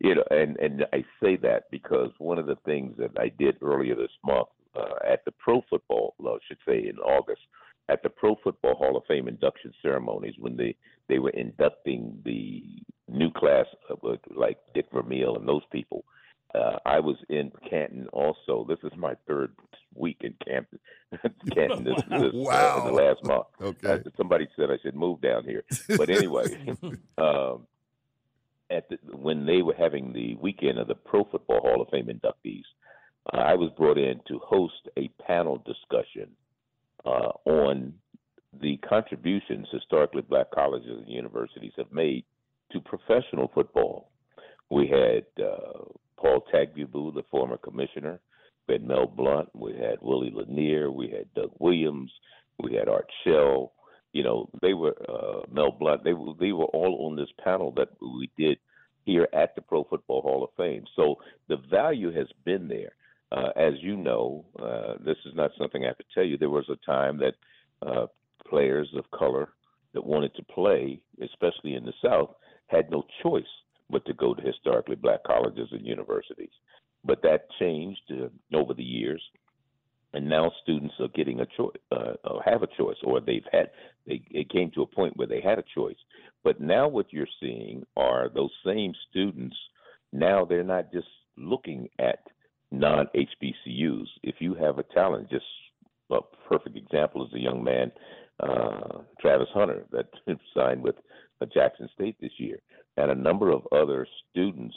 you 0.00 0.14
know, 0.14 0.24
and 0.30 0.56
and 0.56 0.84
I 0.92 1.04
say 1.22 1.36
that 1.36 1.64
because 1.70 2.10
one 2.18 2.38
of 2.38 2.46
the 2.46 2.56
things 2.64 2.96
that 2.98 3.12
I 3.18 3.30
did 3.38 3.56
earlier 3.62 3.94
this 3.94 4.10
month 4.24 4.48
uh, 4.76 4.96
at 5.10 5.24
the 5.24 5.32
Pro 5.32 5.62
Football, 5.70 6.14
I 6.20 6.36
should 6.48 6.58
say, 6.66 6.88
in 6.88 6.98
August, 6.98 7.42
at 7.90 8.02
the 8.02 8.08
Pro 8.08 8.36
Football 8.42 8.76
Hall 8.76 8.96
of 8.96 9.02
Fame 9.08 9.28
induction 9.28 9.72
ceremonies 9.82 10.34
when 10.38 10.56
they 10.56 10.76
they 11.08 11.18
were 11.18 11.30
inducting 11.30 12.20
the 12.24 12.62
new 13.08 13.30
class 13.32 13.66
of, 13.88 13.98
like 14.34 14.58
Dick 14.74 14.86
Vermeil 14.92 15.36
and 15.36 15.48
those 15.48 15.62
people. 15.72 16.04
Uh, 16.54 16.78
I 16.84 17.00
was 17.00 17.16
in 17.28 17.50
Canton 17.68 18.06
also. 18.12 18.64
This 18.68 18.78
is 18.84 18.96
my 18.96 19.14
third 19.26 19.52
week 19.94 20.18
in 20.20 20.34
Canton. 20.44 20.78
Canton 21.54 21.84
this, 21.84 21.96
this 22.10 22.32
wow. 22.32 22.78
uh, 22.78 22.86
the 22.86 22.92
last 22.92 23.24
month. 23.24 23.46
Okay. 23.60 23.92
Uh, 23.92 23.98
somebody 24.16 24.48
said 24.56 24.70
I 24.70 24.78
should 24.82 24.94
move 24.96 25.20
down 25.20 25.44
here, 25.44 25.64
but 25.96 26.10
anyway, 26.10 26.44
um, 27.18 27.66
at 28.70 28.88
the, 28.88 28.98
when 29.16 29.46
they 29.46 29.62
were 29.62 29.74
having 29.76 30.12
the 30.12 30.36
weekend 30.36 30.78
of 30.78 30.86
the 30.86 30.94
Pro 30.94 31.24
Football 31.24 31.60
Hall 31.60 31.82
of 31.82 31.88
Fame 31.88 32.06
inductees, 32.06 32.62
uh, 33.32 33.38
I 33.38 33.54
was 33.54 33.70
brought 33.76 33.98
in 33.98 34.20
to 34.28 34.38
host 34.44 34.88
a 34.96 35.08
panel 35.24 35.62
discussion 35.66 36.30
uh, 37.04 37.32
on 37.44 37.94
the 38.60 38.76
contributions 38.78 39.66
historically 39.72 40.22
black 40.22 40.50
colleges 40.50 40.98
and 40.98 41.08
universities 41.08 41.72
have 41.76 41.92
made 41.92 42.24
to 42.72 42.80
professional 42.80 43.50
football. 43.54 44.10
We 44.70 44.88
had 44.88 45.24
uh, 45.42 45.84
Paul 46.16 46.44
Tagliabue, 46.52 47.14
the 47.14 47.24
former 47.30 47.56
commissioner. 47.56 48.20
We 48.68 48.74
had 48.74 48.84
Mel 48.84 49.06
Blount. 49.06 49.48
We 49.54 49.72
had 49.72 49.98
Willie 50.00 50.32
Lanier. 50.34 50.90
We 50.90 51.08
had 51.08 51.32
Doug 51.34 51.50
Williams. 51.58 52.12
We 52.62 52.74
had 52.74 52.88
Art 52.88 53.08
Shell. 53.24 53.72
You 54.12 54.22
know, 54.24 54.50
they 54.60 54.74
were 54.74 54.94
uh, 55.08 55.40
Mel 55.52 55.72
Blount. 55.72 56.04
They 56.04 56.12
were 56.12 56.34
they 56.38 56.52
were 56.52 56.66
all 56.66 57.08
on 57.08 57.16
this 57.16 57.30
panel 57.42 57.72
that 57.76 57.88
we 58.00 58.30
did 58.36 58.58
here 59.04 59.28
at 59.32 59.54
the 59.54 59.62
Pro 59.62 59.84
Football 59.84 60.22
Hall 60.22 60.44
of 60.44 60.50
Fame. 60.56 60.84
So 60.94 61.16
the 61.48 61.56
value 61.70 62.12
has 62.12 62.26
been 62.44 62.68
there. 62.68 62.92
Uh, 63.32 63.50
as 63.56 63.74
you 63.80 63.96
know, 63.96 64.44
uh, 64.60 64.94
this 65.04 65.16
is 65.24 65.34
not 65.34 65.52
something 65.58 65.84
I 65.84 65.88
have 65.88 65.98
to 65.98 66.04
tell 66.14 66.24
you. 66.24 66.36
There 66.36 66.50
was 66.50 66.68
a 66.68 66.86
time 66.86 67.18
that 67.18 67.34
uh, 67.86 68.06
players 68.48 68.88
of 68.96 69.10
color 69.16 69.50
that 69.94 70.04
wanted 70.04 70.34
to 70.34 70.42
play, 70.44 71.00
especially 71.22 71.74
in 71.74 71.84
the 71.84 71.92
South, 72.04 72.34
had 72.66 72.90
no 72.90 73.04
choice 73.22 73.44
but 73.88 74.04
to 74.06 74.14
go 74.14 74.34
to 74.34 74.42
historically 74.42 74.96
black 74.96 75.22
colleges 75.24 75.68
and 75.72 75.86
universities. 75.86 76.50
But 77.04 77.22
that 77.22 77.46
changed 77.58 78.00
uh, 78.10 78.56
over 78.56 78.74
the 78.74 78.82
years, 78.82 79.22
and 80.12 80.28
now 80.28 80.52
students 80.62 80.94
are 81.00 81.08
getting 81.08 81.40
a 81.40 81.46
choice, 81.56 81.76
uh, 81.92 82.14
have 82.44 82.62
a 82.62 82.68
choice, 82.76 82.96
or 83.04 83.20
they've 83.20 83.46
had. 83.52 83.70
They 84.06 84.22
it 84.30 84.50
came 84.50 84.70
to 84.72 84.82
a 84.82 84.86
point 84.86 85.16
where 85.16 85.26
they 85.26 85.40
had 85.40 85.58
a 85.58 85.64
choice. 85.74 85.96
But 86.42 86.60
now 86.60 86.88
what 86.88 87.12
you're 87.12 87.26
seeing 87.40 87.84
are 87.96 88.28
those 88.28 88.50
same 88.64 88.92
students. 89.08 89.56
Now 90.12 90.44
they're 90.44 90.64
not 90.64 90.92
just 90.92 91.08
looking 91.36 91.88
at 91.98 92.18
non 92.70 93.06
HBCUs. 93.14 94.06
If 94.22 94.36
you 94.40 94.54
have 94.54 94.78
a 94.78 94.84
talent, 94.94 95.30
just 95.30 95.44
a 96.10 96.18
perfect 96.48 96.76
example 96.76 97.26
is 97.26 97.32
a 97.34 97.38
young 97.38 97.62
man, 97.62 97.92
uh, 98.40 99.02
Travis 99.20 99.48
Hunter, 99.52 99.84
that 99.92 100.08
signed 100.54 100.82
with 100.82 100.96
Jackson 101.52 101.88
State 101.94 102.16
this 102.20 102.32
year, 102.38 102.58
and 102.96 103.10
a 103.10 103.14
number 103.14 103.50
of 103.50 103.66
other 103.72 104.06
students 104.30 104.74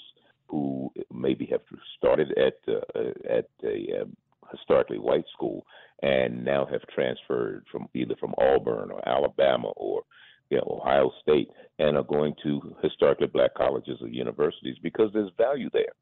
who 0.48 0.92
maybe 1.14 1.46
have 1.48 1.62
started 1.98 2.32
at 2.38 2.60
uh, 2.68 3.00
at 3.30 3.50
a 3.64 4.02
um, 4.02 4.16
historically 4.52 5.00
white 5.00 5.26
school 5.34 5.66
and 6.02 6.44
now 6.44 6.66
have 6.66 6.82
transferred 6.94 7.66
from 7.72 7.88
either 7.94 8.16
from 8.20 8.36
Auburn 8.38 8.92
or 8.92 9.08
Alabama 9.08 9.70
or 9.76 10.04
you 10.50 10.58
know, 10.58 10.80
Ohio 10.82 11.12
State 11.22 11.50
and 11.80 11.98
are 11.98 12.04
going 12.04 12.36
to 12.44 12.76
historically 12.84 13.28
black 13.28 13.56
colleges 13.56 13.98
or 14.02 14.08
universities 14.08 14.78
because 14.84 15.10
there's 15.14 15.32
value 15.38 15.70
there. 15.74 15.94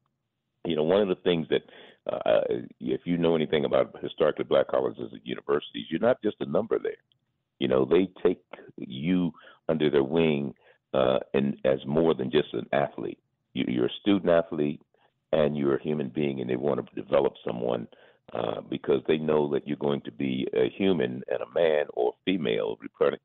You 0.64 0.76
know, 0.76 0.84
one 0.84 1.02
of 1.02 1.08
the 1.08 1.16
things 1.16 1.46
that 1.50 1.62
uh, 2.10 2.40
if 2.80 3.00
you 3.04 3.16
know 3.16 3.36
anything 3.36 3.64
about 3.64 3.96
historically 4.02 4.44
black 4.44 4.68
colleges 4.68 5.10
and 5.12 5.20
universities, 5.24 5.86
you're 5.90 6.00
not 6.00 6.22
just 6.22 6.36
a 6.40 6.46
number 6.46 6.78
there. 6.78 6.92
You 7.58 7.68
know, 7.68 7.84
they 7.84 8.08
take 8.22 8.42
you 8.76 9.32
under 9.68 9.90
their 9.90 10.04
wing 10.04 10.54
uh, 10.94 11.18
and 11.34 11.56
as 11.64 11.78
more 11.86 12.14
than 12.14 12.30
just 12.30 12.52
an 12.54 12.66
athlete. 12.72 13.18
You, 13.54 13.64
you're 13.68 13.86
a 13.86 14.00
student 14.00 14.30
athlete 14.30 14.80
and 15.32 15.56
you're 15.56 15.76
a 15.76 15.82
human 15.82 16.08
being, 16.08 16.40
and 16.40 16.50
they 16.50 16.56
want 16.56 16.84
to 16.84 17.02
develop 17.02 17.34
someone 17.44 17.88
uh, 18.34 18.60
because 18.68 19.00
they 19.06 19.16
know 19.16 19.50
that 19.52 19.66
you're 19.66 19.76
going 19.76 20.00
to 20.02 20.12
be 20.12 20.46
a 20.54 20.70
human 20.76 21.22
and 21.28 21.40
a 21.42 21.54
man 21.54 21.86
or 21.94 22.12
female, 22.24 22.78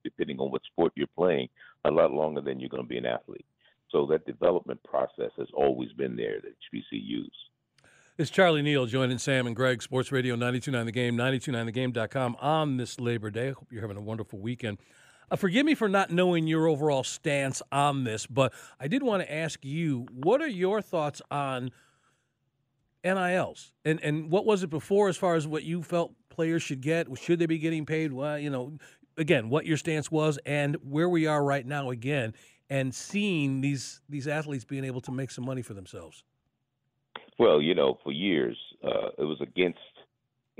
depending 0.03 0.39
on 0.39 0.51
what 0.51 0.61
sport 0.65 0.91
you're 0.95 1.07
playing, 1.15 1.49
a 1.85 1.91
lot 1.91 2.11
longer 2.11 2.41
than 2.41 2.59
you're 2.59 2.69
going 2.69 2.83
to 2.83 2.89
be 2.89 2.97
an 2.97 3.05
athlete. 3.05 3.45
So 3.91 4.05
that 4.07 4.25
development 4.25 4.83
process 4.83 5.31
has 5.37 5.47
always 5.53 5.91
been 5.93 6.15
there 6.15 6.37
at 6.37 6.43
HBCUs. 6.43 7.29
It's 8.17 8.31
Charlie 8.31 8.61
Neal 8.61 8.85
joining 8.87 9.19
Sam 9.19 9.45
and 9.47 9.55
Greg, 9.55 9.81
Sports 9.81 10.11
Radio 10.11 10.33
929 10.33 10.85
The 10.87 10.91
Game, 10.91 11.15
929thegame.com 11.15 12.35
on 12.41 12.77
this 12.77 12.99
Labor 12.99 13.29
Day. 13.29 13.49
I 13.49 13.51
hope 13.51 13.67
you're 13.71 13.81
having 13.81 13.97
a 13.97 14.01
wonderful 14.01 14.39
weekend. 14.39 14.79
Uh, 15.29 15.35
forgive 15.35 15.65
me 15.65 15.75
for 15.75 15.87
not 15.87 16.09
knowing 16.09 16.47
your 16.47 16.67
overall 16.67 17.03
stance 17.03 17.61
on 17.71 18.05
this, 18.05 18.25
but 18.25 18.53
I 18.79 18.87
did 18.87 19.03
want 19.03 19.23
to 19.23 19.33
ask 19.33 19.63
you 19.63 20.07
what 20.11 20.41
are 20.41 20.47
your 20.47 20.81
thoughts 20.81 21.21
on 21.29 21.71
NILs? 23.03 23.73
And, 23.85 24.03
and 24.03 24.31
what 24.31 24.45
was 24.45 24.63
it 24.63 24.69
before 24.69 25.09
as 25.09 25.17
far 25.17 25.35
as 25.35 25.45
what 25.45 25.63
you 25.63 25.83
felt 25.83 26.13
players 26.29 26.63
should 26.63 26.81
get? 26.81 27.07
Should 27.19 27.39
they 27.39 27.45
be 27.45 27.59
getting 27.59 27.85
paid? 27.85 28.13
Well, 28.13 28.39
you 28.39 28.49
know, 28.49 28.77
again, 29.17 29.49
what 29.49 29.65
your 29.65 29.77
stance 29.77 30.09
was 30.09 30.39
and 30.45 30.75
where 30.81 31.07
we 31.07 31.27
are 31.27 31.43
right 31.43 31.65
now 31.65 31.91
again 31.91 32.33
and 32.69 32.93
seeing 32.93 33.61
these 33.61 34.01
these 34.09 34.27
athletes 34.27 34.65
being 34.65 34.83
able 34.83 35.01
to 35.01 35.11
make 35.11 35.31
some 35.31 35.45
money 35.45 35.61
for 35.61 35.73
themselves? 35.73 36.23
Well, 37.39 37.61
you 37.61 37.75
know, 37.75 37.99
for 38.03 38.11
years 38.11 38.57
uh, 38.83 39.09
it 39.17 39.23
was 39.23 39.39
against 39.41 39.79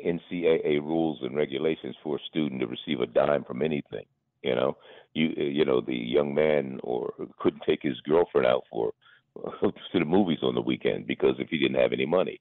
NCAA 0.03 0.79
rules 0.81 1.19
and 1.21 1.35
regulations 1.35 1.95
for 2.03 2.17
a 2.17 2.19
student 2.29 2.61
to 2.61 2.67
receive 2.67 3.01
a 3.01 3.07
dime 3.07 3.43
from 3.43 3.61
anything. 3.61 4.05
You 4.43 4.55
know, 4.55 4.77
you 5.13 5.29
you 5.35 5.65
know 5.65 5.81
the 5.81 5.95
young 5.95 6.33
man 6.33 6.79
or 6.83 7.13
couldn't 7.39 7.63
take 7.65 7.81
his 7.81 7.99
girlfriend 8.01 8.47
out 8.47 8.63
for 8.69 8.93
to 9.61 9.71
the 9.93 10.05
movies 10.05 10.39
on 10.41 10.55
the 10.55 10.61
weekend 10.61 11.07
because 11.07 11.35
if 11.39 11.49
he 11.49 11.57
didn't 11.57 11.81
have 11.81 11.93
any 11.93 12.05
money. 12.05 12.39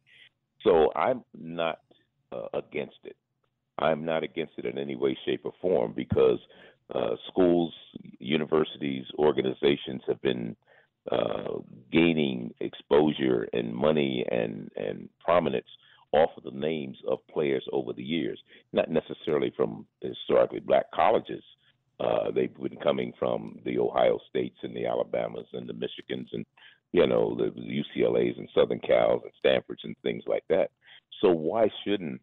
So 0.62 0.92
I'm 0.94 1.24
not 1.38 1.81
uh, 2.33 2.46
against 2.55 2.98
it. 3.05 3.16
I'm 3.79 4.05
not 4.05 4.22
against 4.22 4.55
it 4.57 4.64
in 4.64 4.79
any 4.79 4.96
way, 4.96 5.16
shape, 5.26 5.42
or 5.44 5.52
form 5.61 5.92
because 5.94 6.38
uh, 6.94 7.16
schools, 7.29 7.72
universities, 8.18 9.05
organizations 9.18 10.03
have 10.07 10.20
been 10.22 10.57
uh, 11.11 11.59
gaining 11.92 12.53
exposure 12.61 13.49
and 13.53 13.75
money 13.75 14.25
and 14.31 14.70
and 14.77 15.09
prominence 15.25 15.66
off 16.12 16.31
of 16.37 16.44
the 16.44 16.59
names 16.59 16.96
of 17.09 17.18
players 17.29 17.64
over 17.72 17.92
the 17.92 18.03
years, 18.03 18.38
not 18.72 18.90
necessarily 18.90 19.53
from 19.57 19.87
historically 20.01 20.61
black 20.61 20.90
colleges. 20.92 21.42
Uh, 21.99 22.31
they've 22.35 22.55
been 22.57 22.77
coming 22.83 23.12
from 23.18 23.59
the 23.64 23.79
Ohio 23.79 24.18
States 24.29 24.57
and 24.62 24.75
the 24.75 24.87
Alabamas 24.87 25.46
and 25.53 25.68
the 25.68 25.72
Michigans 25.72 26.29
and 26.33 26.44
you 26.92 27.07
know 27.07 27.37
the 27.37 27.51
UCLA's 27.61 28.38
and 28.38 28.49
Southern 28.55 28.81
Cal's 28.81 29.22
and 29.25 29.33
Stanford's 29.38 29.83
and 29.85 29.96
things 30.03 30.22
like 30.27 30.44
that. 30.49 30.70
So 31.20 31.31
why 31.31 31.68
shouldn't 31.85 32.20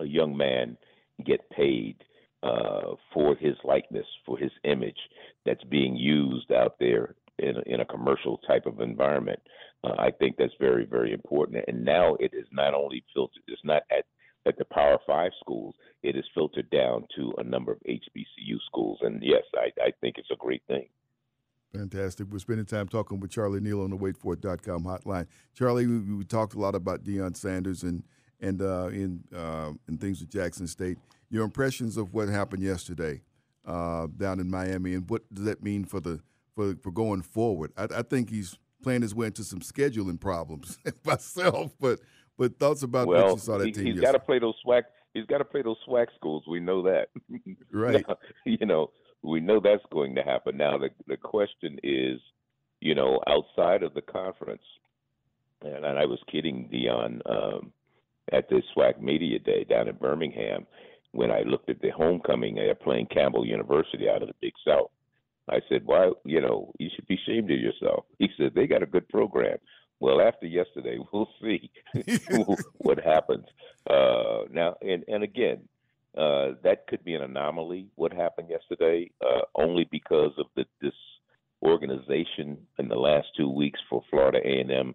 a 0.00 0.04
young 0.04 0.36
man 0.36 0.76
get 1.24 1.48
paid 1.50 1.96
uh, 2.42 2.94
for 3.12 3.34
his 3.36 3.56
likeness, 3.64 4.06
for 4.24 4.38
his 4.38 4.52
image 4.64 4.98
that's 5.44 5.64
being 5.64 5.96
used 5.96 6.52
out 6.52 6.76
there 6.78 7.14
in 7.38 7.56
a, 7.56 7.74
in 7.74 7.80
a 7.80 7.84
commercial 7.84 8.38
type 8.46 8.66
of 8.66 8.80
environment. 8.80 9.40
Uh, 9.84 9.94
I 9.98 10.10
think 10.10 10.36
that's 10.36 10.52
very, 10.58 10.84
very 10.84 11.12
important. 11.12 11.64
And 11.68 11.84
now 11.84 12.16
it 12.20 12.32
is 12.34 12.46
not 12.52 12.74
only 12.74 13.04
filtered, 13.14 13.42
it's 13.46 13.60
not 13.64 13.82
at 13.90 14.04
at 14.46 14.56
the 14.56 14.64
Power 14.64 14.98
Five 15.06 15.32
schools, 15.40 15.74
it 16.02 16.16
is 16.16 16.24
filtered 16.34 16.70
down 16.70 17.06
to 17.16 17.34
a 17.38 17.44
number 17.44 17.72
of 17.72 17.78
HBCU 17.80 18.56
schools. 18.66 18.98
And 19.02 19.22
yes, 19.22 19.42
I, 19.54 19.68
I 19.80 19.90
think 20.00 20.16
it's 20.16 20.30
a 20.32 20.36
great 20.36 20.62
thing. 20.66 20.88
Fantastic. 21.74 22.28
We're 22.30 22.38
spending 22.38 22.64
time 22.64 22.88
talking 22.88 23.20
with 23.20 23.30
Charlie 23.30 23.60
Neal 23.60 23.82
on 23.82 23.90
the 23.90 23.96
waitfor.com 23.96 24.84
hotline. 24.84 25.26
Charlie, 25.54 25.86
we, 25.86 25.98
we, 25.98 26.24
talked 26.24 26.54
a 26.54 26.58
lot 26.58 26.74
about 26.74 27.04
Deion 27.04 27.36
Sanders 27.36 27.82
and 27.82 28.02
and 28.40 28.62
uh, 28.62 28.88
in 28.90 29.22
uh, 29.36 29.72
and 29.86 30.00
things 30.00 30.20
with 30.20 30.30
Jackson 30.30 30.66
State. 30.66 30.96
Your 31.30 31.44
impressions 31.44 31.96
of 31.96 32.14
what 32.14 32.28
happened 32.28 32.62
yesterday 32.62 33.22
uh, 33.66 34.06
down 34.16 34.40
in 34.40 34.50
Miami, 34.50 34.94
and 34.94 35.08
what 35.08 35.22
does 35.32 35.44
that 35.44 35.62
mean 35.62 35.84
for 35.84 36.00
the 36.00 36.20
for, 36.54 36.74
for 36.82 36.90
going 36.90 37.22
forward? 37.22 37.72
I, 37.76 37.84
I 37.96 38.02
think 38.02 38.30
he's 38.30 38.56
playing 38.82 39.02
his 39.02 39.14
way 39.14 39.26
into 39.26 39.44
some 39.44 39.60
scheduling 39.60 40.18
problems 40.18 40.78
myself, 41.04 41.74
but 41.78 42.00
but 42.38 42.58
thoughts 42.58 42.82
about 42.82 43.08
well, 43.08 43.26
what 43.26 43.32
you 43.34 43.38
saw 43.38 43.58
that 43.58 43.66
he, 43.66 43.72
team. 43.72 43.86
He's 43.86 44.00
got 44.00 44.12
to 44.12 44.18
play 44.18 44.38
those 44.38 44.54
SWAC. 44.66 44.84
He's 45.12 45.26
got 45.26 45.38
to 45.38 45.44
play 45.44 45.62
those 45.62 45.76
SWAC 45.88 46.06
schools. 46.16 46.44
We 46.48 46.60
know 46.60 46.82
that. 46.82 47.08
right. 47.72 48.04
Now, 48.08 48.16
you 48.44 48.64
know, 48.64 48.90
we 49.22 49.40
know 49.40 49.60
that's 49.60 49.82
going 49.92 50.14
to 50.14 50.22
happen. 50.22 50.56
Now, 50.56 50.78
the 50.78 50.90
the 51.06 51.16
question 51.16 51.78
is, 51.82 52.20
you 52.80 52.94
know, 52.94 53.20
outside 53.26 53.82
of 53.82 53.92
the 53.94 54.02
conference, 54.02 54.62
and, 55.62 55.84
and 55.84 55.98
I 55.98 56.06
was 56.06 56.20
kidding 56.30 56.70
Deion 56.72 57.20
um, 57.28 57.72
at 58.32 58.48
this 58.48 58.62
SWAC 58.76 59.00
Media 59.00 59.38
Day 59.38 59.64
down 59.64 59.88
in 59.88 59.96
Birmingham 59.96 60.66
when 61.12 61.30
I 61.30 61.42
looked 61.42 61.70
at 61.70 61.80
the 61.80 61.90
homecoming. 61.90 62.58
Playing 62.82 63.06
Campbell 63.06 63.46
University 63.46 64.08
out 64.08 64.22
of 64.22 64.28
the 64.28 64.34
Big 64.40 64.52
South. 64.66 64.90
I 65.48 65.60
said, 65.68 65.84
"Why, 65.84 66.12
you 66.24 66.40
know, 66.40 66.72
you 66.78 66.90
should 66.94 67.06
be 67.06 67.14
ashamed 67.16 67.50
of 67.50 67.58
yourself." 67.58 68.04
He 68.18 68.28
said, 68.36 68.54
"They 68.54 68.66
got 68.66 68.82
a 68.82 68.86
good 68.86 69.08
program." 69.08 69.58
Well, 70.00 70.20
after 70.20 70.46
yesterday, 70.46 70.98
we'll 71.12 71.28
see 71.40 71.70
what 72.78 72.98
happens. 72.98 73.46
Uh, 73.88 74.44
now, 74.50 74.76
and 74.82 75.04
and 75.08 75.22
again, 75.22 75.60
uh, 76.16 76.52
that 76.62 76.86
could 76.88 77.04
be 77.04 77.14
an 77.14 77.22
anomaly. 77.22 77.86
What 77.96 78.12
happened 78.12 78.48
yesterday, 78.50 79.10
uh, 79.24 79.42
only 79.54 79.88
because 79.90 80.32
of 80.38 80.46
the 80.56 80.64
disorganization 81.62 82.58
in 82.78 82.88
the 82.88 82.96
last 82.96 83.28
two 83.36 83.50
weeks 83.50 83.80
for 83.88 84.02
Florida 84.10 84.38
A&M, 84.44 84.94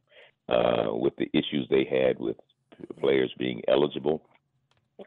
uh, 0.50 0.94
with 0.94 1.16
the 1.18 1.30
issues 1.34 1.68
they 1.70 1.86
had 1.86 2.20
with 2.20 2.38
players 3.00 3.34
being 3.38 3.62
eligible, 3.68 4.24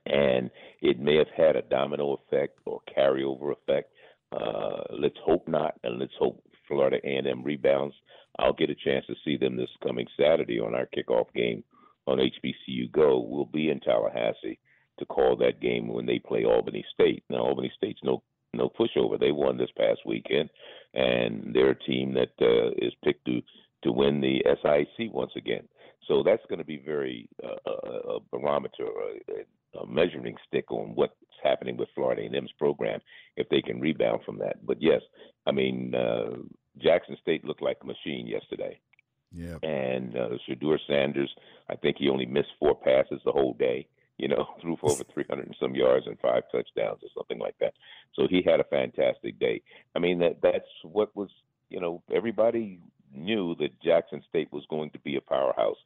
and 0.07 0.51
it 0.83 0.99
may 0.99 1.17
have 1.17 1.31
had 1.37 1.57
a 1.57 1.63
domino 1.63 2.15
effect 2.15 2.59
or 2.65 2.81
carryover 2.97 3.53
effect. 3.53 3.93
Uh, 4.33 4.83
let's 4.99 5.17
hope 5.25 5.47
not, 5.49 5.75
and 5.85 5.99
let's 5.99 6.13
hope 6.19 6.43
Florida 6.69 6.99
A&M 7.05 7.43
rebounds. 7.43 7.95
I'll 8.39 8.53
get 8.53 8.71
a 8.71 8.75
chance 8.75 9.07
to 9.07 9.15
see 9.25 9.37
them 9.37 9.57
this 9.57 9.71
coming 9.83 10.07
Saturday 10.19 10.61
on 10.61 10.75
our 10.75 10.89
kickoff 10.97 11.33
game 11.35 11.65
on 12.07 12.19
HBCU 12.19 12.91
Go. 12.93 13.21
We'll 13.21 13.47
be 13.47 13.71
in 13.71 13.81
Tallahassee 13.81 14.59
to 14.99 15.07
call 15.07 15.37
that 15.37 15.61
game 15.61 15.89
when 15.89 16.07
they 16.07 16.19
play 16.19 16.45
Albany 16.45 16.85
State. 16.93 17.25
Now 17.31 17.39
Albany 17.39 17.73
State's 17.77 18.01
no 18.03 18.23
no 18.53 18.71
pushover. 18.71 19.19
They 19.19 19.33
won 19.33 19.57
this 19.57 19.71
past 19.77 20.01
weekend, 20.07 20.51
and 20.95 21.55
they're 21.55 21.71
a 21.71 21.85
team 21.85 22.15
that 22.15 22.31
uh, 22.41 22.71
is 22.79 22.93
picked 23.05 23.25
to 23.27 23.43
to 23.85 23.93
win 23.93 24.21
the 24.21 24.43
SIC 24.45 25.13
once 25.13 25.33
again. 25.37 25.69
So 26.09 26.23
that's 26.23 26.43
going 26.49 26.59
to 26.59 26.65
be 26.65 26.79
very 26.79 27.29
uh, 27.45 27.71
a 27.71 28.19
barometer, 28.31 28.85
a, 28.85 29.45
a 29.77 29.87
measuring 29.87 30.37
stick 30.47 30.71
on 30.71 30.95
what's 30.95 31.15
happening 31.43 31.77
with 31.77 31.89
Florida 31.95 32.23
A&M's 32.23 32.53
program 32.59 33.01
if 33.37 33.49
they 33.49 33.61
can 33.61 33.81
rebound 33.81 34.21
from 34.25 34.39
that. 34.39 34.65
But 34.65 34.81
yes, 34.81 35.03
I 35.47 35.53
mean 35.53 35.95
uh, 35.95 36.37
Jackson 36.79 37.17
State 37.21 37.45
looked 37.45 37.63
like 37.63 37.79
a 37.83 37.87
machine 37.87 38.27
yesterday. 38.27 38.79
Yeah. 39.33 39.59
And 39.63 40.17
uh, 40.17 40.29
Shedeur 40.49 40.79
Sanders, 40.87 41.31
I 41.69 41.77
think 41.77 41.97
he 41.99 42.09
only 42.09 42.27
missed 42.27 42.49
four 42.59 42.75
passes 42.75 43.21
the 43.25 43.33
whole 43.33 43.55
day. 43.55 43.87
You 44.19 44.29
know, 44.29 44.47
threw 44.63 44.77
for 44.77 44.91
over 44.91 45.05
300 45.13 45.47
and 45.47 45.57
some 45.61 45.75
yards 45.75 46.07
and 46.07 46.19
five 46.21 46.45
touchdowns 46.51 47.01
or 47.03 47.09
something 47.15 47.39
like 47.39 47.57
that. 47.61 47.75
So 48.15 48.27
he 48.29 48.43
had 48.43 48.61
a 48.61 48.65
fantastic 48.65 49.39
day. 49.39 49.63
I 49.95 49.99
mean, 49.99 50.19
that 50.21 50.41
that's 50.43 50.69
what 50.83 51.15
was. 51.17 51.31
You 51.69 51.81
know, 51.81 52.01
everybody 52.15 52.79
knew 53.13 53.57
that 53.57 53.81
Jackson 53.83 54.23
State 54.29 54.53
was 54.53 54.65
going 54.71 54.91
to 54.91 55.01
be 55.01 55.17
a 55.17 55.21
powerhouse. 55.21 55.77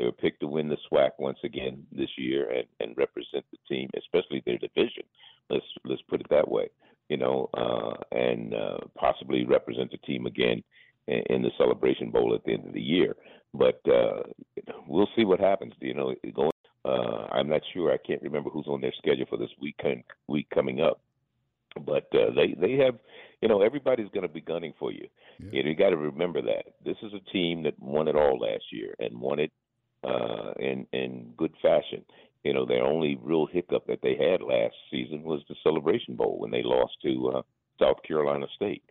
They 0.00 0.06
were 0.06 0.12
picked 0.12 0.40
to 0.40 0.46
win 0.46 0.70
the 0.70 0.78
SWAC 0.90 1.10
once 1.18 1.38
again 1.44 1.84
this 1.92 2.08
year 2.16 2.50
and, 2.50 2.66
and 2.80 2.96
represent 2.96 3.44
the 3.50 3.58
team, 3.68 3.90
especially 3.98 4.42
their 4.46 4.56
division. 4.56 5.04
Let's 5.50 5.66
let's 5.84 6.02
put 6.08 6.20
it 6.20 6.26
that 6.30 6.50
way 6.50 6.70
you 7.10 7.16
know, 7.16 7.50
uh, 7.54 8.16
and 8.16 8.54
uh, 8.54 8.78
possibly 8.94 9.44
represent 9.44 9.90
the 9.90 9.98
team 9.98 10.26
again 10.26 10.62
in, 11.08 11.22
in, 11.28 11.42
the 11.42 11.50
Celebration 11.58 12.10
Bowl 12.10 12.34
at 12.34 12.44
the 12.44 12.52
end 12.52 12.66
of 12.66 12.72
the 12.72 12.80
year. 12.80 13.16
But 13.52 13.80
uh, 13.86 14.22
we'll 14.86 15.08
see 15.16 15.24
what 15.24 15.40
happens. 15.40 15.74
You 15.80 15.92
know, 15.92 16.14
going. 16.34 16.52
Uh, 16.82 17.26
I'm 17.32 17.48
not 17.48 17.60
sure. 17.74 17.92
I 17.92 17.98
can't 17.98 18.22
remember 18.22 18.48
who's 18.48 18.68
on 18.68 18.80
their 18.80 18.94
schedule 18.96 19.26
for 19.28 19.36
this 19.36 19.50
weekend 19.60 20.04
week 20.28 20.46
coming 20.54 20.80
up. 20.80 21.00
But 21.84 22.06
uh, 22.14 22.32
they 22.34 22.54
they 22.58 22.76
have, 22.82 22.94
you 23.42 23.48
know, 23.48 23.60
everybody's 23.60 24.08
going 24.14 24.26
to 24.26 24.32
be 24.32 24.40
gunning 24.40 24.72
for 24.78 24.92
you. 24.92 25.08
Yeah. 25.40 25.50
You, 25.52 25.62
know, 25.64 25.68
you 25.70 25.74
got 25.74 25.90
to 25.90 25.96
remember 25.96 26.40
that 26.42 26.74
this 26.84 26.96
is 27.02 27.12
a 27.12 27.30
team 27.32 27.64
that 27.64 27.78
won 27.80 28.08
it 28.08 28.14
all 28.14 28.38
last 28.38 28.64
year 28.70 28.94
and 29.00 29.20
won 29.20 29.40
it 29.40 29.52
uh, 30.04 30.52
in 30.58 30.86
in 30.92 31.32
good 31.36 31.54
fashion. 31.60 32.04
You 32.44 32.54
know, 32.54 32.64
their 32.64 32.84
only 32.84 33.18
real 33.22 33.46
hiccup 33.46 33.86
that 33.86 34.00
they 34.02 34.16
had 34.16 34.40
last 34.40 34.74
season 34.90 35.22
was 35.22 35.42
the 35.48 35.56
Celebration 35.62 36.16
Bowl 36.16 36.38
when 36.38 36.50
they 36.50 36.62
lost 36.62 36.94
to 37.02 37.32
uh, 37.36 37.42
South 37.78 38.02
Carolina 38.06 38.46
State. 38.56 38.82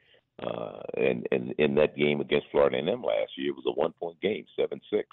Uh, 0.42 0.80
and, 0.96 1.28
and 1.32 1.54
in 1.58 1.76
that 1.76 1.98
game 1.98 2.22
against 2.22 2.48
Florida 2.52 2.78
A&M 2.78 3.04
last 3.04 3.32
year, 3.38 3.50
it 3.50 3.56
was 3.56 3.66
a 3.68 3.78
one-point 3.78 4.22
game, 4.22 4.46
seven-six, 4.56 5.08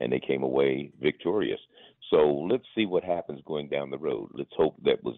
and 0.00 0.10
they 0.10 0.20
came 0.20 0.42
away 0.42 0.90
victorious. 1.02 1.60
So 2.10 2.46
let's 2.50 2.64
see 2.74 2.86
what 2.86 3.04
happens 3.04 3.42
going 3.44 3.68
down 3.68 3.90
the 3.90 3.98
road. 3.98 4.30
Let's 4.32 4.54
hope 4.56 4.76
that 4.84 5.02
was, 5.04 5.16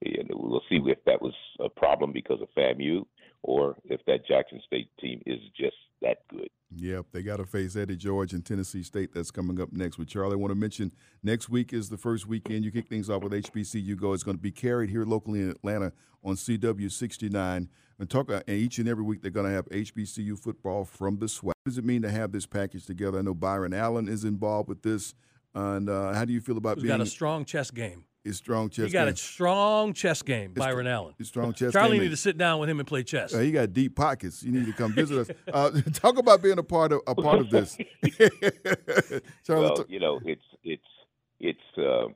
you 0.00 0.22
know, 0.24 0.36
we'll 0.38 0.62
see 0.68 0.78
if 0.86 1.04
that 1.06 1.20
was 1.20 1.34
a 1.58 1.68
problem 1.68 2.12
because 2.12 2.40
of 2.40 2.48
FAMU 2.56 3.04
or 3.42 3.76
if 3.84 4.00
that 4.06 4.26
Jackson 4.26 4.60
State 4.66 4.90
team 5.00 5.22
is 5.26 5.40
just 5.58 5.76
that 6.02 6.18
good. 6.28 6.48
Yep, 6.76 7.06
they 7.12 7.22
got 7.22 7.38
to 7.38 7.46
face 7.46 7.74
Eddie 7.74 7.96
George 7.96 8.32
and 8.32 8.44
Tennessee 8.44 8.84
State. 8.84 9.12
That's 9.12 9.32
coming 9.32 9.60
up 9.60 9.72
next 9.72 9.98
with 9.98 10.08
Charlie. 10.08 10.34
I 10.34 10.36
want 10.36 10.52
to 10.52 10.58
mention 10.58 10.92
next 11.22 11.48
week 11.48 11.72
is 11.72 11.88
the 11.88 11.96
first 11.96 12.26
weekend. 12.26 12.64
You 12.64 12.70
kick 12.70 12.88
things 12.88 13.10
off 13.10 13.22
with 13.22 13.32
HBCU 13.32 13.96
Go. 13.96 14.12
It's 14.12 14.22
going 14.22 14.36
to 14.36 14.42
be 14.42 14.52
carried 14.52 14.88
here 14.88 15.04
locally 15.04 15.40
in 15.40 15.50
Atlanta 15.50 15.92
on 16.22 16.36
CW 16.36 16.90
69. 16.90 17.68
And 17.98 18.08
talk 18.08 18.30
and 18.30 18.42
each 18.48 18.78
and 18.78 18.88
every 18.88 19.02
week 19.02 19.20
they're 19.20 19.32
going 19.32 19.46
to 19.46 19.52
have 19.52 19.68
HBCU 19.68 20.38
football 20.38 20.84
from 20.84 21.18
the 21.18 21.26
SWAC. 21.26 21.42
What 21.42 21.54
does 21.66 21.76
it 21.76 21.84
mean 21.84 22.02
to 22.02 22.10
have 22.10 22.30
this 22.30 22.46
package 22.46 22.86
together? 22.86 23.18
I 23.18 23.22
know 23.22 23.34
Byron 23.34 23.74
Allen 23.74 24.08
is 24.08 24.24
involved 24.24 24.68
with 24.68 24.82
this. 24.82 25.14
And 25.54 25.90
uh, 25.90 26.12
how 26.12 26.24
do 26.24 26.32
you 26.32 26.40
feel 26.40 26.56
about 26.56 26.76
He's 26.76 26.84
being 26.84 26.96
got 26.96 27.00
a 27.04 27.06
strong 27.06 27.44
chess 27.44 27.70
game? 27.72 28.04
His 28.22 28.36
strong 28.36 28.68
chess. 28.68 28.86
He 28.86 28.92
got 28.92 29.06
game. 29.06 29.14
a 29.14 29.16
strong 29.16 29.94
chess 29.94 30.20
game, 30.20 30.52
Byron 30.52 30.86
Allen. 30.86 31.14
His 31.16 31.28
strong 31.28 31.54
chess. 31.54 31.72
Charlie 31.72 31.96
game. 31.96 32.02
need 32.04 32.10
to 32.10 32.18
sit 32.18 32.36
down 32.36 32.60
with 32.60 32.68
him 32.68 32.78
and 32.78 32.86
play 32.86 33.02
chess. 33.02 33.34
Uh, 33.34 33.38
he 33.38 33.50
got 33.50 33.72
deep 33.72 33.96
pockets. 33.96 34.42
You 34.42 34.52
need 34.52 34.66
to 34.66 34.74
come 34.74 34.92
visit 34.92 35.18
us. 35.18 35.30
Uh, 35.52 35.70
talk 35.94 36.16
about 36.18 36.42
being 36.42 36.58
a 36.58 36.62
part 36.62 36.92
of 36.92 37.00
a 37.06 37.14
part 37.14 37.40
of 37.40 37.50
this. 37.50 37.76
Charlie, 39.44 39.64
well, 39.64 39.84
you 39.88 39.98
know, 39.98 40.20
it's 40.24 40.44
it's 40.62 40.82
it's 41.40 41.78
uh, 41.78 42.06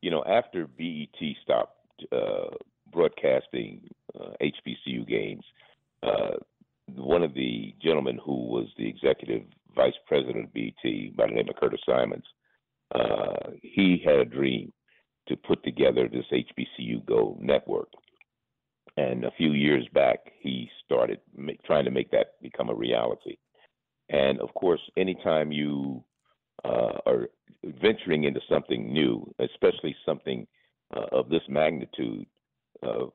you 0.00 0.10
know 0.10 0.24
after 0.24 0.66
BET 0.66 1.18
stopped 1.42 2.04
uh, 2.12 2.54
broadcasting 2.92 3.82
uh, 4.18 4.30
HBCU 4.40 5.06
games, 5.06 5.44
uh, 6.02 6.36
one 6.94 7.22
of 7.22 7.34
the 7.34 7.74
gentlemen 7.82 8.18
who 8.24 8.46
was 8.46 8.68
the 8.78 8.88
executive 8.88 9.42
vice 9.74 9.94
president 10.06 10.44
of 10.44 10.54
BET 10.54 11.16
by 11.16 11.26
the 11.26 11.34
name 11.34 11.48
of 11.48 11.56
Curtis 11.56 11.80
Symonds, 11.84 12.26
he 13.62 14.02
had 14.04 14.20
a 14.20 14.24
dream 14.24 14.72
to 15.30 15.36
put 15.36 15.62
together 15.64 16.08
this 16.08 16.26
HBCU 16.32 17.06
Go 17.06 17.38
network. 17.40 17.88
And 18.96 19.24
a 19.24 19.30
few 19.38 19.52
years 19.52 19.86
back, 19.94 20.18
he 20.40 20.68
started 20.84 21.20
make, 21.34 21.62
trying 21.62 21.84
to 21.84 21.90
make 21.90 22.10
that 22.10 22.40
become 22.42 22.68
a 22.68 22.74
reality. 22.74 23.36
And 24.10 24.40
of 24.40 24.52
course, 24.54 24.80
anytime 24.96 25.52
you 25.52 26.04
uh, 26.64 26.98
are 27.06 27.28
venturing 27.80 28.24
into 28.24 28.40
something 28.50 28.92
new, 28.92 29.32
especially 29.38 29.94
something 30.04 30.46
uh, 30.94 31.06
of 31.12 31.28
this 31.28 31.42
magnitude, 31.48 32.26
uh, 32.82 33.06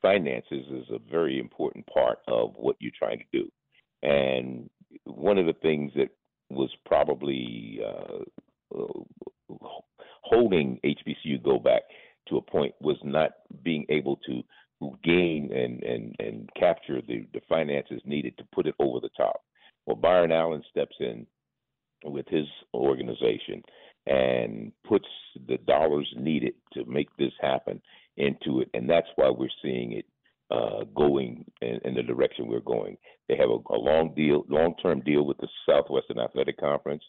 finances 0.00 0.64
is 0.70 0.86
a 0.90 1.10
very 1.10 1.40
important 1.40 1.84
part 1.86 2.20
of 2.28 2.54
what 2.56 2.76
you're 2.78 2.92
trying 2.96 3.18
to 3.18 3.38
do. 3.38 3.50
And 4.02 4.70
one 5.04 5.38
of 5.38 5.46
the 5.46 5.60
things 5.60 5.92
that 5.96 6.08
was 6.48 6.70
probably 6.86 7.80
uh, 7.84 8.24
holding 10.22 10.78
HBCU 10.84 11.42
go 11.42 11.58
back 11.58 11.82
to 12.28 12.36
a 12.36 12.42
point 12.42 12.74
was 12.80 12.96
not 13.02 13.32
being 13.62 13.84
able 13.88 14.16
to 14.26 14.42
gain 15.04 15.50
and 15.52 15.82
and 15.82 16.16
and 16.18 16.50
capture 16.58 17.00
the 17.02 17.26
the 17.34 17.40
finances 17.48 18.00
needed 18.04 18.36
to 18.38 18.44
put 18.52 18.66
it 18.66 18.74
over 18.78 19.00
the 19.00 19.10
top. 19.16 19.42
Well, 19.86 19.96
Byron 19.96 20.32
Allen 20.32 20.62
steps 20.70 20.96
in 21.00 21.26
with 22.04 22.26
his 22.28 22.46
organization 22.74 23.62
and 24.06 24.72
puts 24.88 25.06
the 25.46 25.58
dollars 25.58 26.08
needed 26.16 26.54
to 26.72 26.84
make 26.86 27.14
this 27.16 27.32
happen 27.40 27.80
into 28.16 28.60
it, 28.60 28.70
and 28.74 28.88
that's 28.88 29.08
why 29.16 29.28
we're 29.30 29.48
seeing 29.62 29.92
it 29.92 30.06
uh, 30.50 30.84
going 30.96 31.44
in, 31.60 31.78
in, 31.84 31.94
the 31.94 32.02
direction 32.02 32.48
we're 32.48 32.60
going. 32.60 32.96
They 33.28 33.36
have 33.36 33.50
a, 33.50 33.58
a 33.72 33.78
long 33.78 34.14
deal, 34.16 34.44
long-term 34.48 35.02
deal 35.02 35.24
with 35.24 35.36
the 35.38 35.48
Southwestern 35.68 36.18
Athletic 36.18 36.58
Conference 36.58 37.04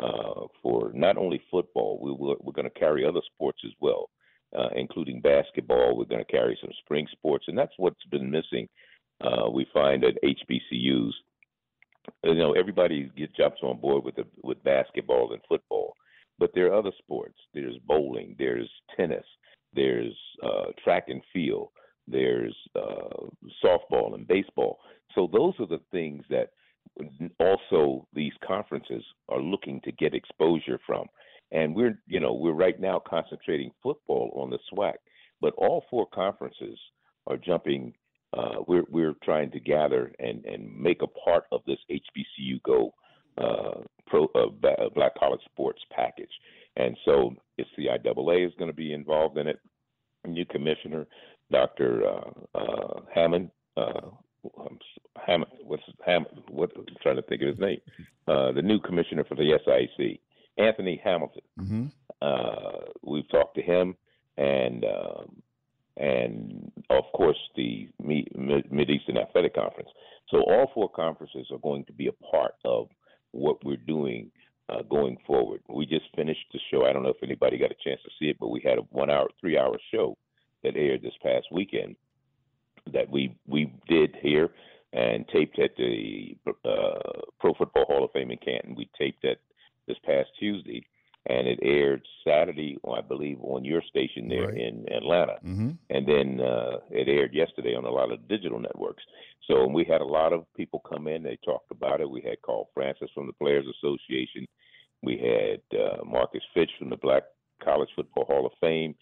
uh, 0.00 0.46
for 0.62 0.90
not 0.94 1.16
only 1.16 1.40
football. 1.50 1.98
We 2.00 2.10
will, 2.10 2.36
we're 2.42 2.52
going 2.52 2.70
to 2.70 2.78
carry 2.78 3.04
other 3.06 3.20
sports 3.34 3.60
as 3.64 3.72
well, 3.80 4.10
uh, 4.56 4.68
including 4.74 5.20
basketball. 5.20 5.96
We're 5.96 6.04
going 6.04 6.24
to 6.24 6.32
carry 6.32 6.58
some 6.60 6.70
spring 6.84 7.06
sports, 7.12 7.46
and 7.48 7.56
that's 7.56 7.72
what's 7.76 8.04
been 8.10 8.30
missing. 8.30 8.68
Uh, 9.20 9.48
we 9.50 9.66
find 9.72 10.04
at 10.04 10.22
HBCUs, 10.22 11.12
you 12.24 12.34
know, 12.34 12.52
everybody 12.52 13.10
gets 13.16 13.32
jumps 13.36 13.58
on 13.62 13.80
board 13.80 14.04
with 14.04 14.16
the, 14.16 14.24
with 14.42 14.62
basketball 14.62 15.32
and 15.32 15.42
football, 15.48 15.94
but 16.38 16.50
there 16.54 16.70
are 16.70 16.78
other 16.78 16.92
sports. 16.98 17.38
There's 17.54 17.78
bowling, 17.86 18.36
there's 18.38 18.70
tennis, 18.96 19.24
there's 19.72 20.14
uh, 20.42 20.66
track 20.84 21.04
and 21.08 21.22
field, 21.32 21.70
there's 22.06 22.54
uh, 22.76 23.26
softball 23.64 24.14
and 24.14 24.28
baseball. 24.28 24.78
So 25.14 25.28
those 25.32 25.54
are 25.58 25.66
the 25.66 25.80
things 25.90 26.24
that 26.28 26.50
also 27.40 28.06
these 28.12 28.32
conferences 28.46 29.02
are 29.28 29.40
looking 29.40 29.80
to 29.82 29.92
get 29.92 30.14
exposure 30.14 30.78
from. 30.86 31.06
And 31.52 31.74
we're, 31.74 31.98
you 32.06 32.20
know, 32.20 32.34
we're 32.34 32.52
right 32.52 32.78
now 32.80 33.00
concentrating 33.06 33.70
football 33.82 34.32
on 34.34 34.50
the 34.50 34.58
SWAC, 34.72 34.94
but 35.40 35.54
all 35.56 35.84
four 35.90 36.06
conferences 36.12 36.78
are 37.26 37.36
jumping. 37.36 37.94
Uh, 38.36 38.56
we're 38.66 38.84
we're 38.90 39.14
trying 39.22 39.50
to 39.52 39.60
gather 39.60 40.12
and 40.18 40.44
and 40.44 40.76
make 40.76 41.02
a 41.02 41.06
part 41.06 41.44
of 41.52 41.60
this 41.66 41.78
HBCU 41.90 42.62
Go 42.64 42.92
uh, 43.38 43.80
pro 44.06 44.24
uh, 44.34 44.46
Black 44.94 45.14
College 45.18 45.40
Sports 45.44 45.82
package. 45.94 46.30
And 46.76 46.96
so 47.04 47.34
it's 47.58 47.70
the 47.76 47.86
IAA 47.86 48.46
is 48.46 48.52
going 48.58 48.70
to 48.70 48.76
be 48.76 48.92
involved 48.92 49.38
in 49.38 49.46
it. 49.46 49.58
New 50.26 50.44
commissioner, 50.46 51.06
Dr. 51.52 52.02
Uh, 52.04 52.58
uh, 52.58 53.00
Hammond, 53.14 53.50
uh, 53.76 54.00
Hammond, 55.26 55.50
what's 55.62 55.82
Hammond? 56.04 56.42
What 56.48 56.70
I'm 56.76 56.84
trying 57.02 57.16
to 57.16 57.22
think 57.22 57.42
of 57.42 57.48
his 57.48 57.58
name. 57.58 57.80
Uh, 58.28 58.52
the 58.52 58.62
new 58.62 58.78
commissioner 58.80 59.24
for 59.24 59.34
the 59.34 59.58
SIC, 59.64 60.20
Anthony 60.58 61.00
Hamilton. 61.02 61.42
Mm-hmm. 61.58 61.86
Uh, 62.22 62.86
we've 63.02 63.28
talked 63.30 63.56
to 63.56 63.62
him, 63.62 63.94
and 64.36 64.84
um, 64.84 65.42
and 65.96 66.72
of 66.90 67.04
course 67.14 67.38
the 67.56 67.88
Mid 68.02 68.90
Eastern 68.90 69.18
Athletic 69.18 69.54
Conference. 69.54 69.88
So 70.30 70.38
all 70.38 70.70
four 70.74 70.90
conferences 70.90 71.46
are 71.52 71.58
going 71.58 71.84
to 71.84 71.92
be 71.92 72.08
a 72.08 72.12
part 72.30 72.54
of 72.64 72.88
what 73.32 73.64
we're 73.64 73.76
doing 73.76 74.30
uh, 74.68 74.82
going 74.82 75.16
forward. 75.26 75.60
We 75.68 75.86
just 75.86 76.06
finished 76.14 76.46
the 76.52 76.60
show. 76.70 76.84
I 76.84 76.92
don't 76.92 77.02
know 77.02 77.10
if 77.10 77.22
anybody 77.22 77.58
got 77.58 77.70
a 77.70 77.88
chance 77.88 78.00
to 78.04 78.10
see 78.18 78.26
it, 78.26 78.36
but 78.40 78.48
we 78.48 78.60
had 78.64 78.78
a 78.78 78.82
one 78.90 79.10
hour, 79.10 79.28
three 79.40 79.58
hour 79.58 79.76
show 79.92 80.16
that 80.62 80.76
aired 80.76 81.02
this 81.02 81.14
past 81.22 81.46
weekend 81.52 81.96
that 82.92 83.10
we 83.10 83.36
we 83.46 83.72
did 83.88 84.16
here 84.20 84.50
and 84.92 85.26
taped 85.28 85.58
at 85.58 85.76
the 85.76 86.36
uh, 86.64 87.20
Pro 87.38 87.52
Football 87.54 87.84
Hall 87.86 88.04
of 88.04 88.12
Fame 88.12 88.30
in 88.30 88.38
Canton. 88.38 88.74
We 88.74 88.88
taped 88.98 89.22
that 89.22 89.38
this 89.86 89.98
past 90.04 90.28
Tuesday, 90.38 90.84
and 91.26 91.46
it 91.46 91.58
aired 91.62 92.02
Saturday, 92.26 92.78
I 92.92 93.00
believe, 93.00 93.38
on 93.42 93.64
your 93.64 93.82
station 93.82 94.28
there 94.28 94.48
right. 94.48 94.56
in 94.56 94.86
Atlanta, 94.92 95.34
mm-hmm. 95.44 95.70
and 95.90 96.08
then 96.08 96.40
uh, 96.40 96.78
it 96.90 97.08
aired 97.08 97.34
yesterday 97.34 97.74
on 97.74 97.84
a 97.84 97.90
lot 97.90 98.12
of 98.12 98.26
digital 98.28 98.58
networks. 98.58 99.02
So 99.46 99.66
we 99.66 99.84
had 99.84 100.00
a 100.00 100.04
lot 100.04 100.32
of 100.32 100.44
people 100.56 100.82
come 100.88 101.06
in. 101.08 101.22
They 101.22 101.38
talked 101.44 101.70
about 101.70 102.00
it. 102.00 102.10
We 102.10 102.22
had 102.22 102.42
Carl 102.42 102.68
Francis 102.74 103.10
from 103.14 103.26
the 103.26 103.32
Players 103.34 103.66
Association. 103.78 104.46
We 105.02 105.18
had 105.18 105.78
uh, 105.78 106.04
Marcus 106.04 106.42
Fitch 106.54 106.70
from 106.78 106.90
the 106.90 106.96
Black 106.96 107.24
College 107.62 107.90
Football 107.94 108.24
Hall 108.24 108.46
of 108.46 108.52
Fame. 108.60 108.94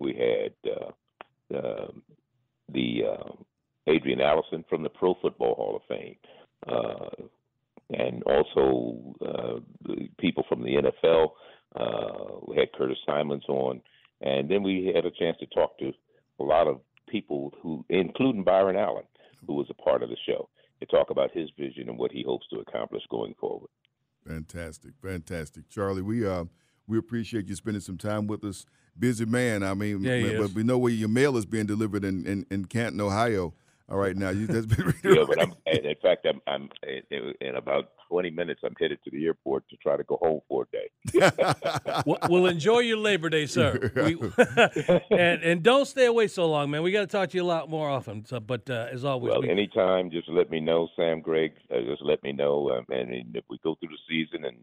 We 0.00 0.14
had 0.14 0.70
uh, 0.70 1.56
uh, 1.56 1.88
the 2.68 3.02
uh, 3.10 3.32
Adrian 3.86 4.20
Allison 4.20 4.64
from 4.68 4.82
the 4.82 4.88
Pro 4.88 5.14
Football 5.20 5.54
Hall 5.54 5.76
of 5.76 5.82
Fame, 5.88 6.16
uh, 6.68 7.26
and 7.90 8.22
also 8.24 9.14
uh, 9.24 9.94
people 10.18 10.44
from 10.48 10.62
the 10.62 10.90
NFL. 11.04 11.32
Uh, 11.74 12.40
we 12.46 12.56
had 12.56 12.72
Curtis 12.72 12.98
Symonds 13.06 13.44
on, 13.48 13.80
and 14.20 14.48
then 14.48 14.62
we 14.62 14.92
had 14.94 15.06
a 15.06 15.10
chance 15.10 15.36
to 15.40 15.46
talk 15.46 15.78
to 15.78 15.92
a 16.38 16.42
lot 16.42 16.66
of 16.66 16.80
people 17.08 17.52
who, 17.62 17.84
including 17.88 18.44
Byron 18.44 18.76
Allen, 18.76 19.04
who 19.46 19.54
was 19.54 19.66
a 19.70 19.74
part 19.74 20.02
of 20.02 20.08
the 20.08 20.16
show, 20.26 20.48
to 20.80 20.86
talk 20.86 21.10
about 21.10 21.30
his 21.32 21.50
vision 21.58 21.88
and 21.88 21.98
what 21.98 22.12
he 22.12 22.22
hopes 22.22 22.46
to 22.50 22.60
accomplish 22.60 23.02
going 23.10 23.34
forward. 23.40 23.70
Fantastic, 24.26 24.92
fantastic, 25.02 25.68
Charlie. 25.68 26.02
We 26.02 26.26
uh, 26.26 26.44
we 26.86 26.98
appreciate 26.98 27.48
you 27.48 27.54
spending 27.54 27.80
some 27.80 27.98
time 27.98 28.26
with 28.26 28.44
us. 28.44 28.66
Busy 28.98 29.24
man, 29.24 29.62
I 29.62 29.74
mean, 29.74 30.02
yeah, 30.02 30.38
but 30.38 30.52
we 30.52 30.62
know 30.62 30.78
where 30.78 30.92
your 30.92 31.08
mail 31.08 31.36
is 31.36 31.46
being 31.46 31.66
delivered 31.66 32.04
in, 32.04 32.26
in, 32.26 32.46
in 32.50 32.66
Canton, 32.66 33.00
Ohio. 33.00 33.54
All 33.92 33.98
right, 33.98 34.16
now 34.16 34.30
you 34.30 34.46
that's 34.46 34.64
been 34.64 34.94
yeah, 35.04 35.24
but 35.26 35.38
I'm 35.38 35.52
in 35.66 35.94
fact 36.00 36.26
I'm 36.26 36.40
I'm 36.46 36.70
in 36.82 37.56
about 37.56 37.90
20 38.08 38.30
minutes 38.30 38.60
I'm 38.64 38.74
headed 38.80 38.98
to 39.04 39.10
the 39.10 39.26
airport 39.26 39.68
to 39.68 39.76
try 39.76 39.98
to 39.98 40.04
go 40.04 40.18
home 40.22 40.40
for 40.48 40.62
a 40.62 40.76
day. 40.76 41.30
well, 42.06 42.18
well, 42.30 42.46
enjoy 42.46 42.78
your 42.78 42.96
Labor 42.96 43.28
Day, 43.28 43.44
sir. 43.44 43.92
We, 44.02 44.16
and 45.10 45.42
and 45.42 45.62
don't 45.62 45.86
stay 45.86 46.06
away 46.06 46.28
so 46.28 46.48
long, 46.48 46.70
man. 46.70 46.82
We 46.82 46.90
got 46.90 47.00
to 47.02 47.06
talk 47.06 47.30
to 47.30 47.36
you 47.36 47.42
a 47.42 47.44
lot 47.44 47.68
more 47.68 47.90
often. 47.90 48.24
So, 48.24 48.40
but 48.40 48.68
uh, 48.70 48.88
as 48.90 49.04
always, 49.04 49.32
well, 49.32 49.42
we, 49.42 49.50
anytime, 49.50 50.10
just 50.10 50.28
let 50.28 50.50
me 50.50 50.60
know, 50.60 50.88
Sam, 50.96 51.20
Greg. 51.20 51.52
Uh, 51.70 51.82
just 51.82 52.02
let 52.02 52.22
me 52.22 52.32
know, 52.32 52.70
um, 52.70 52.86
and 52.88 53.36
if 53.36 53.44
we 53.50 53.58
go 53.62 53.74
through 53.74 53.90
the 53.90 53.98
season 54.08 54.46
and 54.46 54.56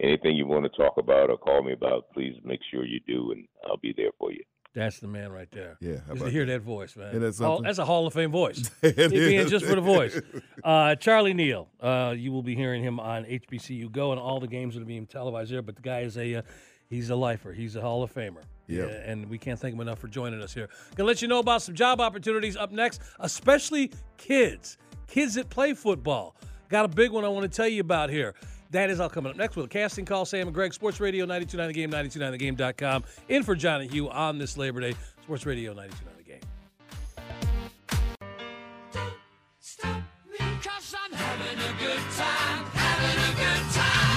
anything 0.00 0.36
you 0.36 0.46
want 0.46 0.64
to 0.64 0.70
talk 0.70 0.94
about 0.98 1.30
or 1.30 1.36
call 1.36 1.62
me 1.62 1.72
about, 1.72 2.10
please 2.12 2.34
make 2.44 2.60
sure 2.70 2.84
you 2.84 3.00
do, 3.06 3.32
and 3.32 3.46
I'll 3.66 3.76
be 3.78 3.94
there 3.96 4.10
for 4.18 4.32
you. 4.32 4.42
That's 4.74 5.00
the 5.00 5.08
man 5.08 5.32
right 5.32 5.50
there. 5.50 5.76
Yeah, 5.80 6.00
just 6.08 6.24
to 6.24 6.30
hear 6.30 6.44
that, 6.46 6.52
that 6.52 6.60
voice, 6.60 6.94
man. 6.94 7.12
Yeah, 7.12 7.18
that's, 7.20 7.38
Hall, 7.38 7.62
that's, 7.62 7.78
a 7.78 7.84
Hall 7.84 8.06
of 8.06 8.12
Fame 8.12 8.30
voice. 8.30 8.70
it 8.82 9.10
being 9.10 9.48
just 9.48 9.64
for 9.64 9.74
the 9.74 9.80
voice. 9.80 10.20
Uh, 10.64 10.96
Charlie 10.96 11.34
Neal, 11.34 11.68
uh, 11.80 12.12
you 12.16 12.32
will 12.32 12.42
be 12.42 12.54
hearing 12.54 12.82
him 12.82 12.98
on 12.98 13.24
HBCU 13.24 13.90
Go 13.92 14.10
and 14.10 14.20
all 14.20 14.40
the 14.40 14.48
games 14.48 14.74
that 14.74 14.82
are 14.82 14.86
being 14.86 15.06
televised 15.06 15.52
there. 15.52 15.62
But 15.62 15.76
the 15.76 15.82
guy 15.82 16.00
is 16.00 16.18
a 16.18 16.34
uh, 16.34 16.42
he's 16.90 17.10
a 17.10 17.16
lifer. 17.16 17.52
He's 17.52 17.76
a 17.76 17.80
Hall 17.80 18.02
of 18.02 18.12
Famer. 18.12 18.42
Yeah, 18.66 18.86
and 18.86 19.30
we 19.30 19.38
can't 19.38 19.58
thank 19.58 19.74
him 19.74 19.80
enough 19.80 20.00
for 20.00 20.08
joining 20.08 20.42
us 20.42 20.52
here. 20.52 20.68
Gonna 20.96 21.06
let 21.06 21.22
you 21.22 21.28
know 21.28 21.38
about 21.38 21.62
some 21.62 21.74
job 21.74 22.00
opportunities 22.00 22.56
up 22.56 22.72
next, 22.72 23.00
especially 23.20 23.92
kids, 24.16 24.78
kids 25.06 25.34
that 25.34 25.48
play 25.48 25.74
football. 25.74 26.34
Got 26.68 26.84
a 26.84 26.88
big 26.88 27.12
one 27.12 27.24
I 27.24 27.28
want 27.28 27.50
to 27.50 27.56
tell 27.56 27.68
you 27.68 27.80
about 27.80 28.10
here. 28.10 28.34
That 28.70 28.90
is 28.90 29.00
all 29.00 29.08
coming 29.08 29.30
up 29.30 29.36
next 29.36 29.56
with 29.56 29.66
a 29.66 29.68
casting 29.68 30.04
call. 30.04 30.24
Sam 30.26 30.48
and 30.48 30.54
Greg, 30.54 30.74
Sports 30.74 31.00
Radio 31.00 31.24
929 31.24 31.68
The 31.68 31.74
Game, 31.74 32.56
929TheGame.com. 32.56 33.04
In 33.28 33.42
for 33.42 33.54
John 33.54 33.80
and 33.80 33.90
Hugh 33.90 34.10
on 34.10 34.38
this 34.38 34.56
Labor 34.56 34.80
Day. 34.80 34.94
Sports 35.22 35.46
Radio 35.46 35.72
929 35.72 36.14
The 36.18 36.22
Game. 36.24 36.40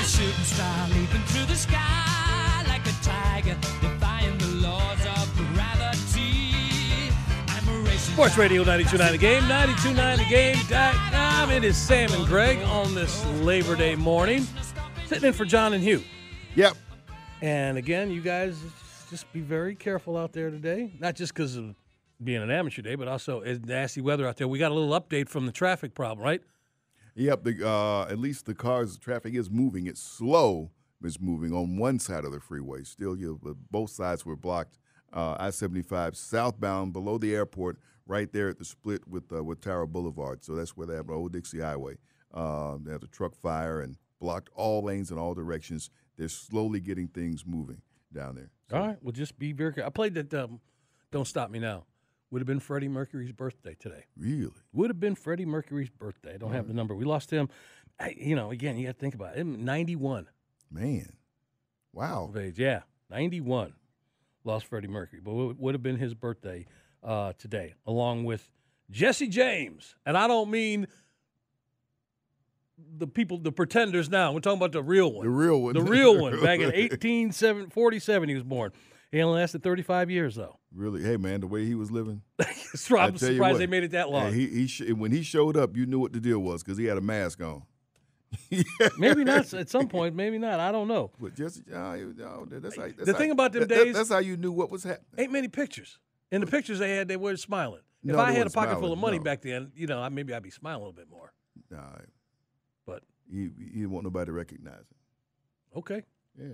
Shooting 0.05 0.43
star 0.43 0.87
leaping 0.89 1.21
through 1.27 1.45
the 1.45 1.55
sky 1.55 2.00
Sports 8.13 8.38
Radio 8.38 8.63
929 8.63 9.12
The 9.13 9.17
Game, 9.17 9.43
929TheGame.com. 9.43 11.52
It 11.52 11.63
is 11.63 11.78
Sam 11.78 12.12
and 12.12 12.28
Greg 12.28 12.60
on 12.63 12.93
this 12.93 13.26
Labor 13.41 13.76
Day 13.76 13.95
morning, 13.95 14.45
sitting 15.06 15.30
in 15.30 15.34
for 15.34 15.45
John 15.45 15.74
and 15.74 15.82
Hugh. 15.82 16.04
Yep. 16.56 16.76
And 17.41 17.78
again, 17.78 18.12
you 18.12 18.21
guys 18.21 18.60
just 19.10 19.32
be 19.32 19.39
very 19.39 19.76
careful 19.76 20.17
out 20.17 20.34
there 20.34 20.50
today. 20.50 20.91
Not 21.00 21.15
just 21.15 21.34
because 21.34 21.56
of 21.56 21.74
being 22.21 22.41
an 22.41 22.52
amateur 22.52 22.82
day, 22.82 22.95
but 22.95 23.08
also 23.08 23.39
it's 23.41 23.65
nasty 23.65 24.02
weather 24.02 24.28
out 24.28 24.36
there. 24.36 24.47
We 24.47 24.60
got 24.60 24.71
a 24.71 24.76
little 24.76 25.00
update 25.00 25.30
from 25.30 25.45
the 25.45 25.52
traffic 25.54 25.93
problem, 25.93 26.24
right? 26.24 26.41
Yep. 27.15 27.43
The, 27.45 27.67
uh, 27.67 28.08
at 28.10 28.19
least 28.19 28.45
the 28.45 28.54
cars, 28.54 28.97
the 28.97 29.00
traffic 29.00 29.34
is 29.34 29.50
moving. 29.50 29.88
It's 29.88 30.02
slow. 30.02 30.71
It's 31.04 31.19
moving 31.19 31.54
on 31.54 31.78
one 31.78 31.97
side 31.97 32.26
of 32.26 32.32
the 32.34 32.41
freeway. 32.41 32.84
Still, 32.84 33.15
you 33.15 33.39
both 33.71 33.89
sides 33.89 34.26
were 34.26 34.36
blocked. 34.36 34.78
Uh, 35.13 35.36
I-75 35.39 36.15
southbound 36.15 36.93
below 36.93 37.17
the 37.17 37.36
airport, 37.36 37.78
right 38.12 38.32
there 38.32 38.50
at 38.50 38.60
the 38.60 38.65
split 38.65 39.08
with 39.08 39.32
uh, 39.34 39.43
with 39.43 39.62
Tower 39.62 39.88
Boulevard. 39.88 40.43
So 40.43 40.54
that's 40.54 40.76
where 40.76 40.86
they 40.86 40.95
have 40.95 41.08
the 41.08 41.13
Old 41.13 41.32
Dixie 41.32 41.62
Highway. 41.62 41.95
Uh, 42.34 42.78
they 42.84 42.91
have 42.91 43.04
a 43.04 43.08
truck 43.08 43.36
fire 43.36 43.82
and 43.82 43.95
blocked 44.19 44.50
all 44.54 44.84
lanes 44.84 45.12
in 45.12 45.17
all 45.17 45.34
directions. 45.34 45.89
They're 46.17 46.28
slowly 46.28 46.82
getting 46.82 47.08
things 47.08 47.45
moving 47.45 47.82
down 48.13 48.36
there. 48.36 48.52
So. 48.69 48.78
All 48.78 48.88
right. 48.88 48.97
Well, 49.02 49.13
just 49.13 49.39
be 49.39 49.54
very 49.54 49.74
careful. 49.74 49.88
I 49.88 49.89
played 49.89 50.13
that 50.15 50.34
um, 50.34 50.60
Don't 51.12 51.26
Stop 51.26 51.50
Me 51.50 51.60
Now. 51.60 51.86
Would 52.30 52.39
have 52.39 52.47
been 52.47 52.62
Freddie 52.62 52.88
Mercury's 52.88 53.34
birthday 53.34 53.76
today. 53.78 54.06
Really? 54.15 54.52
Would 54.71 54.89
have 54.89 55.00
been 55.02 55.15
Freddie 55.15 55.45
Mercury's 55.45 55.89
birthday. 55.89 56.36
I 56.36 56.38
don't 56.38 56.54
have 56.54 56.67
the 56.67 56.74
number. 56.74 56.95
We 56.95 57.04
lost 57.04 57.30
him. 57.30 57.50
I, 58.00 58.15
you 58.17 58.38
know, 58.38 58.52
again, 58.52 58.78
you 58.78 58.86
got 58.86 58.93
to 58.93 59.00
think 59.00 59.15
about 59.15 59.36
it. 59.36 59.45
91. 59.45 60.28
Man. 60.69 61.12
Wow. 61.91 62.32
Age. 62.38 62.58
Yeah. 62.58 62.82
91. 63.10 63.74
Lost 64.45 64.65
Freddie 64.65 64.88
Mercury. 64.88 65.19
But 65.21 65.32
it 65.32 65.60
would 65.60 65.76
have 65.76 65.84
been 65.84 65.97
his 65.97 66.13
birthday 66.13 66.65
uh, 67.03 67.33
today, 67.37 67.73
along 67.85 68.23
with 68.25 68.49
Jesse 68.89 69.27
James. 69.27 69.95
And 70.05 70.17
I 70.17 70.27
don't 70.27 70.49
mean 70.51 70.87
the 72.97 73.07
people, 73.07 73.37
the 73.37 73.51
pretenders 73.51 74.09
now. 74.09 74.31
We're 74.33 74.39
talking 74.39 74.57
about 74.59 74.71
the 74.71 74.83
real 74.83 75.11
one. 75.11 75.25
The 75.25 75.31
real 75.31 75.61
one. 75.61 75.73
The 75.73 75.81
real 75.81 76.19
one. 76.21 76.33
Back 76.43 76.59
in 76.59 76.65
1847, 76.67 78.29
he 78.29 78.35
was 78.35 78.43
born. 78.43 78.71
He 79.11 79.21
only 79.21 79.39
lasted 79.41 79.61
35 79.61 80.09
years, 80.09 80.35
though. 80.35 80.57
Really, 80.73 81.03
hey 81.03 81.17
man, 81.17 81.41
the 81.41 81.47
way 81.47 81.65
he 81.65 81.75
was 81.75 81.91
living. 81.91 82.21
I'm 82.39 82.45
I 82.47 82.53
tell 82.53 83.17
surprised 83.17 83.39
what, 83.39 83.57
they 83.57 83.67
made 83.67 83.83
it 83.83 83.91
that 83.91 84.09
long. 84.09 84.31
hey, 84.31 84.39
he, 84.39 84.47
he 84.47 84.67
sh- 84.67 84.91
when 84.95 85.11
he 85.11 85.21
showed 85.21 85.57
up, 85.57 85.75
you 85.75 85.85
knew 85.85 85.99
what 85.99 86.13
the 86.13 86.21
deal 86.21 86.39
was 86.39 86.63
because 86.63 86.77
he 86.77 86.85
had 86.85 86.97
a 86.97 87.01
mask 87.01 87.41
on. 87.43 87.63
maybe 88.97 89.25
not 89.25 89.53
at 89.53 89.69
some 89.69 89.89
point. 89.89 90.15
Maybe 90.15 90.37
not. 90.37 90.61
I 90.61 90.71
don't 90.71 90.87
know. 90.87 91.11
But 91.19 91.35
just 91.35 91.61
uh, 91.75 91.91
you 91.93 92.13
that's 92.13 92.77
how, 92.77 92.83
that's 92.85 93.05
The 93.05 93.11
how- 93.11 93.17
thing 93.17 93.31
about 93.31 93.51
them 93.51 93.67
that- 93.67 93.67
days- 93.67 93.95
that's 93.95 94.09
how 94.09 94.19
you 94.19 94.37
knew 94.37 94.53
what 94.53 94.71
was 94.71 94.83
happening. 94.85 95.05
Ain't 95.17 95.31
many 95.33 95.49
pictures. 95.49 95.99
In 96.32 96.41
the 96.41 96.48
pictures 96.48 96.80
they 96.80 96.96
had, 96.96 97.08
they 97.08 97.17
were 97.17 97.36
smiling. 97.38 97.82
If 98.04 98.13
No, 98.15 98.20
I 98.20 98.32
had 98.32 98.48
a 98.48 98.50
pocket 98.50 98.80
full 98.80 98.94
of 98.94 99.00
money 99.00 99.17
no. 99.17 99.24
back 99.24 99.41
then, 99.41 99.72
you 99.76 99.86
know, 99.88 100.00
I- 100.02 100.10
maybe 100.10 100.34
I'd 100.34 100.41
be 100.44 100.50
smiling 100.50 100.82
a 100.82 100.86
little 100.86 100.94
bit 100.94 101.10
more. 101.10 101.34
Nah, 101.70 101.80
But 102.86 103.04
he 103.30 103.50
he 103.58 103.70
didn't 103.82 103.91
want 103.91 104.06
nobody 104.06 104.26
to 104.28 104.32
recognize 104.32 104.80
him. 104.80 104.98
okay. 105.78 106.04
Yeah, 106.39 106.48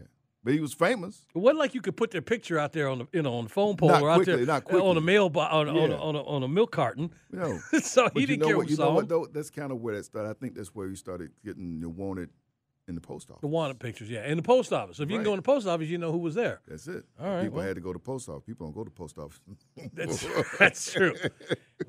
but 0.44 0.54
he 0.54 0.60
was 0.60 0.74
famous. 0.74 1.26
It 1.36 1.38
wasn't 1.38 1.60
like 1.60 1.76
you 1.76 1.82
could 1.82 1.96
put 1.96 2.10
their 2.12 2.22
picture 2.24 2.58
out 2.58 2.74
there 2.74 2.90
on 2.90 2.98
the 3.00 3.08
you 3.14 3.22
know 3.22 3.36
on 3.36 3.44
the 3.46 3.50
phone 3.50 3.78
pole 3.78 3.90
Not 3.90 4.02
or 4.02 4.10
out 4.10 4.16
quickly, 4.16 4.38
there 4.38 4.46
not 4.46 4.74
uh, 4.74 4.84
on 4.84 4.98
a 4.98 5.02
mail 5.02 5.30
bo- 5.30 5.42
on, 5.42 5.70
on, 5.70 5.78
a, 5.78 5.88
Yeah. 5.90 5.96
on, 6.00 6.16
a, 6.16 6.24
on 6.24 6.44
a 6.44 6.48
milk 6.48 6.72
carton. 6.72 7.12
You 7.32 7.40
know, 7.40 7.60
so 7.82 8.06
but 8.06 8.14
he 8.16 8.22
you 8.22 8.28
didn't 8.28 8.46
care 8.48 8.58
what? 8.58 8.70
You 8.70 8.76
know 8.78 8.84
saw 8.86 8.94
what? 8.96 9.08
Though 9.08 9.28
that's 9.32 9.52
kind 9.52 9.72
of 9.72 9.80
where 9.82 9.96
that 9.96 10.06
started. 10.06 10.30
I 10.30 10.34
think 10.34 10.56
that's 10.56 10.74
where 10.74 10.90
he 10.90 10.96
started 10.96 11.32
getting 11.46 11.82
wanted 11.96 12.30
in 12.88 12.96
the 12.96 13.02
post 13.02 13.30
office. 13.30 13.42
The 13.42 13.48
wanted 13.48 13.80
pictures, 13.80 14.10
yeah, 14.10 14.26
in 14.26 14.38
the 14.38 14.44
post 14.44 14.72
office. 14.72 15.00
If 15.00 15.10
you 15.12 15.18
can 15.18 15.24
go 15.26 15.34
in 15.34 15.38
the 15.38 15.44
post 15.44 15.68
office, 15.68 15.90
you 15.90 15.98
know 15.98 16.12
who 16.12 16.20
was 16.20 16.36
there. 16.36 16.62
That's 16.68 16.88
it. 16.88 17.04
All 17.20 17.28
right, 17.28 17.44
People 17.44 17.58
well. 17.58 17.68
had 17.68 17.76
to 17.76 17.82
go 17.82 17.92
to 17.94 18.00
post 18.00 18.30
office. 18.30 18.44
People 18.46 18.68
don't 18.68 18.74
go 18.76 18.84
to 18.84 18.90
post 18.90 19.18
office. 19.18 19.40
That's 19.94 20.26
that's 20.60 20.94
true. 20.94 21.14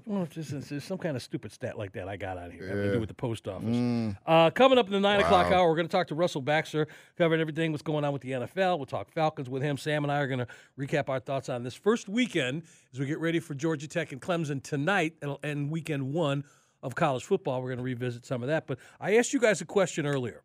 Well, 0.04 0.28
it's 0.34 0.50
just 0.68 0.86
some 0.86 0.98
kind 0.98 1.16
of 1.16 1.22
stupid 1.22 1.50
stat 1.50 1.78
like 1.78 1.92
that 1.92 2.08
I 2.08 2.16
got 2.18 2.36
out 2.36 2.52
here 2.52 2.68
having 2.68 2.82
to 2.84 2.92
do 2.92 3.00
with 3.00 3.08
the 3.08 3.14
post 3.14 3.48
office. 3.48 4.14
Uh, 4.26 4.50
coming 4.50 4.76
up 4.76 4.86
in 4.86 4.92
the 4.92 5.00
nine 5.00 5.20
o'clock 5.20 5.46
Mm. 5.46 5.52
Hour, 5.52 5.68
we're 5.68 5.76
going 5.76 5.86
to 5.88 5.92
talk 5.92 6.08
to 6.08 6.14
Russell 6.14 6.42
Baxter, 6.42 6.88
covering 7.16 7.40
everything 7.40 7.72
what's 7.72 7.82
going 7.82 8.04
on 8.04 8.12
with 8.12 8.20
the 8.20 8.32
NFL. 8.32 8.76
We'll 8.78 8.84
talk 8.86 9.10
Falcons 9.10 9.48
with 9.48 9.62
him. 9.62 9.78
Sam 9.78 10.04
and 10.04 10.12
I 10.12 10.18
are 10.18 10.26
going 10.26 10.40
to 10.40 10.46
recap 10.78 11.08
our 11.08 11.20
thoughts 11.20 11.48
on 11.48 11.62
this 11.62 11.74
first 11.74 12.06
weekend 12.06 12.64
as 12.92 13.00
we 13.00 13.06
get 13.06 13.18
ready 13.18 13.40
for 13.40 13.54
Georgia 13.54 13.88
Tech 13.88 14.12
and 14.12 14.20
Clemson 14.20 14.62
tonight 14.62 15.14
and 15.42 15.70
weekend 15.70 16.12
one 16.12 16.44
of 16.82 16.94
college 16.94 17.24
football. 17.24 17.62
We're 17.62 17.68
going 17.68 17.78
to 17.78 17.84
revisit 17.84 18.26
some 18.26 18.42
of 18.42 18.48
that. 18.48 18.66
But 18.66 18.78
I 19.00 19.16
asked 19.16 19.32
you 19.32 19.40
guys 19.40 19.62
a 19.62 19.64
question 19.66 20.04
earlier, 20.04 20.42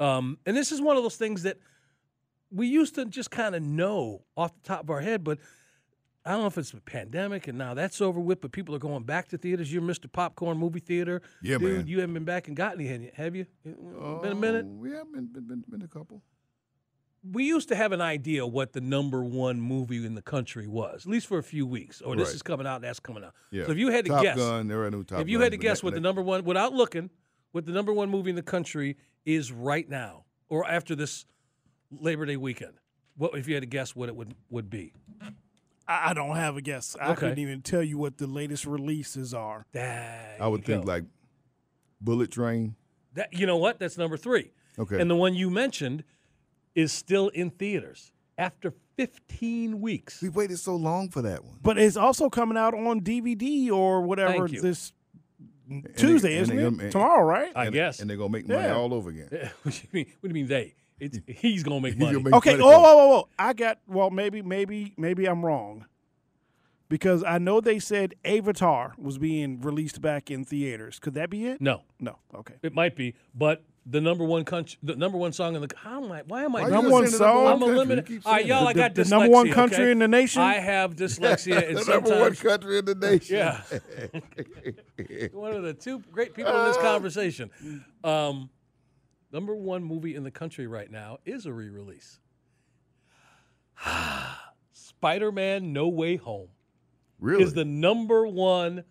um, 0.00 0.38
and 0.46 0.56
this 0.56 0.72
is 0.72 0.80
one 0.80 0.96
of 0.96 1.02
those 1.02 1.16
things 1.16 1.42
that 1.44 1.58
we 2.50 2.66
used 2.66 2.94
to 2.96 3.04
just 3.04 3.30
kind 3.30 3.54
of 3.54 3.62
know 3.62 4.22
off 4.36 4.54
the 4.54 4.60
top 4.62 4.82
of 4.84 4.90
our 4.90 5.00
head, 5.00 5.24
but 5.24 5.38
I 6.24 6.30
don't 6.32 6.40
know 6.40 6.46
if 6.46 6.56
it's 6.56 6.72
a 6.72 6.80
pandemic 6.80 7.48
and 7.48 7.58
now 7.58 7.74
that's 7.74 8.00
over 8.00 8.18
with, 8.20 8.40
but 8.40 8.52
people 8.52 8.74
are 8.74 8.78
going 8.78 9.02
back 9.04 9.28
to 9.28 9.38
theaters. 9.38 9.72
You're 9.72 9.82
Mr. 9.82 10.10
Popcorn 10.10 10.56
Movie 10.56 10.80
Theater. 10.80 11.20
Yeah, 11.42 11.58
Dude, 11.58 11.76
man. 11.78 11.86
you 11.86 12.00
haven't 12.00 12.14
been 12.14 12.24
back 12.24 12.48
and 12.48 12.56
got 12.56 12.80
any, 12.80 13.10
have 13.14 13.34
you? 13.36 13.46
been 13.64 14.32
a 14.32 14.34
minute? 14.34 14.66
Oh, 14.68 14.84
Yeah, 14.84 15.02
been, 15.12 15.26
been, 15.26 15.46
been, 15.46 15.64
been 15.68 15.82
a 15.82 15.88
couple. 15.88 16.22
We 17.30 17.44
used 17.44 17.68
to 17.70 17.74
have 17.76 17.92
an 17.92 18.02
idea 18.02 18.46
what 18.46 18.72
the 18.74 18.80
number 18.82 19.24
one 19.24 19.58
movie 19.60 20.04
in 20.04 20.14
the 20.14 20.22
country 20.22 20.66
was, 20.66 21.06
at 21.06 21.10
least 21.10 21.26
for 21.26 21.38
a 21.38 21.42
few 21.42 21.66
weeks. 21.66 22.00
Or 22.02 22.16
this 22.16 22.28
Right. 22.28 22.34
is 22.36 22.42
coming 22.42 22.66
out, 22.66 22.82
that's 22.82 23.00
coming 23.00 23.24
out. 23.24 23.32
Yeah. 23.50 23.64
So 23.66 23.72
if 23.72 23.78
you 23.78 23.88
had 23.88 24.04
to 24.04 24.10
Top 24.10 24.22
guess, 24.22 24.36
Gun, 24.36 24.68
there 24.68 24.82
are 24.84 24.90
no 24.90 25.02
Top 25.02 25.20
if 25.20 25.28
you 25.28 25.40
had 25.40 25.52
to 25.52 25.58
guess 25.58 25.80
that- 25.80 25.84
what 25.86 25.94
the 25.94 26.00
number 26.00 26.20
one, 26.22 26.44
without 26.44 26.72
looking, 26.74 27.08
what 27.52 27.64
the 27.66 27.72
number 27.72 27.92
one 27.92 28.10
movie 28.10 28.30
in 28.30 28.36
the 28.36 28.42
country 28.42 28.96
is 29.24 29.52
right 29.52 29.88
now, 29.88 30.24
or 30.48 30.66
after 30.66 30.94
this 30.94 31.26
Labor 31.90 32.26
Day 32.26 32.36
weekend, 32.36 32.74
what 33.16 33.36
if 33.38 33.46
you 33.48 33.54
had 33.54 33.62
to 33.62 33.66
guess 33.68 33.94
what 33.96 34.08
it 34.08 34.16
would 34.16 34.34
would 34.50 34.68
be? 34.70 34.92
I, 35.86 36.10
I 36.10 36.14
don't 36.14 36.36
have 36.36 36.56
a 36.56 36.60
guess. 36.62 36.96
I 37.00 37.10
Okay. 37.12 37.20
couldn't 37.20 37.38
even 37.38 37.62
tell 37.62 37.82
you 37.82 37.98
what 37.98 38.18
the 38.18 38.26
latest 38.26 38.64
releases 38.66 39.34
are. 39.34 39.66
There 39.72 40.36
I 40.40 40.46
would 40.48 40.64
think 40.64 40.84
go. 40.84 40.90
like 40.92 41.04
Bullet 42.00 42.30
Train. 42.30 42.74
That 43.14 43.32
you 43.32 43.46
know 43.46 43.56
what? 43.56 43.78
That's 43.78 43.96
number 43.98 44.16
three. 44.16 44.50
Okay. 44.78 45.00
And 45.00 45.08
the 45.10 45.14
one 45.16 45.34
you 45.34 45.50
mentioned 45.50 46.04
is 46.74 46.92
still 46.92 47.28
in 47.28 47.50
theaters 47.50 48.10
after 48.36 48.72
15 48.96 49.80
weeks. 49.80 50.20
We 50.20 50.28
waited 50.28 50.58
so 50.58 50.74
long 50.74 51.08
for 51.08 51.22
that 51.22 51.44
one. 51.44 51.58
But 51.62 51.78
it's 51.78 51.96
also 51.96 52.28
coming 52.28 52.58
out 52.58 52.74
on 52.74 53.00
DVD 53.02 53.70
or 53.70 54.02
whatever 54.02 54.48
this 54.48 54.90
they- 54.90 54.94
Tuesday, 55.96 56.34
and 56.38 56.42
isn't 56.42 56.58
it? 56.58 56.62
gonna- 56.76 56.90
Tomorrow, 56.90 57.24
right? 57.24 57.52
I 57.56 57.66
and, 57.66 57.74
guess. 57.74 58.00
And 58.00 58.08
they're 58.10 58.16
gonna 58.16 58.30
make 58.30 58.46
money 58.48 58.62
Yeah. 58.62 58.74
all 58.76 58.92
over 58.94 59.10
again. 59.10 59.28
what 59.62 59.74
do 59.74 59.80
you 59.82 59.88
mean? 59.92 60.06
What 60.20 60.28
do 60.32 60.38
you 60.38 60.42
mean 60.44 60.48
they? 60.48 60.74
It's, 61.00 61.18
he's 61.26 61.62
gonna 61.62 61.80
make 61.80 61.96
money. 61.98 62.12
gonna 62.12 62.24
make 62.24 62.34
Okay. 62.34 62.52
money 62.52 62.62
Oh, 62.64 62.70
from 62.72 62.80
it. 62.80 62.82
whoa, 62.84 62.96
whoa, 62.96 63.08
whoa! 63.08 63.28
I 63.38 63.52
got. 63.52 63.78
Well, 63.86 64.10
maybe, 64.10 64.42
maybe, 64.42 64.94
maybe 64.96 65.26
I'm 65.26 65.44
wrong. 65.44 65.86
Because 66.90 67.24
I 67.24 67.38
know 67.38 67.60
they 67.60 67.78
said 67.78 68.14
Avatar 68.24 68.94
was 68.98 69.16
being 69.18 69.60
released 69.62 70.00
back 70.02 70.30
in 70.30 70.44
theaters. 70.44 70.98
Could 70.98 71.14
that 71.14 71.30
be 71.30 71.46
it? 71.46 71.60
no, 71.60 71.80
No. 71.98 72.18
Okay. 72.34 72.54
it 72.62 72.74
might 72.74 72.94
be, 72.94 73.14
but 73.34 73.64
the 73.86 74.00
number 74.00 74.24
one 74.24 74.44
country, 74.44 74.78
the 74.82 74.96
number 74.96 75.18
one 75.18 75.32
song 75.32 75.54
in 75.56 75.62
the 75.62 75.68
how 75.76 76.02
am 76.02 76.10
I? 76.10 76.22
Why 76.26 76.44
am 76.44 76.56
I? 76.56 76.62
Why 76.62 76.68
Number 76.70 76.90
one 76.90 77.08
song? 77.08 77.46
I'm 77.46 77.62
eliminated. 77.62 78.22
All 78.24 78.32
right, 78.32 78.46
y'all. 78.46 78.66
I 78.66 78.72
The- 78.72 78.78
got 78.78 78.94
the 78.94 79.02
dyslexia. 79.02 79.10
number 79.10 79.30
one 79.30 79.50
country 79.50 79.84
okay? 79.84 79.90
in 79.92 79.98
the 79.98 80.08
nation? 80.08 80.42
I 80.42 80.54
have 80.54 80.96
dyslexia, 80.96 81.68
and 81.68 81.78
the 81.78 81.84
number 81.84 82.18
one 82.18 82.34
country 82.34 82.78
in 82.78 82.84
the 82.86 82.94
nation. 82.94 83.36
Yeah. 83.36 83.60
one 85.32 85.52
of 85.52 85.62
the 85.62 85.74
two 85.74 86.00
great 86.10 86.34
people 86.34 86.58
in 86.58 86.66
this 86.66 86.78
conversation. 86.78 87.50
Um, 88.02 88.48
number 89.32 89.54
one 89.54 89.84
movie 89.84 90.14
in 90.14 90.24
the 90.24 90.30
country 90.30 90.66
right 90.66 90.90
now 90.90 91.18
is 91.26 91.44
a 91.44 91.52
re-release. 91.52 92.20
Spider-Man: 94.72 95.74
No 95.74 95.88
Way 95.88 96.16
Home 96.16 96.48
really? 97.18 97.42
is 97.42 97.52
the 97.52 97.66
number 97.66 98.26
one 98.26 98.84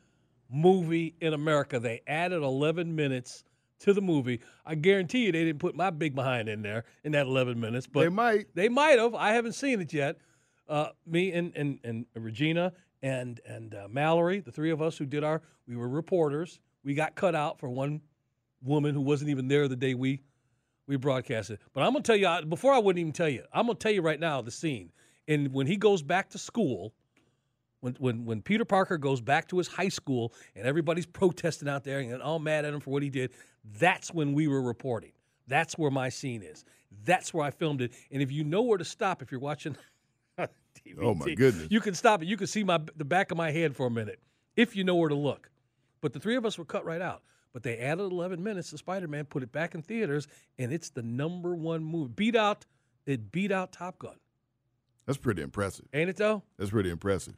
movie 0.52 1.16
in 1.20 1.34
America. 1.34 1.80
They 1.80 2.02
added 2.06 2.44
11 2.44 2.96
minutes 2.96 3.44
to 3.84 3.94
the 3.94 4.02
movie. 4.02 4.40
I 4.66 4.76
guarantee 4.76 5.26
you 5.26 5.32
they 5.32 5.44
didn't 5.44 5.60
put 5.60 5.76
my 5.76 5.90
big 5.90 6.16
behind 6.16 6.50
in 6.50 6.62
there 6.62 6.86
in 7.04 7.12
that 7.12 7.28
11 7.28 7.60
minutes, 7.60 7.86
but 7.86 8.02
they 8.02 8.10
might. 8.10 8.48
they 8.56 8.70
might 8.70 8.98
have. 8.98 9.14
I 9.14 9.34
haven't 9.34 9.54
seen 9.54 9.82
it 9.82 9.94
yet. 9.94 10.18
Uh, 10.68 10.88
me 11.06 11.32
and, 11.34 11.52
and, 11.56 11.80
and 11.84 12.06
Regina 12.16 12.72
and 13.02 13.42
and 13.46 13.76
uh, 13.76 13.88
Mallory, 13.90 14.40
the 14.40 14.52
three 14.52 14.72
of 14.72 14.82
us 14.82 14.98
who 14.98 15.06
did 15.06 15.24
our, 15.24 15.42
we 15.68 15.76
were 15.76 15.90
reporters. 15.90 16.60
We 16.84 16.94
got 16.94 17.16
cut 17.16 17.36
out 17.36 17.60
for 17.60 17.70
one 17.70 18.02
woman 18.64 18.96
who 18.96 19.02
wasn't 19.02 19.30
even 19.30 19.50
there 19.50 19.68
the 19.68 19.76
day 19.76 19.94
we 19.94 20.22
we 20.88 20.96
broadcasted. 20.96 21.60
But 21.74 21.84
I'm 21.84 21.92
gonna 21.92 22.04
tell 22.04 22.16
you 22.16 22.46
before 22.48 22.74
I 22.74 22.80
wouldn't 22.80 23.02
even 23.02 23.14
tell 23.14 23.30
you. 23.30 23.44
I'm 23.54 23.68
gonna 23.68 23.78
tell 23.78 23.92
you 23.92 24.02
right 24.02 24.20
now 24.20 24.42
the 24.42 24.52
scene. 24.52 24.92
And 25.28 25.54
when 25.54 25.68
he 25.68 25.76
goes 25.76 26.02
back 26.02 26.30
to 26.30 26.38
school, 26.38 26.94
when 27.84 27.96
when 28.00 28.26
when 28.26 28.42
Peter 28.42 28.64
Parker 28.64 28.98
goes 28.98 29.20
back 29.20 29.50
to 29.50 29.58
his 29.58 29.68
high 29.68 29.90
school 29.90 30.34
and 30.56 30.66
everybody's 30.66 31.06
protesting 31.06 31.68
out 31.68 31.84
there 31.84 32.00
and 32.00 32.22
all 32.22 32.40
mad 32.40 32.64
at 32.64 32.74
him 32.74 32.80
for 32.80 32.92
what 32.92 33.04
he 33.04 33.10
did, 33.10 33.32
that's 33.80 34.14
when 34.14 34.34
we 34.34 34.48
were 34.48 34.62
reporting. 34.62 35.12
That's 35.48 35.78
where 35.78 35.92
my 35.92 36.08
scene 36.08 36.42
is. 36.42 36.64
That's 37.04 37.34
where 37.34 37.46
I 37.46 37.52
filmed 37.52 37.82
it. 37.82 37.92
And 38.10 38.22
if 38.22 38.32
you 38.32 38.46
know 38.46 38.62
where 38.62 38.78
to 38.78 38.86
stop, 38.86 39.22
if 39.22 39.32
you're 39.32 39.42
watching 39.42 39.76
DVD, 40.40 40.48
Oh, 41.02 41.14
my 41.14 41.34
goodness. 41.34 41.68
you 41.70 41.82
can 41.82 41.94
stop 41.94 42.22
it. 42.24 42.28
You 42.28 42.38
can 42.38 42.48
see 42.48 42.64
my 42.64 42.80
the 42.96 43.06
back 43.06 43.32
of 43.32 43.38
my 43.38 43.52
head 43.52 43.76
for 43.76 43.86
a 43.86 43.92
minute 43.92 44.20
if 44.56 44.76
you 44.76 44.84
know 44.86 44.96
where 44.96 45.10
to 45.10 45.16
look. 45.16 45.50
But 46.00 46.14
the 46.14 46.20
three 46.20 46.36
of 46.38 46.46
us 46.46 46.58
were 46.58 46.66
cut 46.66 46.86
right 46.86 47.02
out. 47.02 47.22
But 47.52 47.62
they 47.64 47.78
added 47.78 48.04
11 48.12 48.42
minutes 48.42 48.72
to 48.72 48.80
Spider-Man, 48.80 49.26
put 49.26 49.44
it 49.44 49.52
back 49.52 49.76
in 49.76 49.84
theaters, 49.84 50.28
and 50.58 50.74
it's 50.74 50.90
the 50.90 51.04
number 51.04 51.54
one 51.54 51.84
movie. 51.84 52.12
Beat 52.16 52.36
out 52.36 52.66
it 53.06 53.32
beat 53.32 53.52
out 53.52 53.72
Top 53.74 54.00
Gun, 54.00 54.16
That's 55.06 55.18
pretty 55.18 55.42
impressive. 55.42 55.86
ain't 55.94 56.10
it 56.10 56.16
though? 56.16 56.42
That's 56.58 56.72
pretty 56.72 56.90
impressive. 56.90 57.34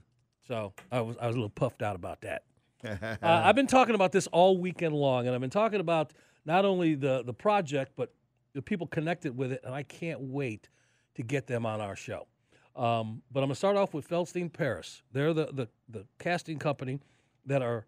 So 0.48 0.74
I 0.92 1.02
was 1.02 1.18
I 1.22 1.28
was 1.28 1.36
a 1.36 1.40
little 1.40 1.50
puffed 1.50 1.82
out 1.82 1.96
about 1.96 2.22
that. 2.22 2.44
uh, 2.86 3.18
I've 3.22 3.56
been 3.56 3.68
talking 3.68 3.96
about 3.96 4.12
this 4.12 4.28
all 4.28 4.58
weekend 4.58 4.94
long, 4.94 5.26
and 5.26 5.36
I've 5.36 5.42
been 5.42 5.50
talking 5.50 5.80
about 5.80 6.14
not 6.46 6.66
only 6.66 6.96
the 6.96 7.24
the 7.24 7.34
project 7.34 7.94
but 7.96 8.14
the 8.54 8.62
people 8.62 8.88
connected 8.88 9.36
with 9.36 9.52
it, 9.52 9.62
and 9.64 9.74
I 9.74 9.84
can't 9.84 10.22
wait 10.22 10.70
to 11.16 11.24
get 11.24 11.48
them 11.48 11.66
on 11.66 11.82
our 11.82 11.96
show. 11.96 12.28
Um, 12.76 13.22
but 13.32 13.42
I'm 13.42 13.48
gonna 13.48 13.56
start 13.56 13.78
off 13.78 13.94
with 13.94 14.08
Feldstein 14.08 14.52
Paris. 14.52 15.02
They're 15.12 15.34
the, 15.34 15.48
the 15.52 15.68
the 15.90 16.06
casting 16.20 16.60
company 16.60 17.00
that 17.46 17.62
are 17.62 17.86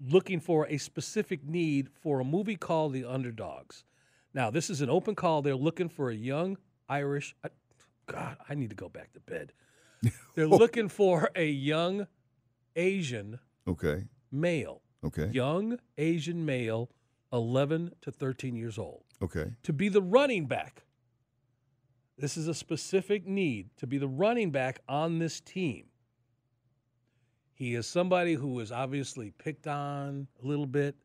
looking 0.00 0.40
for 0.40 0.66
a 0.68 0.78
specific 0.78 1.44
need 1.44 1.88
for 2.02 2.20
a 2.20 2.24
movie 2.24 2.56
called 2.56 2.92
The 2.92 3.04
Underdogs. 3.04 3.84
Now, 4.34 4.50
this 4.50 4.68
is 4.68 4.80
an 4.80 4.90
open 4.90 5.14
call. 5.14 5.42
They're 5.42 5.54
looking 5.54 5.88
for 5.88 6.10
a 6.10 6.14
young 6.14 6.58
Irish. 6.88 7.34
I, 7.44 7.48
God, 8.06 8.36
I 8.48 8.54
need 8.54 8.70
to 8.70 8.76
go 8.76 8.88
back 8.88 9.12
to 9.12 9.20
bed. 9.20 9.52
They're 10.34 10.46
looking 10.46 10.88
for 10.88 11.30
a 11.34 11.46
young 11.48 12.06
Asian 12.76 13.38
Okay. 13.66 14.04
male, 14.30 14.82
Okay. 15.04 15.28
young 15.32 15.78
Asian 15.98 16.44
male, 16.44 16.90
11 17.32 17.92
to 18.02 18.10
13 18.12 18.54
years 18.56 18.78
old, 18.78 19.04
Okay. 19.22 19.52
to 19.62 19.72
be 19.72 19.88
the 19.88 20.02
running 20.02 20.46
back. 20.46 20.84
This 22.16 22.36
is 22.36 22.46
a 22.46 22.54
specific 22.54 23.26
need 23.26 23.70
to 23.78 23.86
be 23.86 23.98
the 23.98 24.08
running 24.08 24.50
back 24.50 24.80
on 24.88 25.18
this 25.18 25.40
team. 25.40 25.86
He 27.54 27.74
is 27.74 27.86
somebody 27.86 28.34
who 28.34 28.58
is 28.60 28.70
obviously 28.72 29.30
picked 29.30 29.66
on 29.66 30.26
a 30.42 30.46
little 30.46 30.66
bit. 30.66 30.96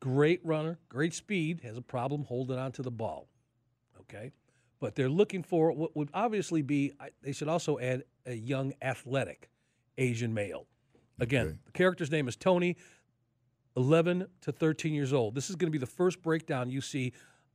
Great 0.00 0.40
runner, 0.44 0.78
great 0.88 1.14
speed, 1.14 1.60
has 1.62 1.76
a 1.76 1.82
problem 1.82 2.24
holding 2.24 2.58
on 2.58 2.72
to 2.72 2.82
the 2.82 2.90
ball. 2.90 3.28
Okay. 4.00 4.32
But 4.82 4.96
they're 4.96 5.08
looking 5.08 5.44
for 5.44 5.70
what 5.70 5.94
would 5.94 6.08
obviously 6.12 6.60
be, 6.60 6.92
they 7.22 7.30
should 7.30 7.46
also 7.46 7.78
add 7.78 8.02
a 8.26 8.34
young 8.34 8.72
athletic 8.82 9.48
Asian 9.96 10.34
male. 10.34 10.66
Again, 11.20 11.46
Okay. 11.46 11.56
the 11.66 11.70
character's 11.72 12.10
name 12.10 12.26
is 12.26 12.34
Tony. 12.34 12.76
11 13.76 14.26
to 14.40 14.50
13 14.50 14.92
years 14.92 15.12
old. 15.12 15.36
This 15.36 15.50
is 15.50 15.54
going 15.54 15.68
to 15.68 15.70
be 15.70 15.78
the 15.78 15.86
first 15.86 16.20
breakdown 16.20 16.68
you 16.68 16.80
see 16.80 17.12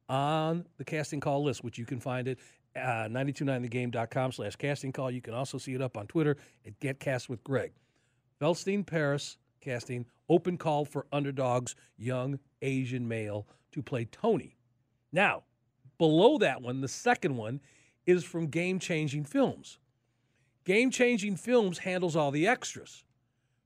on 0.08 0.66
the 0.78 0.86
casting 0.86 1.20
call 1.20 1.44
list, 1.44 1.66
which 1.66 1.78
you 1.78 1.86
can 1.86 2.00
find 2.00 2.30
it 2.30 2.40
uh, 2.78 3.10
929thegame.com 3.10 4.32
slash 4.32 4.56
casting 4.56 4.94
call. 4.94 5.12
You 5.12 5.22
can 5.22 5.34
also 5.34 5.58
see 5.58 5.74
it 5.74 5.82
up 5.82 5.98
on 5.98 6.08
Twitter 6.08 6.38
at 6.66 6.80
GetCast 6.80 7.28
with 7.28 7.44
Greg. 7.44 7.74
Feldstein 8.40 8.86
Paris 8.86 9.38
casting, 9.60 10.06
open 10.30 10.58
call 10.58 10.86
for 10.86 11.08
underdogs, 11.12 11.76
young 11.98 12.40
Asian 12.62 13.06
male 13.06 13.46
to 13.74 13.84
play 13.84 14.06
Tony. 14.06 14.56
Now, 15.12 15.44
below 15.98 16.38
that 16.38 16.62
one, 16.62 16.82
the 16.82 16.88
second 16.88 17.36
one 17.36 17.62
is 18.06 18.24
from 18.24 18.48
Game 18.48 18.80
Changing 18.80 19.24
Films. 19.24 19.80
Game 20.64 20.92
Changing 20.92 21.36
Films 21.36 21.80
handles 21.80 22.16
all 22.16 22.32
the 22.32 22.48
extras 22.48 23.04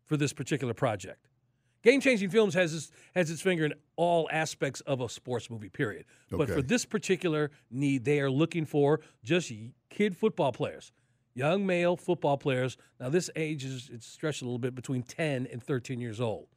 for 0.05 0.17
this 0.17 0.34
particular 0.34 0.73
project. 0.73 1.27
Game 1.84 1.99
Changing 1.99 2.29
Films 2.29 2.53
has 2.53 2.73
its, 2.73 2.91
has 3.15 3.32
its 3.32 3.41
finger 3.41 3.65
in 3.65 3.73
all 3.95 4.29
aspects 4.32 4.82
of 4.82 5.01
a 5.01 5.09
sports 5.09 5.49
movie, 5.49 5.69
period. 5.69 6.05
But 6.29 6.47
for 6.47 6.61
this 6.61 6.86
particular 6.86 7.49
need, 7.71 8.05
they 8.05 8.19
are 8.19 8.29
looking 8.29 8.65
for 8.65 8.99
just 9.23 9.51
kid 9.89 10.15
football 10.15 10.51
players, 10.51 10.91
young 11.34 11.65
male 11.65 11.97
football 11.97 12.38
players. 12.38 12.77
Now, 12.99 13.09
this 13.09 13.32
age 13.36 13.65
is 13.65 13.89
it's 13.91 14.05
stretched 14.05 14.43
a 14.43 14.45
little 14.45 14.59
bit 14.59 14.75
between 14.75 15.01
10 15.01 15.47
and 15.51 15.63
13 15.63 15.99
years 15.99 16.21
old. 16.21 16.47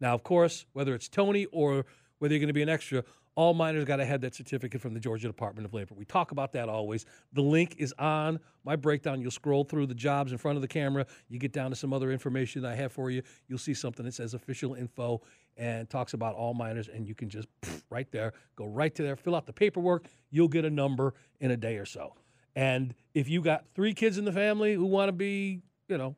Now, 0.00 0.14
of 0.14 0.22
course, 0.22 0.66
whether 0.72 0.94
it's 0.94 1.08
Tony 1.08 1.46
or 1.46 1.84
whether 2.18 2.34
you're 2.34 2.40
going 2.40 2.48
to 2.48 2.54
be 2.54 2.62
an 2.62 2.68
extra, 2.68 3.02
all 3.36 3.54
minors 3.54 3.84
got 3.84 3.96
to 3.96 4.04
have 4.04 4.20
that 4.22 4.34
certificate 4.34 4.80
from 4.80 4.92
the 4.92 5.00
Georgia 5.00 5.26
Department 5.26 5.64
of 5.64 5.72
Labor. 5.72 5.94
We 5.94 6.04
talk 6.04 6.30
about 6.30 6.52
that 6.52 6.68
always. 6.68 7.06
The 7.32 7.42
link 7.42 7.76
is 7.78 7.94
on 7.98 8.40
my 8.64 8.76
breakdown. 8.76 9.20
You'll 9.20 9.30
scroll 9.30 9.64
through 9.64 9.86
the 9.86 9.94
jobs 9.94 10.32
in 10.32 10.38
front 10.38 10.56
of 10.56 10.62
the 10.62 10.68
camera. 10.68 11.06
You 11.28 11.38
get 11.38 11.52
down 11.52 11.70
to 11.70 11.76
some 11.76 11.92
other 11.92 12.10
information 12.10 12.64
I 12.64 12.74
have 12.74 12.92
for 12.92 13.10
you. 13.10 13.22
You'll 13.48 13.58
see 13.58 13.74
something 13.74 14.04
that 14.04 14.14
says 14.14 14.34
official 14.34 14.74
info 14.74 15.22
and 15.56 15.88
talks 15.88 16.14
about 16.14 16.34
all 16.34 16.54
minors, 16.54 16.88
and 16.88 17.06
you 17.06 17.14
can 17.14 17.28
just 17.28 17.48
pff, 17.62 17.82
right 17.90 18.10
there 18.10 18.32
go 18.56 18.66
right 18.66 18.94
to 18.94 19.02
there, 19.02 19.16
fill 19.16 19.34
out 19.34 19.46
the 19.46 19.52
paperwork. 19.52 20.06
You'll 20.30 20.48
get 20.48 20.64
a 20.64 20.70
number 20.70 21.14
in 21.40 21.50
a 21.50 21.56
day 21.56 21.76
or 21.76 21.86
so. 21.86 22.14
And 22.56 22.94
if 23.14 23.28
you 23.28 23.42
got 23.42 23.64
three 23.74 23.94
kids 23.94 24.18
in 24.18 24.24
the 24.24 24.32
family 24.32 24.74
who 24.74 24.84
want 24.84 25.08
to 25.08 25.12
be, 25.12 25.60
you 25.88 25.98
know, 25.98 26.16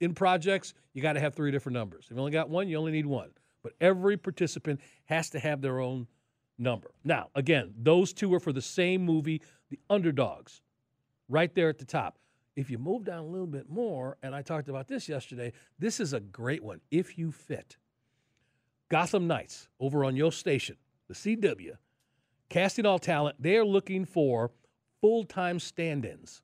in 0.00 0.14
projects, 0.14 0.74
you 0.92 1.02
got 1.02 1.14
to 1.14 1.20
have 1.20 1.34
three 1.34 1.50
different 1.50 1.74
numbers. 1.74 2.06
If 2.08 2.12
you 2.12 2.18
only 2.18 2.32
got 2.32 2.48
one, 2.48 2.68
you 2.68 2.76
only 2.76 2.92
need 2.92 3.06
one. 3.06 3.30
But 3.66 3.74
every 3.80 4.16
participant 4.16 4.80
has 5.06 5.28
to 5.30 5.40
have 5.40 5.60
their 5.60 5.80
own 5.80 6.06
number. 6.56 6.92
Now, 7.02 7.30
again, 7.34 7.74
those 7.76 8.12
two 8.12 8.32
are 8.32 8.38
for 8.38 8.52
the 8.52 8.62
same 8.62 9.04
movie, 9.04 9.42
The 9.70 9.80
Underdogs, 9.90 10.60
right 11.28 11.52
there 11.52 11.68
at 11.68 11.78
the 11.78 11.84
top. 11.84 12.16
If 12.54 12.70
you 12.70 12.78
move 12.78 13.02
down 13.02 13.24
a 13.24 13.26
little 13.26 13.48
bit 13.48 13.68
more, 13.68 14.18
and 14.22 14.36
I 14.36 14.42
talked 14.42 14.68
about 14.68 14.86
this 14.86 15.08
yesterday, 15.08 15.52
this 15.80 15.98
is 15.98 16.12
a 16.12 16.20
great 16.20 16.62
one. 16.62 16.80
If 16.92 17.18
you 17.18 17.32
fit, 17.32 17.76
Gotham 18.88 19.26
Knights 19.26 19.66
over 19.80 20.04
on 20.04 20.14
your 20.14 20.30
station, 20.30 20.76
the 21.08 21.14
CW, 21.14 21.72
casting 22.48 22.86
all 22.86 23.00
talent, 23.00 23.34
they 23.40 23.56
are 23.56 23.66
looking 23.66 24.04
for 24.04 24.52
full 25.00 25.24
time 25.24 25.58
stand 25.58 26.04
ins. 26.04 26.40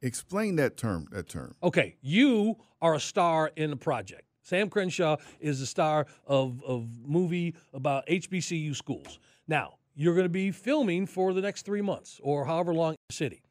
Explain 0.00 0.54
that 0.54 0.76
term. 0.76 1.08
That 1.10 1.28
term. 1.28 1.56
Okay, 1.64 1.96
you 2.00 2.58
are 2.80 2.94
a 2.94 3.00
star 3.00 3.50
in 3.56 3.70
the 3.70 3.76
project. 3.76 4.22
Sam 4.42 4.68
Crenshaw 4.68 5.16
is 5.40 5.60
the 5.60 5.66
star 5.66 6.06
of 6.26 6.62
of 6.64 6.86
movie 7.06 7.54
about 7.72 8.06
HBCU 8.06 8.74
schools. 8.76 9.18
Now 9.48 9.74
you're 9.94 10.14
going 10.14 10.24
to 10.24 10.30
be 10.30 10.50
filming 10.50 11.06
for 11.06 11.32
the 11.34 11.40
next 11.40 11.62
three 11.66 11.82
months 11.82 12.18
or 12.22 12.44
however 12.46 12.72
long 12.74 12.92
in 12.92 12.96
the 13.08 13.14
city. 13.14 13.42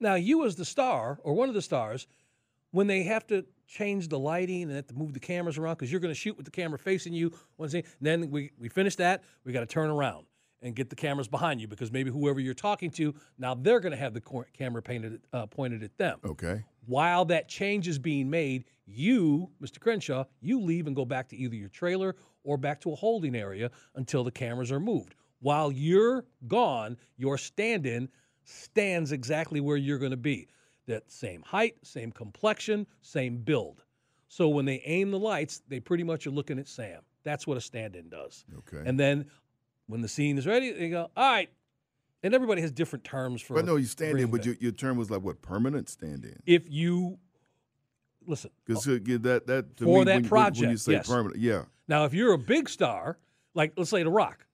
Now 0.00 0.14
you 0.16 0.44
as 0.44 0.56
the 0.56 0.64
star 0.64 1.18
or 1.22 1.34
one 1.34 1.48
of 1.48 1.54
the 1.54 1.62
stars, 1.62 2.06
when 2.72 2.86
they 2.88 3.04
have 3.04 3.26
to 3.28 3.44
change 3.66 4.08
the 4.08 4.18
lighting 4.18 4.64
and 4.64 4.72
have 4.72 4.86
to 4.88 4.94
move 4.94 5.14
the 5.14 5.20
cameras 5.20 5.56
around 5.56 5.74
because 5.76 5.90
you're 5.90 6.00
going 6.00 6.12
to 6.12 6.18
shoot 6.20 6.36
with 6.36 6.44
the 6.44 6.50
camera 6.50 6.78
facing 6.78 7.12
you. 7.14 7.32
One 7.56 7.68
thing, 7.68 7.84
then 8.00 8.30
we 8.30 8.50
we 8.58 8.68
finish 8.68 8.96
that, 8.96 9.22
we 9.44 9.52
got 9.52 9.60
to 9.60 9.66
turn 9.66 9.88
around 9.90 10.26
and 10.60 10.74
get 10.74 10.90
the 10.90 10.96
cameras 10.96 11.28
behind 11.28 11.60
you 11.60 11.68
because 11.68 11.92
maybe 11.92 12.10
whoever 12.10 12.40
you're 12.40 12.54
talking 12.54 12.90
to 12.90 13.14
now 13.38 13.54
they're 13.54 13.80
going 13.80 13.92
to 13.92 13.98
have 13.98 14.14
the 14.14 14.22
camera 14.52 14.82
painted 14.82 15.20
uh, 15.32 15.46
pointed 15.46 15.82
at 15.82 15.96
them 15.98 16.18
Okay. 16.24 16.64
while 16.86 17.24
that 17.26 17.48
change 17.48 17.86
is 17.86 17.98
being 17.98 18.28
made, 18.30 18.64
you, 18.86 19.50
Mr. 19.62 19.80
Crenshaw, 19.80 20.24
you 20.40 20.60
leave 20.60 20.86
and 20.86 20.96
go 20.96 21.04
back 21.04 21.28
to 21.28 21.36
either 21.36 21.54
your 21.54 21.68
trailer 21.68 22.16
or 22.42 22.56
back 22.56 22.80
to 22.82 22.92
a 22.92 22.94
holding 22.94 23.34
area 23.34 23.70
until 23.94 24.24
the 24.24 24.30
cameras 24.30 24.70
are 24.70 24.80
moved. 24.80 25.14
While 25.40 25.72
you're 25.72 26.24
gone, 26.46 26.96
your 27.16 27.38
stand 27.38 27.86
in 27.86 28.08
stands 28.44 29.12
exactly 29.12 29.60
where 29.60 29.76
you're 29.76 29.98
going 29.98 30.10
to 30.10 30.16
be. 30.16 30.48
That 30.86 31.10
same 31.10 31.42
height, 31.42 31.76
same 31.82 32.12
complexion, 32.12 32.86
same 33.00 33.38
build. 33.38 33.84
So 34.28 34.48
when 34.48 34.64
they 34.64 34.82
aim 34.84 35.10
the 35.10 35.18
lights, 35.18 35.62
they 35.68 35.80
pretty 35.80 36.04
much 36.04 36.26
are 36.26 36.30
looking 36.30 36.58
at 36.58 36.68
Sam. 36.68 37.00
That's 37.22 37.46
what 37.46 37.56
a 37.56 37.60
stand 37.60 37.96
in 37.96 38.08
does. 38.08 38.44
Okay. 38.58 38.82
And 38.86 39.00
then 39.00 39.26
when 39.86 40.02
the 40.02 40.08
scene 40.08 40.36
is 40.36 40.46
ready, 40.46 40.72
they 40.72 40.90
go, 40.90 41.10
all 41.16 41.32
right. 41.32 41.48
And 42.22 42.34
everybody 42.34 42.62
has 42.62 42.70
different 42.70 43.04
terms 43.04 43.42
for. 43.42 43.54
But 43.54 43.66
no, 43.66 43.76
you 43.76 43.84
stand 43.84 44.18
in, 44.18 44.30
but 44.30 44.46
your, 44.46 44.56
your 44.58 44.72
term 44.72 44.96
was 44.96 45.10
like 45.10 45.22
what? 45.22 45.42
Permanent 45.42 45.88
stand 45.90 46.24
in. 46.24 46.42
if 46.46 46.64
you 46.70 47.18
listen, 48.26 48.50
Because 48.64 48.84
that 48.84 49.46
that 49.46 49.76
to 49.78 49.84
For 49.84 49.98
me, 50.00 50.04
that 50.04 50.06
when, 50.06 50.06
when- 50.06 50.06
when 50.06 50.22
you 50.22 50.28
project, 50.28 50.78
say 50.80 50.92
yes. 50.92 51.08
permanent, 51.08 51.40
yeah. 51.40 51.62
Now, 51.88 52.04
if 52.04 52.14
you're 52.14 52.32
a 52.32 52.38
big 52.38 52.68
star, 52.68 53.18
like 53.54 53.72
let's 53.76 53.90
say 53.90 54.02
The 54.02 54.10
Rock, 54.10 54.46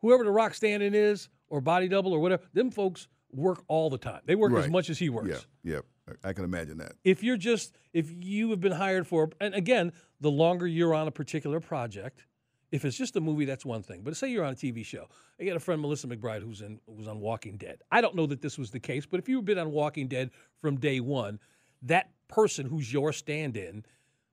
whoever 0.00 0.24
The 0.24 0.30
Rock 0.30 0.54
stand-in 0.54 0.94
is, 0.94 1.28
or 1.48 1.60
body 1.60 1.88
double, 1.88 2.12
or 2.12 2.20
whatever, 2.20 2.42
them 2.52 2.70
folks 2.70 3.08
work 3.32 3.62
all 3.68 3.90
the 3.90 3.98
time. 3.98 4.20
They 4.24 4.34
work 4.34 4.52
as 4.54 4.68
much 4.68 4.90
as 4.90 4.98
he 4.98 5.08
works. 5.10 5.46
Yeah, 5.62 5.74
yeah. 5.74 6.16
I- 6.24 6.32
can 6.32 6.44
imagine 6.44 6.78
that. 6.78 6.92
If 7.04 7.22
you're 7.22 7.36
just, 7.36 7.76
if 7.92 8.10
you 8.10 8.50
have 8.50 8.60
been 8.60 8.72
hired 8.72 9.06
for, 9.06 9.30
and 9.40 9.54
again, 9.54 9.92
the 10.20 10.30
longer 10.30 10.66
you're 10.66 10.92
on 10.94 11.06
a 11.06 11.10
particular 11.12 11.60
project, 11.60 12.24
if 12.72 12.84
it's 12.84 12.96
just 12.96 13.14
a 13.16 13.20
movie, 13.20 13.44
that's 13.44 13.64
one 13.64 13.82
thing. 13.82 14.02
But 14.02 14.16
say 14.16 14.28
you're 14.28 14.44
on 14.44 14.52
a 14.52 14.56
TV 14.56 14.84
show. 14.84 15.08
I 15.40 15.44
got 15.44 15.56
a 15.56 15.60
friend, 15.60 15.80
Melissa 15.80 16.06
McBride, 16.08 16.42
who's 16.42 16.60
in 16.62 16.80
who's 16.86 17.06
on 17.08 17.20
Walking 17.20 17.56
Dead. 17.56 17.82
I 17.92 18.00
don't 18.00 18.14
know 18.16 18.26
that 18.26 18.40
this 18.40 18.58
was 18.58 18.70
the 18.70 18.80
case, 18.80 19.06
but 19.06 19.18
if 19.20 19.28
you've 19.28 19.44
been 19.44 19.58
on 19.58 19.70
Walking 19.70 20.08
Dead 20.08 20.30
from 20.60 20.76
day 20.78 20.98
one, 21.00 21.38
that 21.82 22.10
person 22.30 22.66
who's 22.66 22.92
your 22.92 23.12
stand-in 23.12 23.84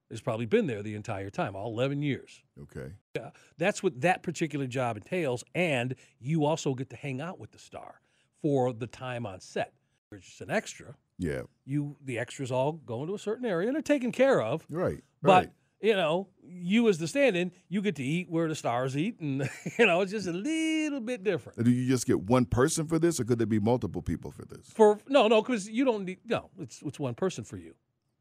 has 0.10 0.22
probably 0.22 0.46
been 0.46 0.68
there 0.68 0.82
the 0.82 0.96
entire 0.96 1.30
time, 1.30 1.56
all 1.56 1.68
11 1.74 2.02
years. 2.02 2.42
Okay. 2.62 2.94
Yeah, 3.16 3.32
that's 3.58 3.84
what 3.84 4.02
that 4.02 4.24
particular 4.24 4.68
job 4.68 4.98
entails, 4.98 5.44
and 5.54 5.96
you 6.20 6.46
also 6.46 6.74
get 6.74 6.90
to 6.92 6.96
hang 6.96 7.20
out 7.22 7.40
with 7.40 7.52
the 7.52 7.60
star 7.60 8.02
for 8.42 8.72
the 8.74 8.88
time 8.88 9.26
on 9.26 9.40
set. 9.40 9.74
You're 10.12 10.22
just 10.22 10.40
an 10.42 10.50
extra. 10.50 10.96
Yeah. 11.18 11.42
You, 11.66 11.98
the 12.04 12.20
extras, 12.20 12.52
all 12.52 12.74
go 12.74 13.02
into 13.02 13.16
a 13.16 13.20
certain 13.20 13.46
area 13.46 13.68
and 13.68 13.78
are 13.78 13.82
taken 13.82 14.12
care 14.12 14.42
of. 14.42 14.66
Right. 14.70 15.04
But 15.22 15.46
right. 15.46 15.54
you 15.82 15.96
know, 15.96 16.30
you 16.42 16.88
as 16.88 17.00
the 17.00 17.08
stand-in, 17.08 17.52
you 17.68 17.82
get 17.82 17.96
to 17.98 18.04
eat 18.04 18.30
where 18.30 18.48
the 18.48 18.56
stars 18.56 18.96
eat, 18.96 19.20
and 19.20 19.50
you 19.80 19.86
know, 19.86 20.02
it's 20.02 20.12
just 20.12 20.28
a 20.28 20.32
little 20.32 21.02
bit 21.02 21.24
different. 21.24 21.62
Do 21.62 21.72
you 21.72 21.90
just 21.90 22.06
get 22.06 22.22
one 22.22 22.46
person 22.46 22.88
for 22.88 23.00
this, 23.00 23.20
or 23.20 23.26
could 23.26 23.40
there 23.40 23.48
be 23.48 23.60
multiple 23.60 24.02
people 24.02 24.32
for 24.32 24.46
this? 24.46 24.72
For 24.74 25.00
no, 25.10 25.28
no, 25.28 25.42
because 25.42 25.68
you 25.68 25.84
don't 25.84 26.06
need 26.06 26.20
no. 26.26 26.50
It's 26.60 26.82
it's 26.84 27.00
one 27.00 27.16
person 27.16 27.44
for 27.44 27.58
you. 27.58 27.74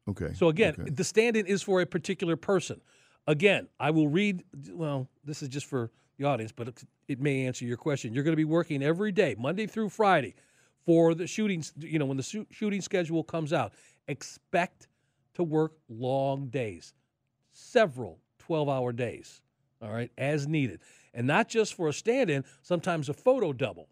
Okay. 0.09 0.33
So 0.33 0.49
again, 0.49 0.75
Okay. 0.79 0.89
the 0.89 1.03
stand-in 1.03 1.45
is 1.45 1.61
for 1.61 1.81
a 1.81 1.85
particular 1.85 2.35
person. 2.35 2.81
Again, 3.27 3.67
I 3.79 3.91
will 3.91 4.07
read. 4.07 4.43
Well, 4.71 5.09
this 5.23 5.41
is 5.41 5.49
just 5.49 5.65
for 5.65 5.91
the 6.17 6.25
audience, 6.25 6.51
but 6.51 6.69
it, 6.69 6.83
it 7.07 7.19
may 7.21 7.45
answer 7.45 7.65
your 7.65 7.77
question. 7.77 8.13
You're 8.13 8.23
going 8.23 8.31
to 8.33 8.37
be 8.37 8.45
working 8.45 8.81
every 8.81 9.11
day, 9.11 9.35
Monday 9.37 9.67
through 9.67 9.89
Friday, 9.89 10.33
for 10.85 11.13
the 11.13 11.27
shootings. 11.27 11.73
You 11.77 11.99
know, 11.99 12.05
when 12.05 12.17
the 12.17 12.23
shoo- 12.23 12.47
shooting 12.51 12.81
schedule 12.81 13.23
comes 13.23 13.51
out, 13.51 13.73
expect 14.07 14.87
to 15.33 15.43
work 15.43 15.73
long 15.89 16.47
days, 16.47 16.93
several 17.51 18.19
12-hour 18.47 18.93
days. 18.93 19.41
All 19.81 19.91
right, 19.91 20.09
as 20.17 20.47
needed, 20.47 20.79
and 21.13 21.27
not 21.27 21.49
just 21.49 21.75
for 21.75 21.87
a 21.87 21.93
stand-in. 21.93 22.43
Sometimes 22.63 23.09
a 23.09 23.13
photo 23.13 23.53
double. 23.53 23.89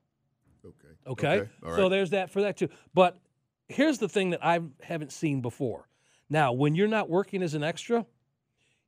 okay. 0.66 0.88
Okay. 1.06 1.50
All 1.64 1.76
So 1.76 1.90
there's 1.90 2.10
that 2.10 2.32
for 2.32 2.42
that 2.42 2.58
too. 2.58 2.70
But 2.96 3.20
here's 3.68 4.00
the 4.00 4.10
thing 4.10 4.32
that 4.32 4.44
I 4.44 4.62
haven't 4.82 5.12
seen 5.12 5.42
before. 5.42 5.88
Now, 6.30 6.54
when 6.54 6.76
you're 6.76 6.88
not 6.88 7.10
working 7.10 7.44
as 7.44 7.54
an 7.54 7.64
extra, 7.64 8.06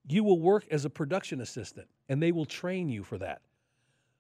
you 0.08 0.24
will 0.24 0.40
work 0.40 0.66
as 0.72 0.86
a 0.86 0.90
production 0.90 1.42
assistant 1.42 1.88
and 2.10 2.22
they 2.22 2.32
will 2.32 2.46
train 2.46 2.90
you 2.90 3.04
for 3.04 3.18
that. 3.20 3.42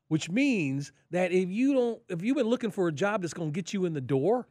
Which 0.07 0.29
means 0.29 0.93
that 1.11 1.31
if 1.31 1.49
you 1.49 1.73
don't 1.73 2.01
if 2.07 2.21
you've 2.21 2.37
been 2.37 2.47
looking 2.47 2.71
for 2.71 2.87
a 2.87 2.91
job 2.93 3.21
that's 3.21 3.33
going 3.33 3.51
to 3.51 3.55
get 3.55 3.73
you 3.73 3.85
in 3.85 3.93
the 3.93 4.01
door, 4.01 4.47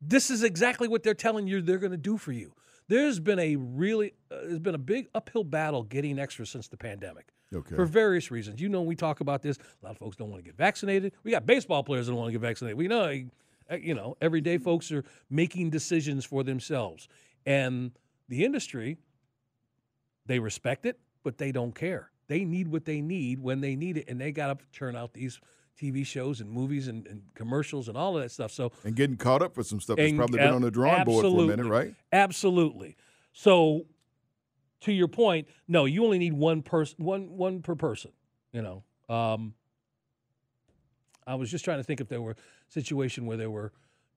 this 0.00 0.28
is 0.30 0.42
exactly 0.42 0.88
what 0.88 1.02
they're 1.02 1.14
telling 1.14 1.46
you 1.46 1.62
they're 1.62 1.78
going 1.78 1.92
to 1.92 1.96
do 1.96 2.16
for 2.16 2.32
you. 2.32 2.52
There's 2.88 3.20
been 3.20 3.38
a 3.38 3.56
really 3.56 4.14
uh, 4.30 4.36
there's 4.42 4.58
been 4.58 4.74
a 4.74 4.78
big 4.78 5.08
uphill 5.14 5.44
battle 5.44 5.82
getting 5.84 6.18
extras 6.18 6.50
since 6.50 6.66
the 6.68 6.76
pandemic 6.76 7.28
Okay. 7.54 7.76
for 7.76 7.84
various 7.84 8.32
reasons. 8.32 8.60
You 8.60 8.68
know, 8.68 8.82
we 8.82 8.96
talk 8.96 9.20
about 9.20 9.40
this. 9.42 9.56
A 9.56 9.84
lot 9.84 9.92
of 9.92 9.98
folks 9.98 10.16
don't 10.16 10.30
want 10.30 10.42
to 10.42 10.48
get 10.48 10.56
vaccinated. 10.56 11.12
We 11.22 11.30
got 11.30 11.46
baseball 11.46 11.84
players 11.84 12.06
that 12.06 12.12
don't 12.12 12.18
want 12.20 12.28
to 12.28 12.32
get 12.32 12.40
vaccinated. 12.40 12.76
We 12.76 12.88
know, 12.88 13.22
uh, 13.70 13.76
you 13.76 13.94
know, 13.94 14.16
everyday 14.20 14.58
folks 14.58 14.90
are 14.90 15.04
making 15.30 15.70
decisions 15.70 16.24
for 16.24 16.42
themselves, 16.42 17.08
and 17.46 17.92
the 18.28 18.44
industry 18.44 18.98
they 20.26 20.38
respect 20.38 20.86
it, 20.86 20.98
but 21.22 21.38
they 21.38 21.52
don't 21.52 21.74
care. 21.74 22.10
They 22.28 22.44
need 22.44 22.68
what 22.68 22.84
they 22.84 23.00
need 23.00 23.40
when 23.40 23.60
they 23.60 23.76
need 23.76 23.96
it, 23.96 24.06
and 24.08 24.20
they 24.20 24.32
got 24.32 24.58
to 24.58 24.64
churn 24.72 24.96
out 24.96 25.14
these 25.14 25.40
TV 25.80 26.04
shows 26.04 26.40
and 26.40 26.50
movies 26.50 26.88
and, 26.88 27.06
and 27.06 27.22
commercials 27.34 27.88
and 27.88 27.96
all 27.96 28.16
of 28.16 28.22
that 28.22 28.30
stuff. 28.30 28.50
So 28.50 28.72
and 28.84 28.96
getting 28.96 29.16
caught 29.16 29.42
up 29.42 29.54
for 29.54 29.62
some 29.62 29.80
stuff 29.80 29.96
that's 29.96 30.12
probably 30.12 30.38
been 30.38 30.54
on 30.54 30.62
the 30.62 30.70
drawing 30.70 31.04
board 31.04 31.24
for 31.24 31.44
a 31.44 31.46
minute, 31.46 31.66
right? 31.66 31.94
Absolutely. 32.12 32.96
So 33.32 33.86
to 34.80 34.92
your 34.92 35.08
point, 35.08 35.48
no, 35.68 35.84
you 35.84 36.04
only 36.04 36.18
need 36.18 36.32
one 36.32 36.62
person, 36.62 36.96
one 37.04 37.36
one 37.36 37.62
per 37.62 37.74
person. 37.74 38.12
You 38.52 38.62
know, 38.62 39.14
um, 39.14 39.54
I 41.26 41.34
was 41.34 41.50
just 41.50 41.64
trying 41.64 41.78
to 41.78 41.84
think 41.84 42.00
if 42.00 42.08
there 42.08 42.22
were 42.22 42.32
a 42.32 42.36
situation 42.68 43.26
where 43.26 43.36
there 43.36 43.50
were 43.50 43.72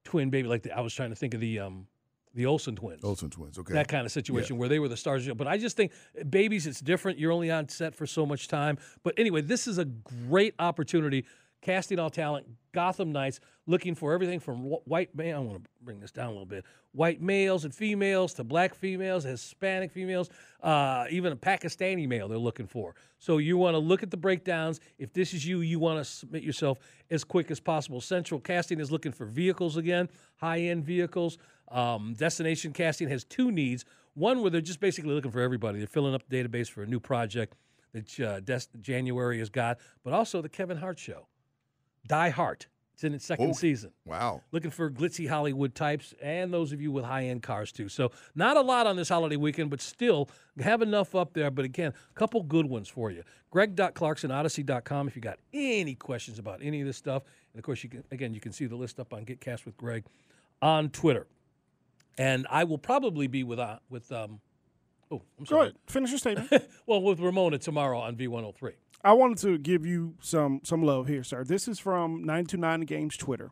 twin 0.06 0.30
baby, 0.30 0.48
like 0.48 0.64
the, 0.64 0.76
I 0.76 0.82
was 0.82 0.94
trying 0.94 1.10
to 1.10 1.16
think 1.16 1.34
of 1.34 1.42
the 1.42 1.60
um, 1.60 1.88
the 2.34 2.46
Olsen 2.46 2.76
twins. 2.76 3.04
Olsen 3.04 3.30
twins. 3.30 3.58
Okay. 3.58 3.74
That 3.74 3.88
kind 3.88 4.06
of 4.06 4.12
situation 4.12 4.58
where 4.58 4.70
they 4.70 4.80
were 4.80 4.88
the 4.88 4.98
stars 4.98 5.22
of 5.22 5.26
the 5.26 5.30
show. 5.32 5.36
But 5.36 5.48
I 5.48 5.58
just 5.58 5.76
think 5.76 5.92
babies, 6.30 6.68
it's 6.68 6.80
different. 6.80 7.18
You're 7.18 7.32
only 7.32 7.50
on 7.50 7.68
set 7.70 7.96
for 7.96 8.06
so 8.06 8.26
much 8.26 8.48
time. 8.48 8.78
But 9.04 9.16
anyway, 9.18 9.42
this 9.42 9.68
is 9.68 9.78
a 9.78 9.86
great 9.86 10.54
opportunity. 10.60 11.26
Casting 11.62 12.00
all 12.00 12.10
talent, 12.10 12.48
Gotham 12.72 13.12
Knights, 13.12 13.42
looking 13.68 13.94
for 13.94 14.14
everything 14.14 14.40
from 14.40 14.64
white 14.86 15.14
man. 15.14 15.36
I 15.36 15.40
want 15.40 15.64
to 15.64 15.70
bring 15.82 16.00
this 16.00 16.12
down 16.12 16.28
a 16.28 16.32
little 16.32 16.46
bit. 16.46 16.64
White 16.94 17.22
males 17.22 17.66
and 17.66 17.76
females 17.76 18.34
to 18.36 18.46
black 18.46 18.74
females, 18.74 19.26
Hispanic 19.26 19.92
females, 19.92 20.30
uh, 20.64 21.06
even 21.10 21.34
a 21.34 21.36
Pakistani 21.36 22.08
male. 22.08 22.30
They're 22.30 22.38
looking 22.38 22.66
for. 22.66 22.96
So 23.18 23.40
you 23.40 23.58
want 23.58 23.74
to 23.76 23.80
look 23.80 24.04
at 24.04 24.10
the 24.10 24.18
breakdowns. 24.18 24.80
If 24.98 25.12
this 25.12 25.34
is 25.34 25.46
you, 25.46 25.60
you 25.60 25.80
want 25.80 26.00
to 26.00 26.06
submit 26.06 26.44
yourself 26.44 26.80
as 27.12 27.24
quick 27.24 27.52
as 27.52 27.60
possible. 27.60 28.00
Central 28.00 28.40
Casting 28.40 28.80
is 28.80 28.92
looking 28.92 29.12
for 29.12 29.26
vehicles 29.26 29.76
again, 29.76 30.10
high-end 30.38 30.86
vehicles. 30.86 31.38
Um, 31.70 32.14
Destination 32.18 32.72
Casting 32.72 33.10
has 33.10 33.24
two 33.26 33.52
needs. 33.52 33.84
One 34.14 34.42
where 34.42 34.50
they're 34.50 34.62
just 34.62 34.80
basically 34.80 35.14
looking 35.14 35.32
for 35.32 35.42
everybody. 35.42 35.78
They're 35.78 35.88
filling 35.88 36.14
up 36.14 36.24
the 36.28 36.38
database 36.38 36.70
for 36.70 36.84
a 36.84 36.88
new 36.88 37.00
project 37.00 37.56
that 37.94 38.20
uh, 38.20 38.40
January 38.82 39.40
has 39.40 39.50
got, 39.50 39.78
but 40.04 40.14
also 40.14 40.42
the 40.42 40.50
Kevin 40.50 40.78
Hart 40.78 41.00
show. 41.00 41.28
Die 42.08 42.30
Hart. 42.30 42.68
It's 42.94 43.04
in 43.06 43.14
its 43.14 43.26
second 43.26 43.52
Oh. 43.52 43.54
season. 43.54 43.92
Wow. 44.06 44.42
Looking 44.52 44.72
for 44.72 44.92
glitzy 44.92 45.30
Hollywood 45.30 45.74
types 45.74 46.14
and 46.22 46.54
those 46.54 46.74
of 46.74 46.82
you 46.82 46.92
with 46.92 47.06
high 47.06 47.24
end 47.26 47.44
cars 47.44 47.72
too. 47.72 47.88
So, 47.88 48.12
not 48.36 48.58
a 48.58 48.62
lot 48.62 48.88
on 48.88 48.98
this 48.98 49.08
holiday 49.08 49.38
weekend, 49.38 49.70
but 49.70 49.80
still 49.80 50.30
have 50.60 50.82
enough 50.82 51.16
up 51.16 51.32
there. 51.34 51.50
But 51.50 51.64
again, 51.64 51.94
a 52.12 52.20
couple 52.20 52.44
good 52.44 52.66
ones 52.66 52.90
for 52.90 53.10
you. 53.10 53.24
Greg.clarksonodyssey.com 53.52 55.08
if 55.08 55.16
you 55.16 55.22
got 55.22 55.40
any 55.54 55.96
questions 55.96 56.40
about 56.40 56.60
any 56.62 56.82
of 56.82 56.88
this 56.88 56.98
stuff. 56.98 57.24
And 57.54 57.60
of 57.60 57.64
course, 57.64 57.84
you 57.84 57.90
can, 57.90 58.04
again, 58.12 58.34
you 58.34 58.42
can 58.42 58.52
see 58.52 58.66
the 58.66 58.76
list 58.76 59.00
up 59.00 59.14
on 59.14 59.24
Get 59.24 59.40
Cast 59.40 59.66
with 59.66 59.78
Greg 59.78 60.04
on 60.62 60.90
Twitter. 60.90 61.26
And 62.18 62.46
I 62.50 62.66
will 62.66 62.78
probably 62.78 63.28
be 63.28 63.44
with, 63.46 63.60
uh, 63.60 63.80
with 63.90 64.12
um, 64.12 64.42
oh, 65.10 65.22
I'm 65.38 65.46
Go 65.46 65.56
sorry. 65.56 65.62
ahead. 65.68 65.76
Finish 65.88 66.10
your 66.10 66.20
statement. 66.20 66.52
well, 66.86 67.02
with 67.02 67.22
Ramona 67.22 67.58
tomorrow 67.60 67.98
on 68.00 68.18
V103. 68.18 68.74
I 69.04 69.14
wanted 69.14 69.38
to 69.40 69.58
give 69.58 69.86
you 69.86 70.16
some 70.20 70.62
some 70.64 70.84
love 70.84 71.08
here, 71.08 71.24
sir. 71.24 71.44
This 71.44 71.68
is 71.68 71.80
from 71.80 72.22
929 72.22 72.82
Games 72.82 73.18
Twitter. 73.18 73.52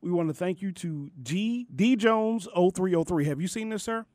We 0.00 0.10
want 0.10 0.28
to 0.28 0.34
thank 0.34 0.62
you 0.62 0.72
to 0.72 1.10
G 1.22 1.66
D 1.74 1.96
Jones 1.96 2.48
0303. 2.54 3.26
Have 3.26 3.40
you 3.40 3.48
seen 3.48 3.68
this, 3.68 3.82
sir? 3.82 4.06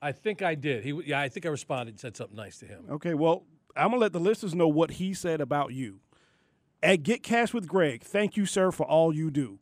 I 0.00 0.10
think 0.10 0.42
I 0.42 0.56
did. 0.56 0.82
He, 0.82 0.90
yeah, 1.06 1.20
I 1.20 1.28
think 1.28 1.46
I 1.46 1.48
responded 1.48 1.92
and 1.92 2.00
said 2.00 2.16
something 2.16 2.36
nice 2.36 2.58
to 2.58 2.66
him. 2.66 2.86
Okay, 2.90 3.14
well, 3.14 3.44
I'm 3.76 3.90
gonna 3.90 4.00
let 4.00 4.12
the 4.12 4.18
listeners 4.18 4.54
know 4.54 4.66
what 4.66 4.92
he 4.92 5.14
said 5.14 5.40
about 5.40 5.72
you. 5.72 6.00
At 6.82 7.04
Get 7.04 7.22
Cast 7.22 7.54
with 7.54 7.68
Greg, 7.68 8.02
thank 8.02 8.36
you, 8.36 8.44
sir, 8.44 8.72
for 8.72 8.84
all 8.84 9.14
you 9.14 9.30
do. 9.30 9.60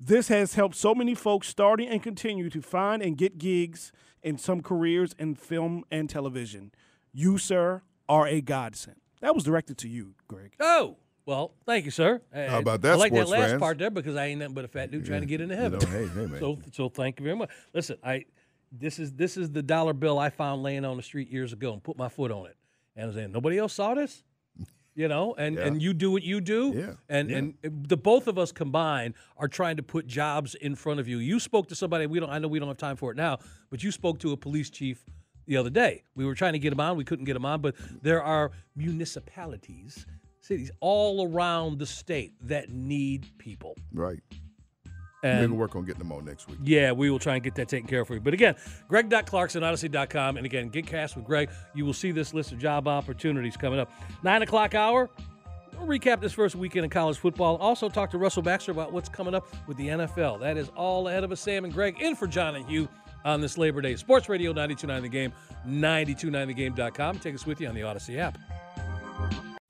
This 0.00 0.28
has 0.28 0.54
helped 0.54 0.74
so 0.74 0.94
many 0.94 1.14
folks 1.14 1.46
starting 1.46 1.88
and 1.88 2.02
continue 2.02 2.48
to 2.48 2.62
find 2.62 3.02
and 3.02 3.18
get 3.18 3.36
gigs 3.36 3.92
in 4.22 4.38
some 4.38 4.62
careers 4.62 5.14
in 5.18 5.34
film 5.34 5.84
and 5.90 6.08
television. 6.08 6.72
You, 7.12 7.36
sir, 7.36 7.82
are 8.08 8.26
a 8.26 8.40
godsend. 8.40 9.01
That 9.22 9.34
was 9.34 9.44
directed 9.44 9.78
to 9.78 9.88
you, 9.88 10.14
Greg. 10.28 10.52
Oh, 10.60 10.96
well, 11.24 11.54
thank 11.64 11.84
you, 11.84 11.90
sir. 11.90 12.20
How 12.34 12.58
about 12.58 12.82
that, 12.82 12.92
I 12.92 12.96
like 12.96 13.12
that 13.14 13.28
last 13.28 13.50
fans? 13.50 13.60
part 13.60 13.78
there 13.78 13.90
because 13.90 14.16
I 14.16 14.26
ain't 14.26 14.40
nothing 14.40 14.54
but 14.54 14.64
a 14.64 14.68
fat 14.68 14.90
dude 14.90 15.06
trying 15.06 15.20
to 15.20 15.26
get 15.26 15.40
into 15.40 15.54
You 15.54 15.60
heaven. 15.60 15.78
know, 15.78 15.86
hey, 15.86 16.06
hey, 16.08 16.26
man. 16.26 16.38
So, 16.40 16.58
so 16.72 16.88
thank 16.88 17.18
you 17.20 17.24
very 17.24 17.36
much. 17.36 17.48
Listen, 17.72 17.96
I 18.04 18.26
this 18.72 18.98
is 18.98 19.12
this 19.12 19.36
is 19.36 19.50
the 19.50 19.62
dollar 19.62 19.92
bill 19.92 20.18
I 20.18 20.30
found 20.30 20.62
laying 20.62 20.84
on 20.84 20.96
the 20.96 21.02
street 21.02 21.30
years 21.30 21.52
ago 21.52 21.72
and 21.72 21.82
put 21.82 21.96
my 21.96 22.08
foot 22.08 22.30
on 22.32 22.46
it, 22.46 22.56
and 22.96 23.04
I 23.04 23.06
was 23.06 23.16
saying 23.16 23.32
nobody 23.32 23.58
else 23.58 23.72
saw 23.72 23.94
this. 23.94 24.22
You 24.94 25.08
know, 25.08 25.34
and, 25.38 25.54
Yeah. 25.56 25.62
and 25.68 25.80
you 25.80 25.94
do 25.94 26.10
what 26.10 26.22
you 26.22 26.42
do, 26.42 26.72
Yeah, 26.76 26.92
and 27.08 27.30
yeah. 27.30 27.36
and 27.38 27.54
the 27.88 27.96
both 27.96 28.26
of 28.26 28.36
us 28.36 28.52
combined 28.52 29.14
are 29.38 29.48
trying 29.48 29.78
to 29.78 29.82
put 29.82 30.06
jobs 30.06 30.54
in 30.54 30.74
front 30.74 31.00
of 31.00 31.08
you. 31.08 31.16
You 31.16 31.40
spoke 31.40 31.68
to 31.68 31.74
somebody 31.74 32.04
we 32.06 32.20
don't. 32.20 32.28
I 32.28 32.38
know 32.38 32.46
we 32.48 32.58
don't 32.58 32.68
have 32.68 32.76
time 32.76 32.96
for 32.96 33.10
it 33.10 33.16
now, 33.16 33.38
but 33.70 33.82
you 33.82 33.90
spoke 33.90 34.18
to 34.18 34.32
a 34.32 34.36
police 34.36 34.68
chief 34.68 35.02
the 35.52 35.58
other 35.58 35.70
day. 35.70 36.02
We 36.16 36.24
were 36.24 36.34
trying 36.34 36.54
to 36.54 36.58
get 36.58 36.72
him 36.72 36.80
on, 36.80 36.96
we 36.96 37.04
couldn't 37.04 37.26
get 37.26 37.36
him 37.36 37.44
on, 37.44 37.60
but 37.60 37.74
there 38.02 38.22
are 38.22 38.52
municipalities, 38.74 40.06
cities 40.40 40.70
all 40.80 41.28
around 41.30 41.78
the 41.78 41.84
state 41.86 42.32
that 42.48 42.70
need 42.70 43.26
people. 43.38 43.76
Right. 43.92 44.20
And 45.24 45.42
Maybe 45.42 45.52
work 45.52 45.76
on 45.76 45.84
getting 45.84 46.00
them 46.00 46.10
on 46.10 46.24
next 46.24 46.48
week. 46.48 46.58
yeah, 46.64 46.90
we 46.90 47.08
will 47.10 47.18
try 47.20 47.34
and 47.34 47.44
get 47.44 47.54
that 47.56 47.68
taken 47.68 47.86
care 47.86 48.00
of 48.00 48.08
for 48.08 48.14
you. 48.14 48.20
But 48.20 48.34
again, 48.34 48.56
greg.clarksonodyssey.com. 48.88 50.36
And 50.36 50.44
again, 50.46 50.68
get 50.68 50.86
cast 50.86 51.14
with 51.14 51.24
Greg. 51.24 51.48
You 51.74 51.84
will 51.84 51.92
see 51.92 52.10
this 52.10 52.34
list 52.34 52.50
of 52.50 52.58
job 52.58 52.88
opportunities 52.88 53.56
coming 53.56 53.78
up. 53.78 53.92
Nine 54.24 54.42
o'clock 54.42 54.74
hour. 54.74 55.10
We'll 55.78 55.86
recap 55.86 56.20
this 56.20 56.32
first 56.32 56.56
weekend 56.56 56.84
in 56.84 56.90
college 56.90 57.18
football. 57.18 57.56
Also, 57.56 57.88
talk 57.88 58.10
to 58.10 58.18
Russell 58.18 58.42
Baxter 58.42 58.72
about 58.72 58.92
what's 58.92 59.08
coming 59.08 59.34
up 59.34 59.46
with 59.68 59.76
the 59.76 59.88
NFL. 59.88 60.40
That 60.40 60.56
is 60.56 60.70
all 60.76 61.06
ahead 61.08 61.22
of 61.22 61.30
us. 61.30 61.40
Sam 61.40 61.64
and 61.64 61.72
Greg 61.72 62.00
in 62.00 62.16
for 62.16 62.26
John 62.26 62.56
and 62.56 62.66
Hugh 62.68 62.88
on 63.24 63.40
this 63.40 63.58
Labor 63.58 63.80
Day. 63.80 63.96
Sports 63.96 64.28
Radio 64.28 64.50
929 64.52 65.02
The 65.02 65.08
Game, 65.08 65.32
929thegame.com. 65.66 67.18
Take 67.18 67.34
us 67.34 67.46
with 67.46 67.60
you 67.60 67.68
on 67.68 67.74
the 67.74 67.82
Audacy 67.82 68.18
app. 68.18 68.38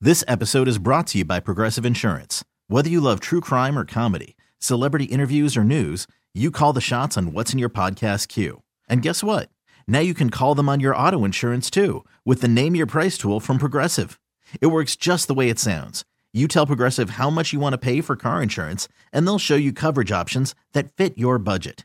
This 0.00 0.24
episode 0.26 0.66
is 0.66 0.78
brought 0.78 1.06
to 1.08 1.18
you 1.18 1.24
by 1.24 1.38
Progressive 1.38 1.86
Insurance. 1.86 2.44
Whether 2.66 2.90
you 2.90 3.00
love 3.00 3.20
true 3.20 3.40
crime 3.40 3.78
or 3.78 3.84
comedy, 3.84 4.36
celebrity 4.58 5.04
interviews 5.04 5.56
or 5.56 5.62
news, 5.62 6.06
you 6.34 6.50
call 6.50 6.72
the 6.72 6.80
shots 6.80 7.16
on 7.16 7.32
what's 7.32 7.52
in 7.52 7.58
your 7.58 7.68
podcast 7.68 8.28
queue. 8.28 8.62
And 8.88 9.02
guess 9.02 9.22
what? 9.22 9.48
Now 9.86 10.00
you 10.00 10.14
can 10.14 10.30
call 10.30 10.54
them 10.54 10.68
on 10.68 10.80
your 10.80 10.96
auto 10.96 11.24
insurance 11.24 11.70
too 11.70 12.04
with 12.24 12.40
the 12.40 12.48
Name 12.48 12.74
Your 12.74 12.86
Price 12.86 13.16
tool 13.16 13.38
from 13.38 13.58
Progressive. 13.58 14.18
It 14.60 14.68
works 14.68 14.96
just 14.96 15.28
the 15.28 15.34
way 15.34 15.48
it 15.50 15.58
sounds. 15.58 16.04
You 16.32 16.48
tell 16.48 16.66
Progressive 16.66 17.10
how 17.10 17.30
much 17.30 17.52
you 17.52 17.60
want 17.60 17.74
to 17.74 17.78
pay 17.78 18.00
for 18.00 18.16
car 18.16 18.42
insurance, 18.42 18.88
and 19.12 19.26
they'll 19.26 19.38
show 19.38 19.54
you 19.54 19.72
coverage 19.72 20.10
options 20.10 20.54
that 20.72 20.90
fit 20.96 21.18
your 21.18 21.38
budget. 21.38 21.84